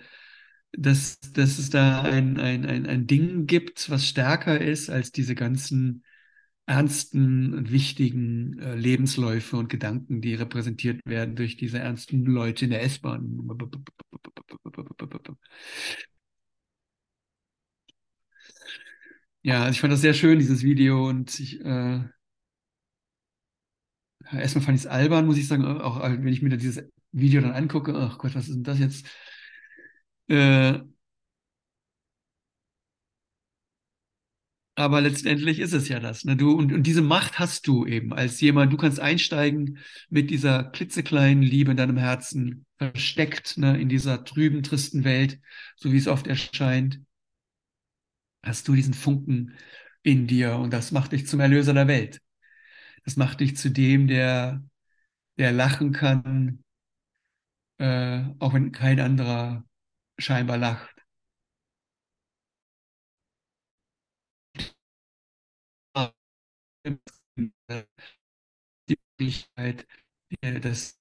dass, 0.77 1.19
dass 1.33 1.57
es 1.57 1.69
da 1.71 2.03
ein, 2.03 2.39
ein, 2.39 2.65
ein, 2.65 2.85
ein 2.85 3.07
Ding 3.07 3.47
gibt, 3.47 3.89
was 3.89 4.07
stärker 4.07 4.61
ist 4.61 4.89
als 4.89 5.11
diese 5.11 5.35
ganzen 5.35 6.03
ernsten 6.67 7.53
und 7.53 7.71
wichtigen 7.71 8.59
äh, 8.59 8.75
Lebensläufe 8.75 9.57
und 9.57 9.69
Gedanken, 9.69 10.21
die 10.21 10.35
repräsentiert 10.35 11.01
werden 11.05 11.35
durch 11.35 11.57
diese 11.57 11.79
ernsten 11.79 12.25
Leute 12.25 12.65
in 12.65 12.71
der 12.71 12.83
S-Bahn. 12.83 13.39
Ja, 19.41 19.61
also 19.63 19.71
ich 19.71 19.79
fand 19.81 19.93
das 19.93 20.01
sehr 20.01 20.13
schön, 20.13 20.39
dieses 20.39 20.63
Video, 20.63 21.07
und 21.07 21.39
ich, 21.39 21.61
äh, 21.61 21.99
erstmal 24.31 24.63
fand 24.63 24.77
ich 24.77 24.83
es 24.85 24.87
albern, 24.87 25.25
muss 25.25 25.37
ich 25.37 25.47
sagen, 25.47 25.65
auch 25.65 26.01
wenn 26.01 26.27
ich 26.27 26.41
mir 26.41 26.49
dieses 26.57 26.83
Video 27.11 27.41
dann 27.41 27.51
angucke, 27.53 27.95
ach 27.95 28.17
Gott, 28.17 28.35
was 28.35 28.47
ist 28.47 28.55
denn 28.55 28.63
das 28.63 28.79
jetzt? 28.79 29.05
Äh, 30.27 30.79
Aber 34.75 35.01
letztendlich 35.01 35.57
ist 35.59 35.73
es 35.73 35.87
ja 35.89 35.99
das. 35.99 36.23
Ne? 36.23 36.35
Du, 36.37 36.51
und, 36.51 36.71
und 36.71 36.83
diese 36.83 37.01
Macht 37.01 37.39
hast 37.39 37.65
du 37.65 37.87
eben 37.87 38.13
als 38.13 38.39
jemand. 38.41 38.71
Du 38.71 38.77
kannst 38.77 38.99
einsteigen 38.99 39.79
mit 40.09 40.29
dieser 40.29 40.65
klitzekleinen 40.65 41.41
Liebe 41.41 41.71
in 41.71 41.77
deinem 41.77 41.97
Herzen, 41.97 42.65
versteckt 42.77 43.57
ne, 43.57 43.79
in 43.81 43.89
dieser 43.89 44.23
trüben, 44.23 44.61
tristen 44.61 45.03
Welt, 45.03 45.39
so 45.77 45.91
wie 45.91 45.97
es 45.97 46.07
oft 46.07 46.27
erscheint. 46.27 46.99
Hast 48.43 48.67
du 48.67 48.75
diesen 48.75 48.93
Funken 48.93 49.53
in 50.03 50.27
dir 50.27 50.55
und 50.57 50.71
das 50.71 50.91
macht 50.91 51.11
dich 51.11 51.27
zum 51.27 51.39
Erlöser 51.39 51.73
der 51.73 51.87
Welt. 51.87 52.21
Das 53.03 53.15
macht 53.17 53.39
dich 53.39 53.57
zu 53.57 53.71
dem, 53.71 54.07
der, 54.07 54.63
der 55.37 55.51
lachen 55.53 55.93
kann, 55.93 56.63
äh, 57.79 58.23
auch 58.39 58.53
wenn 58.53 58.71
kein 58.71 58.99
anderer 58.99 59.63
scheinbar 60.17 60.57
lacht. 60.57 60.95
die 68.89 68.97
Möglichkeit, 69.19 69.87
das 70.41 70.99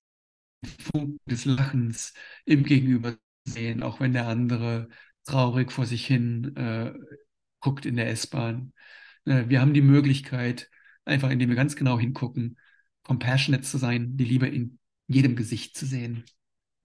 Funken 0.92 1.18
des 1.26 1.44
Lachens 1.44 2.14
im 2.44 2.64
Gegenüber 2.64 3.16
sehen, 3.44 3.82
auch 3.82 4.00
wenn 4.00 4.12
der 4.12 4.28
andere 4.28 4.88
traurig 5.24 5.72
vor 5.72 5.86
sich 5.86 6.06
hin 6.06 6.56
äh, 6.56 6.94
guckt 7.60 7.86
in 7.86 7.96
der 7.96 8.10
S-Bahn. 8.10 8.72
Äh, 9.26 9.44
wir 9.48 9.60
haben 9.60 9.74
die 9.74 9.82
Möglichkeit, 9.82 10.70
einfach 11.04 11.30
indem 11.30 11.50
wir 11.50 11.56
ganz 11.56 11.76
genau 11.76 11.98
hingucken, 12.00 12.58
compassionate 13.04 13.64
zu 13.64 13.78
sein, 13.78 14.16
die 14.16 14.24
Liebe 14.24 14.48
in 14.48 14.78
jedem 15.08 15.36
Gesicht 15.36 15.76
zu 15.76 15.86
sehen. 15.86 16.24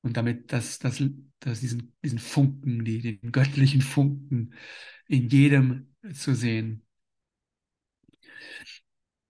Und 0.03 0.17
damit 0.17 0.51
das, 0.51 0.79
das, 0.79 1.01
das 1.39 1.59
diesen, 1.59 1.93
diesen 2.03 2.19
Funken, 2.19 2.83
die, 2.85 3.19
den 3.19 3.31
göttlichen 3.31 3.81
Funken 3.81 4.53
in 5.07 5.29
jedem 5.29 5.93
zu 6.13 6.33
sehen 6.35 6.83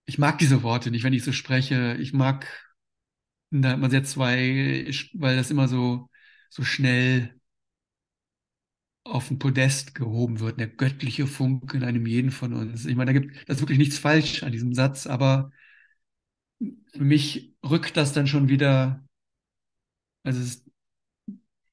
ich 0.05 0.17
mag 0.17 0.37
diese 0.39 0.63
Worte 0.63 0.91
nicht, 0.91 1.03
wenn 1.03 1.13
ich 1.13 1.23
so 1.23 1.31
spreche. 1.31 1.95
Ich 1.99 2.13
mag, 2.13 2.45
da 3.51 3.71
hat 3.71 3.79
man 3.79 3.91
sehr 3.91 4.03
zwei, 4.03 4.85
weil 5.13 5.35
das 5.37 5.51
immer 5.51 5.67
so, 5.67 6.09
so 6.49 6.63
schnell 6.63 7.39
auf 9.03 9.27
den 9.29 9.39
Podest 9.39 9.95
gehoben 9.95 10.39
wird, 10.39 10.59
der 10.59 10.67
göttliche 10.67 11.25
Funke 11.27 11.77
in 11.77 11.83
einem 11.83 12.05
jeden 12.05 12.31
von 12.31 12.53
uns. 12.53 12.85
Ich 12.85 12.95
meine, 12.95 13.13
da 13.13 13.19
gibt 13.19 13.47
das 13.49 13.57
ist 13.57 13.61
wirklich 13.61 13.79
nichts 13.79 13.97
falsch 13.97 14.43
an 14.43 14.51
diesem 14.51 14.73
Satz, 14.73 15.07
aber 15.07 15.51
für 16.93 17.03
mich 17.03 17.53
rückt 17.63 17.97
das 17.97 18.13
dann 18.13 18.27
schon 18.27 18.49
wieder, 18.49 19.03
also 20.23 20.39
es 20.39 20.47
ist, 20.47 20.71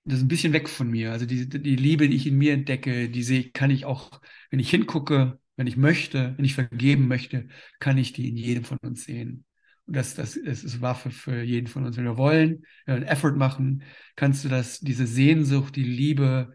das 0.05 0.19
ist 0.19 0.25
ein 0.25 0.29
bisschen 0.29 0.53
weg 0.53 0.69
von 0.69 0.91
mir. 0.91 1.13
Also 1.13 1.27
die, 1.27 1.49
die 1.49 1.77
Liebe, 1.77 2.09
die 2.09 2.17
ich 2.17 2.27
in 2.27 2.39
mir 2.39 2.55
entdecke, 2.55 3.11
die 3.11 3.23
sehe, 3.23 3.51
kann 3.51 3.71
ich 3.71 3.85
auch, 3.85 4.21
wenn 4.51 4.59
ich 4.61 4.71
hingucke, 4.71 5.39
wenn 5.57 5.67
ich 5.67 5.77
möchte, 5.77 6.35
wenn 6.37 6.45
ich 6.45 6.55
vergeben 6.55 7.09
möchte, 7.09 7.49
kann 7.79 7.99
ich 7.99 8.13
die 8.13 8.29
in 8.29 8.37
jedem 8.37 8.65
von 8.65 8.79
uns 8.79 9.05
sehen. 9.05 9.45
Und 9.87 9.97
das, 9.97 10.15
das, 10.15 10.39
das 10.43 10.65
ist 10.65 10.81
Waffe 10.81 11.11
für 11.11 11.43
jeden 11.43 11.67
von 11.67 11.85
uns. 11.85 11.97
Wenn 11.97 12.05
wir 12.05 12.17
wollen, 12.17 12.65
wenn 12.87 12.95
wir 12.95 12.95
einen 12.97 13.07
Effort 13.07 13.37
machen, 13.37 13.83
kannst 14.17 14.45
du 14.45 14.49
das, 14.49 14.81
diese 14.81 15.07
Sehnsucht, 15.07 15.77
die 15.77 15.83
Liebe 15.83 16.55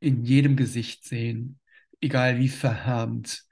in 0.00 0.24
jedem 0.24 0.56
Gesicht 0.56 1.04
sehen, 1.04 1.58
egal 2.00 2.38
wie 2.38 2.48
verharmt, 2.48 3.44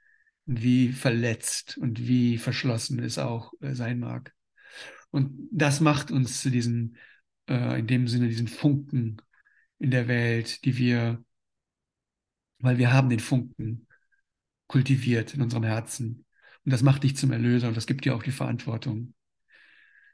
wie 0.45 0.91
verletzt 0.91 1.77
und 1.77 2.07
wie 2.07 2.37
verschlossen 2.37 2.99
es 2.99 3.17
auch 3.17 3.53
äh, 3.61 3.73
sein 3.73 3.99
mag. 3.99 4.33
Und 5.11 5.49
das 5.51 5.79
macht 5.79 6.11
uns 6.11 6.41
zu 6.41 6.49
diesen, 6.49 6.97
äh, 7.49 7.79
in 7.79 7.87
dem 7.87 8.07
Sinne, 8.07 8.27
diesen 8.27 8.47
Funken 8.47 9.21
in 9.79 9.91
der 9.91 10.07
Welt, 10.07 10.63
die 10.65 10.77
wir, 10.77 11.23
weil 12.59 12.77
wir 12.77 12.93
haben 12.93 13.09
den 13.09 13.19
Funken 13.19 13.87
kultiviert 14.67 15.33
in 15.33 15.41
unserem 15.41 15.63
Herzen. 15.63 16.25
Und 16.63 16.71
das 16.71 16.83
macht 16.83 17.03
dich 17.03 17.15
zum 17.15 17.31
Erlöser 17.31 17.67
und 17.67 17.77
das 17.77 17.87
gibt 17.87 18.05
dir 18.05 18.15
auch 18.15 18.23
die 18.23 18.31
Verantwortung, 18.31 19.13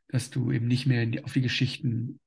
dass 0.09 0.29
du 0.29 0.51
eben 0.51 0.67
nicht 0.67 0.85
mehr 0.85 1.05
die, 1.05 1.23
auf 1.23 1.33
die 1.33 1.41
Geschichten, 1.41 2.19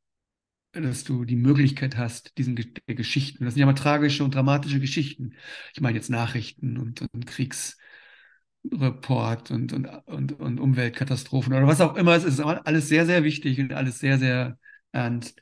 dass 0.73 1.05
du 1.05 1.25
die 1.25 1.37
Möglichkeit 1.37 1.97
hast, 1.97 2.37
diesen 2.39 2.57
Geschichten, 2.87 3.45
das 3.45 3.55
sind 3.55 3.61
ja 3.61 3.67
mal 3.67 3.75
tragische 3.75 4.25
und 4.25 4.35
dramatische 4.35 4.81
Geschichten. 4.81 5.35
Ich 5.75 5.81
meine 5.81 5.97
jetzt 5.97 6.11
Nachrichten 6.11 6.79
und, 6.79 7.03
und 7.13 7.27
Kriegsreport 7.27 7.77
und, 9.51 9.73
und, 9.73 9.87
und, 10.07 10.33
und 10.33 10.61
Umweltkatastrophen 10.61 11.53
oder 11.53 11.67
was 11.67 11.81
auch 11.81 11.97
immer. 11.97 12.17
Es 12.17 12.25
ist 12.25 12.41
alles 12.41 12.89
sehr, 12.89 13.07
sehr 13.07 13.23
wichtig 13.23 13.61
und 13.61 13.73
alles 13.73 13.99
sehr, 13.99 14.19
sehr 14.19 14.59
ernst. 14.95 15.41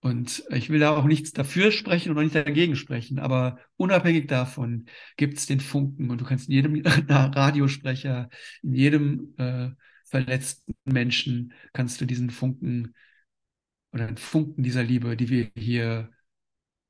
Und 0.00 0.44
ich 0.50 0.70
will 0.70 0.78
da 0.78 0.96
auch 0.96 1.04
nichts 1.04 1.32
dafür 1.32 1.72
sprechen 1.72 2.10
und 2.10 2.18
auch 2.18 2.22
nicht 2.22 2.34
dagegen 2.34 2.76
sprechen, 2.76 3.18
aber 3.18 3.58
unabhängig 3.76 4.28
davon 4.28 4.86
gibt 5.16 5.38
es 5.38 5.46
den 5.46 5.58
Funken 5.58 6.10
und 6.10 6.20
du 6.20 6.24
kannst 6.24 6.48
in 6.48 6.54
jedem 6.54 6.82
Radiosprecher, 7.08 8.28
in 8.62 8.74
jedem 8.74 9.34
äh, 9.38 9.70
verletzten 10.04 10.74
Menschen, 10.84 11.54
kannst 11.72 12.00
du 12.00 12.04
diesen 12.04 12.30
Funken 12.30 12.94
oder 13.92 14.06
den 14.06 14.16
Funken 14.18 14.62
dieser 14.62 14.84
Liebe, 14.84 15.16
die 15.16 15.28
wir 15.28 15.50
hier 15.56 16.10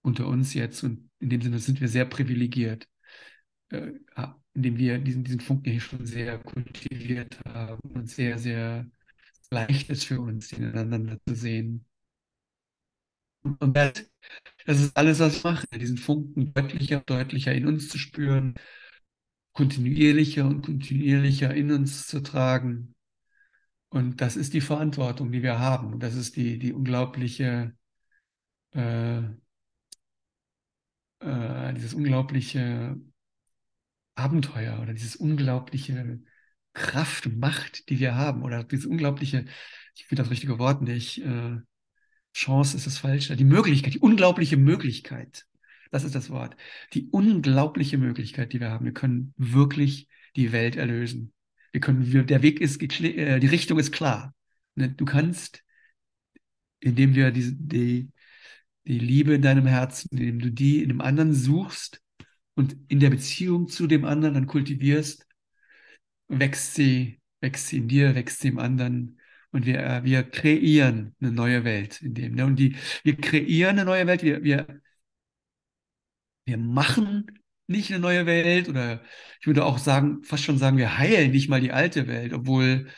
unter 0.03 0.27
uns 0.27 0.53
jetzt 0.53 0.83
und 0.85 1.09
in 1.18 1.31
dem 1.31 1.41
Sinne 1.41 1.59
sind 1.59 1.81
wir 1.81 1.89
sehr 1.89 2.05
privilegiert, 2.05 2.87
äh, 3.70 3.93
indem 4.53 4.77
wir 4.77 4.99
diesen, 4.99 5.24
diesen 5.24 5.41
Funken 5.41 5.70
hier 5.70 5.81
schon 5.81 6.05
sehr 6.05 6.39
kultiviert 6.39 7.39
haben 7.47 7.81
und 7.93 8.11
sehr, 8.11 8.39
sehr 8.39 8.87
leicht 9.51 9.90
ist 9.90 10.05
für 10.05 10.20
uns, 10.20 10.53
ihn 10.53 10.64
ineinander 10.64 11.18
zu 11.26 11.34
sehen. 11.34 11.86
Und 13.42 13.76
das, 13.76 13.92
das 14.66 14.80
ist 14.80 14.97
alles, 14.97 15.20
was 15.20 15.36
ich 15.36 15.44
mache, 15.44 15.66
diesen 15.78 15.99
Funken 15.99 16.53
deutlicher, 16.53 17.01
deutlicher 17.01 17.55
in 17.55 17.66
uns 17.66 17.88
zu 17.88 17.99
spüren, 17.99 18.55
kontinuierlicher 19.53 20.47
und 20.47 20.62
kontinuierlicher 20.62 21.55
in 21.55 21.70
uns 21.72 22.07
zu 22.07 22.20
tragen. 22.22 22.94
Und 23.88 24.20
das 24.20 24.36
ist 24.36 24.53
die 24.55 24.61
Verantwortung, 24.61 25.32
die 25.32 25.42
wir 25.42 25.59
haben. 25.59 25.94
Und 25.94 26.03
das 26.03 26.14
ist 26.14 26.36
die, 26.36 26.59
die 26.59 26.72
unglaubliche, 26.72 27.74
äh, 28.74 29.22
äh, 31.20 31.74
dieses 31.74 31.94
unglaubliche 31.94 32.97
Abenteuer 34.14 34.80
oder 34.80 34.92
dieses 34.94 35.16
unglaubliche 35.16 36.20
Kraft 36.77 37.27
Macht, 37.35 37.89
die 37.89 37.99
wir 37.99 38.14
haben. 38.14 38.43
Oder 38.43 38.62
dieses 38.62 38.87
unglaubliche, 38.87 39.47
ich 39.95 40.05
finde 40.05 40.22
das 40.22 40.31
richtige 40.31 40.59
Wort 40.59 40.83
nicht, 40.83 41.24
äh, 41.24 41.57
Chance 42.35 42.77
ist 42.77 42.87
das 42.87 42.99
Falsche, 42.99 43.35
die 43.35 43.45
Möglichkeit, 43.45 43.95
die 43.95 43.99
unglaubliche 43.99 44.59
Möglichkeit. 44.59 45.47
Das 45.91 46.05
ist 46.05 46.14
das 46.14 46.29
Wort. 46.29 46.55
Die 46.93 47.09
unglaubliche 47.11 47.97
Möglichkeit, 47.97 48.53
die 48.53 48.61
wir 48.61 48.70
haben. 48.70 48.85
Wir 48.85 48.93
können 48.93 49.33
wirklich 49.39 50.09
die 50.37 50.53
Welt 50.53 50.77
erlösen. 50.77 51.33
Wir 51.72 51.81
können, 51.81 52.12
wir, 52.12 52.24
der 52.24 52.43
Weg 52.43 52.61
ist, 52.61 52.83
äh, 52.83 53.41
die 53.41 53.47
Richtung 53.47 53.79
ist 53.79 53.93
klar. 53.93 54.35
Ne? 54.74 54.91
Du 54.91 55.07
kannst, 55.07 55.64
indem 56.81 57.14
wir 57.14 57.31
die, 57.31 57.57
die, 57.57 58.11
die 58.85 58.99
Liebe 58.99 59.35
in 59.35 59.43
deinem 59.43 59.66
Herzen, 59.66 60.09
indem 60.12 60.39
du 60.41 60.53
die 60.53 60.83
in 60.83 60.91
dem 60.91 61.01
anderen 61.01 61.33
suchst 61.33 62.03
und 62.55 62.77
in 62.89 63.01
der 63.01 63.11
Beziehung 63.11 63.68
zu 63.68 63.87
dem 63.87 64.05
anderen 64.05 64.35
dann 64.35 64.47
kultivierst, 64.47 65.26
wächst 66.29 66.74
sie, 66.74 67.20
wächst 67.41 67.68
sie 67.68 67.79
in 67.79 67.89
dir, 67.89 68.14
wächst 68.14 68.41
sie 68.41 68.49
im 68.49 68.59
anderen. 68.59 69.20
Und 69.53 69.66
wir, 69.66 69.81
äh, 69.81 70.05
wir 70.05 70.22
kreieren 70.24 71.14
eine 71.20 71.33
neue 71.33 71.64
Welt 71.64 72.03
in 72.03 72.14
dem. 72.14 72.35
Ne? 72.35 72.45
Und 72.47 72.57
die, 72.57 72.77
wir 73.05 73.16
kreieren 73.16 73.79
eine 73.79 73.85
neue 73.85 74.07
Welt, 74.07 74.22
wir, 74.22 74.43
wir, 74.43 74.66
wir 76.45 76.59
machen 76.59 77.27
nicht 77.66 77.91
eine 77.91 78.01
neue 78.01 78.27
Welt 78.27 78.68
oder 78.68 79.03
ich 79.41 79.47
würde 79.47 79.64
auch 79.64 79.79
sagen, 79.79 80.22
fast 80.22 80.45
schon 80.45 80.59
sagen, 80.59 80.77
wir 80.77 80.99
heilen 80.99 81.33
nicht 81.33 81.49
mal 81.49 81.61
die 81.61 81.72
alte 81.72 82.07
Welt, 82.07 82.33
obwohl 82.33 82.89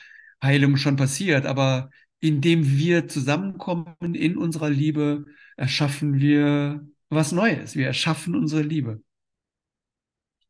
Heilung 0.42 0.76
schon 0.76 0.96
passiert. 0.96 1.46
Aber 1.46 1.90
indem 2.20 2.66
wir 2.78 3.08
zusammenkommen 3.08 4.14
in 4.14 4.36
unserer 4.36 4.70
Liebe, 4.70 5.24
erschaffen 5.56 6.14
wir 6.20 6.86
was 7.08 7.32
Neues. 7.32 7.76
Wir 7.76 7.86
erschaffen 7.86 8.34
unsere 8.34 8.62
Liebe. 8.62 9.02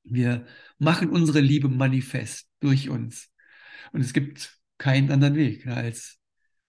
Wir 0.02 0.46
machen 0.78 1.10
unsere 1.10 1.40
Liebe 1.40 1.68
manifest 1.68 2.47
durch 2.60 2.88
uns. 2.88 3.30
Und 3.92 4.00
es 4.00 4.12
gibt 4.12 4.58
keinen 4.78 5.10
anderen 5.10 5.34
Weg 5.36 5.66
als, 5.66 6.18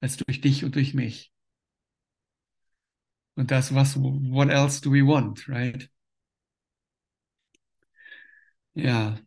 als 0.01 0.17
durch 0.17 0.41
dich 0.41 0.65
und 0.65 0.75
durch 0.75 0.93
mich. 0.93 1.31
Und 3.35 3.51
das, 3.51 3.73
was, 3.73 3.95
what 3.97 4.49
else 4.49 4.81
do 4.81 4.91
we 4.91 5.05
want, 5.05 5.47
right? 5.47 5.89
Ja, 8.73 9.19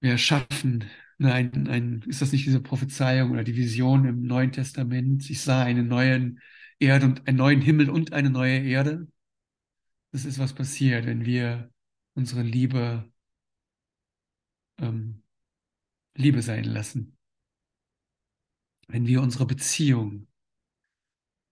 wir 0.00 0.18
schaffen 0.18 0.84
ein, 1.18 1.68
ein, 1.68 2.02
ist 2.06 2.20
das 2.22 2.32
nicht 2.32 2.46
diese 2.46 2.60
Prophezeiung 2.60 3.30
oder 3.30 3.44
die 3.44 3.56
Vision 3.56 4.04
im 4.06 4.22
Neuen 4.26 4.52
Testament? 4.52 5.28
Ich 5.30 5.40
sah 5.42 5.62
einen 5.64 5.88
neuen 5.88 6.40
Erde 6.78 7.06
und 7.06 7.26
einen 7.28 7.38
neuen 7.38 7.60
Himmel 7.62 7.90
und 7.90 8.12
eine 8.12 8.30
neue 8.30 8.58
Erde. 8.60 9.08
Das 10.12 10.24
ist, 10.24 10.38
was 10.38 10.54
passiert, 10.54 11.06
wenn 11.06 11.24
wir 11.24 11.70
unsere 12.14 12.42
Liebe 12.42 13.10
ähm, 14.78 15.22
Liebe 16.14 16.42
sein 16.42 16.64
lassen. 16.64 17.16
Wenn 18.88 19.06
wir 19.06 19.22
unsere 19.22 19.46
Beziehung 19.46 20.26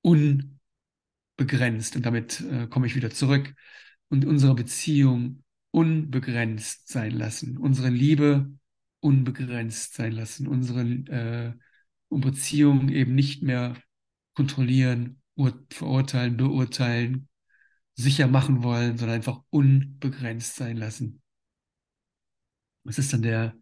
unbegrenzt, 0.02 1.96
und 1.96 2.04
damit 2.04 2.40
äh, 2.40 2.66
komme 2.66 2.86
ich 2.86 2.94
wieder 2.94 3.10
zurück, 3.10 3.54
und 4.08 4.24
unsere 4.24 4.54
Beziehung 4.54 5.42
unbegrenzt 5.70 6.88
sein 6.88 7.12
lassen, 7.12 7.56
unsere 7.56 7.88
Liebe 7.88 8.52
unbegrenzt 9.00 9.94
sein 9.94 10.12
lassen, 10.12 10.46
unsere 10.46 10.82
äh, 10.82 11.54
Beziehung 12.10 12.90
eben 12.90 13.14
nicht 13.14 13.42
mehr 13.42 13.76
kontrollieren, 14.34 15.22
verurteilen, 15.70 16.36
beurteilen, 16.36 17.28
sicher 17.94 18.26
machen 18.26 18.62
wollen, 18.62 18.98
sondern 18.98 19.16
einfach 19.16 19.42
unbegrenzt 19.50 20.56
sein 20.56 20.76
lassen. 20.76 21.22
Was 22.84 22.98
ist 22.98 23.12
dann 23.12 23.22
der 23.22 23.54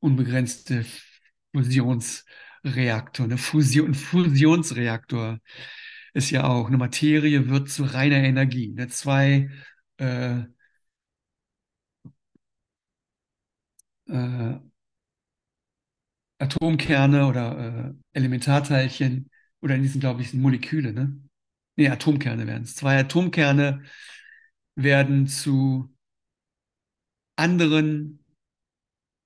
unbegrenzte 0.00 0.84
Fusionsreaktor? 1.54 3.24
Eine 3.26 3.38
Fusion, 3.38 3.94
Fusionsreaktor 3.94 5.40
ist 6.14 6.30
ja 6.30 6.44
auch, 6.44 6.68
eine 6.68 6.78
Materie 6.78 7.48
wird 7.48 7.70
zu 7.70 7.84
reiner 7.84 8.16
Energie. 8.18 8.68
Ne? 8.72 8.88
Zwei 8.88 9.50
äh, 9.98 10.42
äh, 14.08 14.58
Atomkerne 16.38 17.26
oder 17.26 17.94
äh, 18.12 18.18
Elementarteilchen 18.18 19.30
oder 19.60 19.74
in 19.74 19.82
diesen, 19.82 20.00
glaube 20.00 20.22
ich, 20.22 20.30
sind 20.30 20.40
Moleküle, 20.42 20.92
ne? 20.92 21.18
Nee, 21.76 21.88
Atomkerne 21.88 22.46
werden 22.46 22.62
es. 22.64 22.74
Zwei 22.76 22.98
Atomkerne 22.98 23.82
werden 24.76 25.26
zu 25.28 25.94
anderen, 27.36 28.18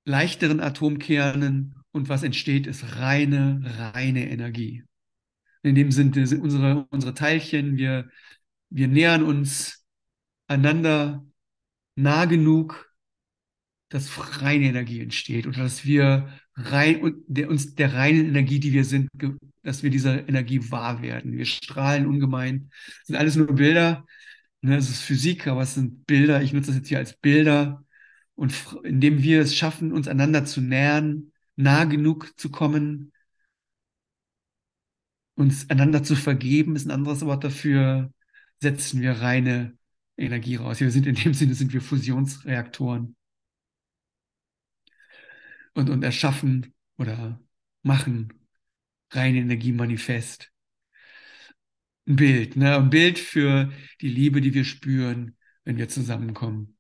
leichteren 0.05 0.61
Atomkernen 0.61 1.75
und 1.93 2.09
was 2.09 2.23
entsteht, 2.23 2.67
ist 2.67 2.97
reine, 2.97 3.63
reine 3.65 4.31
Energie. 4.31 4.85
In 5.63 5.75
dem 5.75 5.93
sind, 5.93 6.15
sind 6.15 6.43
unsere, 6.43 6.87
unsere 6.91 7.15
Teilchen, 7.15 7.77
wir, 7.77 8.09
wir 8.71 8.89
nähern 8.89 9.23
uns 9.23 9.85
einander 10.47 11.25
nah 11.97 12.25
genug, 12.25 12.91
dass 13.91 14.41
reine 14.41 14.67
Energie 14.67 15.01
entsteht 15.01 15.47
und 15.47 15.59
dass 15.59 15.85
wir 15.85 16.29
rein 16.55 17.23
der, 17.27 17.51
uns 17.51 17.75
der 17.75 17.95
reinen 17.95 18.27
Energie, 18.27 18.61
die 18.61 18.73
wir 18.73 18.85
sind, 18.85 19.09
dass 19.63 19.83
wir 19.83 19.91
dieser 19.91 20.29
Energie 20.29 20.71
wahr 20.71 21.03
werden. 21.03 21.37
Wir 21.37 21.45
strahlen 21.45 22.07
ungemein. 22.07 22.71
Das 22.71 23.07
sind 23.09 23.17
alles 23.17 23.37
nur 23.37 23.53
Bilder. 23.55 24.07
Ne? 24.63 24.77
Es 24.77 24.89
ist 24.91 25.03
Physik, 25.03 25.47
aber 25.47 25.63
es 25.63 25.75
sind 25.75 26.07
Bilder. 26.07 26.43
Ich 26.43 26.53
nutze 26.53 26.69
das 26.69 26.77
jetzt 26.77 26.89
hier 26.89 26.99
als 26.99 27.17
Bilder. 27.17 27.85
Und 28.41 28.55
indem 28.85 29.23
wir 29.23 29.43
es 29.43 29.55
schaffen, 29.55 29.93
uns 29.93 30.09
einander 30.09 30.47
zu 30.47 30.63
nähern, 30.63 31.31
nah 31.57 31.85
genug 31.85 32.33
zu 32.39 32.51
kommen, 32.51 33.13
uns 35.35 35.69
einander 35.69 36.03
zu 36.03 36.17
vergeben, 36.17 36.75
ist 36.75 36.87
ein 36.87 36.91
anderes 36.91 37.21
Wort 37.21 37.45
dafür, 37.45 38.11
setzen 38.59 39.03
wir 39.03 39.21
reine 39.21 39.77
Energie 40.17 40.57
raus. 40.57 40.81
Wir 40.81 40.91
sind 40.91 41.07
in 41.07 41.17
dem 41.17 41.35
Sinne 41.35 41.53
sind 41.53 41.75
wir 41.75 41.83
Fusionsreaktoren 41.83 43.15
und, 45.75 45.91
und 45.91 46.03
erschaffen 46.03 46.73
oder 46.97 47.39
machen 47.83 48.33
reine 49.11 49.41
Energie 49.41 49.73
manifest. 49.73 50.51
Ein 52.09 52.17
Bild, 52.17 52.57
ne? 52.57 52.75
ein 52.75 52.89
Bild 52.89 53.19
für 53.19 53.71
die 54.01 54.09
Liebe, 54.09 54.41
die 54.41 54.55
wir 54.55 54.65
spüren, 54.65 55.37
wenn 55.65 55.77
wir 55.77 55.91
zusammenkommen. 55.91 56.80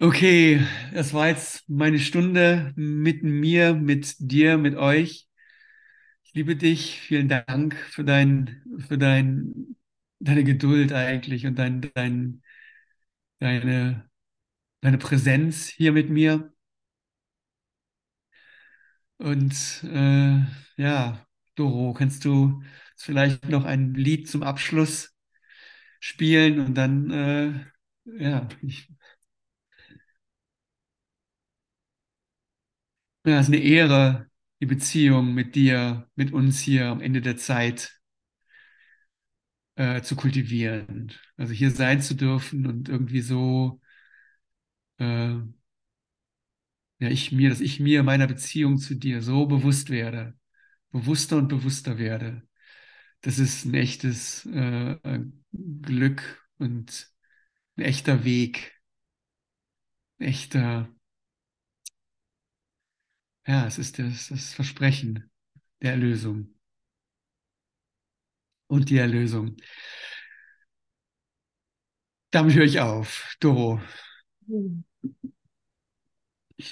Okay, 0.00 0.66
das 0.92 1.14
war 1.14 1.28
jetzt 1.28 1.68
meine 1.68 1.98
Stunde 2.00 2.72
mit 2.76 3.22
mir, 3.22 3.74
mit 3.74 4.14
dir, 4.18 4.58
mit 4.58 4.74
euch. 4.76 5.28
Ich 6.24 6.34
liebe 6.34 6.56
dich. 6.56 7.00
Vielen 7.00 7.28
Dank 7.28 7.76
für 7.76 8.04
dein, 8.04 8.62
für 8.88 8.98
dein, 8.98 9.76
deine 10.20 10.44
Geduld 10.44 10.92
eigentlich 10.92 11.46
und 11.46 11.56
dein, 11.58 11.80
dein, 11.94 12.42
deine 13.40 14.08
deine 14.82 14.98
Präsenz 14.98 15.68
hier 15.68 15.92
mit 15.92 16.10
mir. 16.10 16.52
Und 19.18 19.84
äh, 19.84 20.40
ja, 20.76 21.26
Doro, 21.54 21.92
kannst 21.92 22.24
du 22.24 22.62
vielleicht 22.96 23.48
noch 23.48 23.64
ein 23.64 23.94
Lied 23.94 24.28
zum 24.28 24.42
Abschluss 24.42 25.14
spielen 26.00 26.60
und 26.60 26.74
dann, 26.76 27.10
äh, 27.10 27.66
ja, 28.06 28.48
ich, 28.62 28.88
ja, 33.24 33.38
es 33.38 33.48
ist 33.48 33.54
eine 33.54 33.62
Ehre, 33.62 34.26
die 34.60 34.66
Beziehung 34.66 35.34
mit 35.34 35.54
dir, 35.54 36.08
mit 36.14 36.32
uns 36.32 36.60
hier 36.60 36.86
am 36.88 37.00
Ende 37.00 37.20
der 37.20 37.36
Zeit 37.36 38.00
äh, 39.76 40.02
zu 40.02 40.16
kultivieren. 40.16 41.12
Also 41.36 41.52
hier 41.52 41.70
sein 41.70 42.00
zu 42.02 42.14
dürfen 42.14 42.66
und 42.66 42.88
irgendwie 42.88 43.20
so 43.20 43.80
äh, 44.98 45.36
ja, 46.98 47.08
ich 47.08 47.32
mir, 47.32 47.50
dass 47.50 47.60
ich 47.60 47.80
mir 47.80 48.02
meiner 48.02 48.26
Beziehung 48.26 48.78
zu 48.78 48.94
dir 48.94 49.22
so 49.22 49.46
bewusst 49.46 49.90
werde, 49.90 50.34
bewusster 50.90 51.38
und 51.38 51.48
bewusster 51.48 51.98
werde. 51.98 52.42
Das 53.22 53.38
ist 53.38 53.64
ein 53.66 53.74
echtes 53.74 54.46
äh, 54.46 54.98
Glück 55.52 56.46
und 56.58 57.10
ein 57.76 57.82
echter 57.84 58.24
Weg, 58.24 58.74
ein 60.18 60.26
echter, 60.28 60.88
ja, 63.46 63.66
es 63.66 63.78
ist 63.78 63.98
das, 63.98 64.28
das 64.28 64.52
Versprechen 64.54 65.30
der 65.82 65.92
Erlösung 65.92 66.54
und 68.68 68.90
die 68.90 68.98
Erlösung. 68.98 69.56
Damit 72.30 72.54
höre 72.54 72.64
ich 72.64 72.80
auf. 72.80 73.36
Doro. 73.40 73.80
Mhm. 74.46 74.84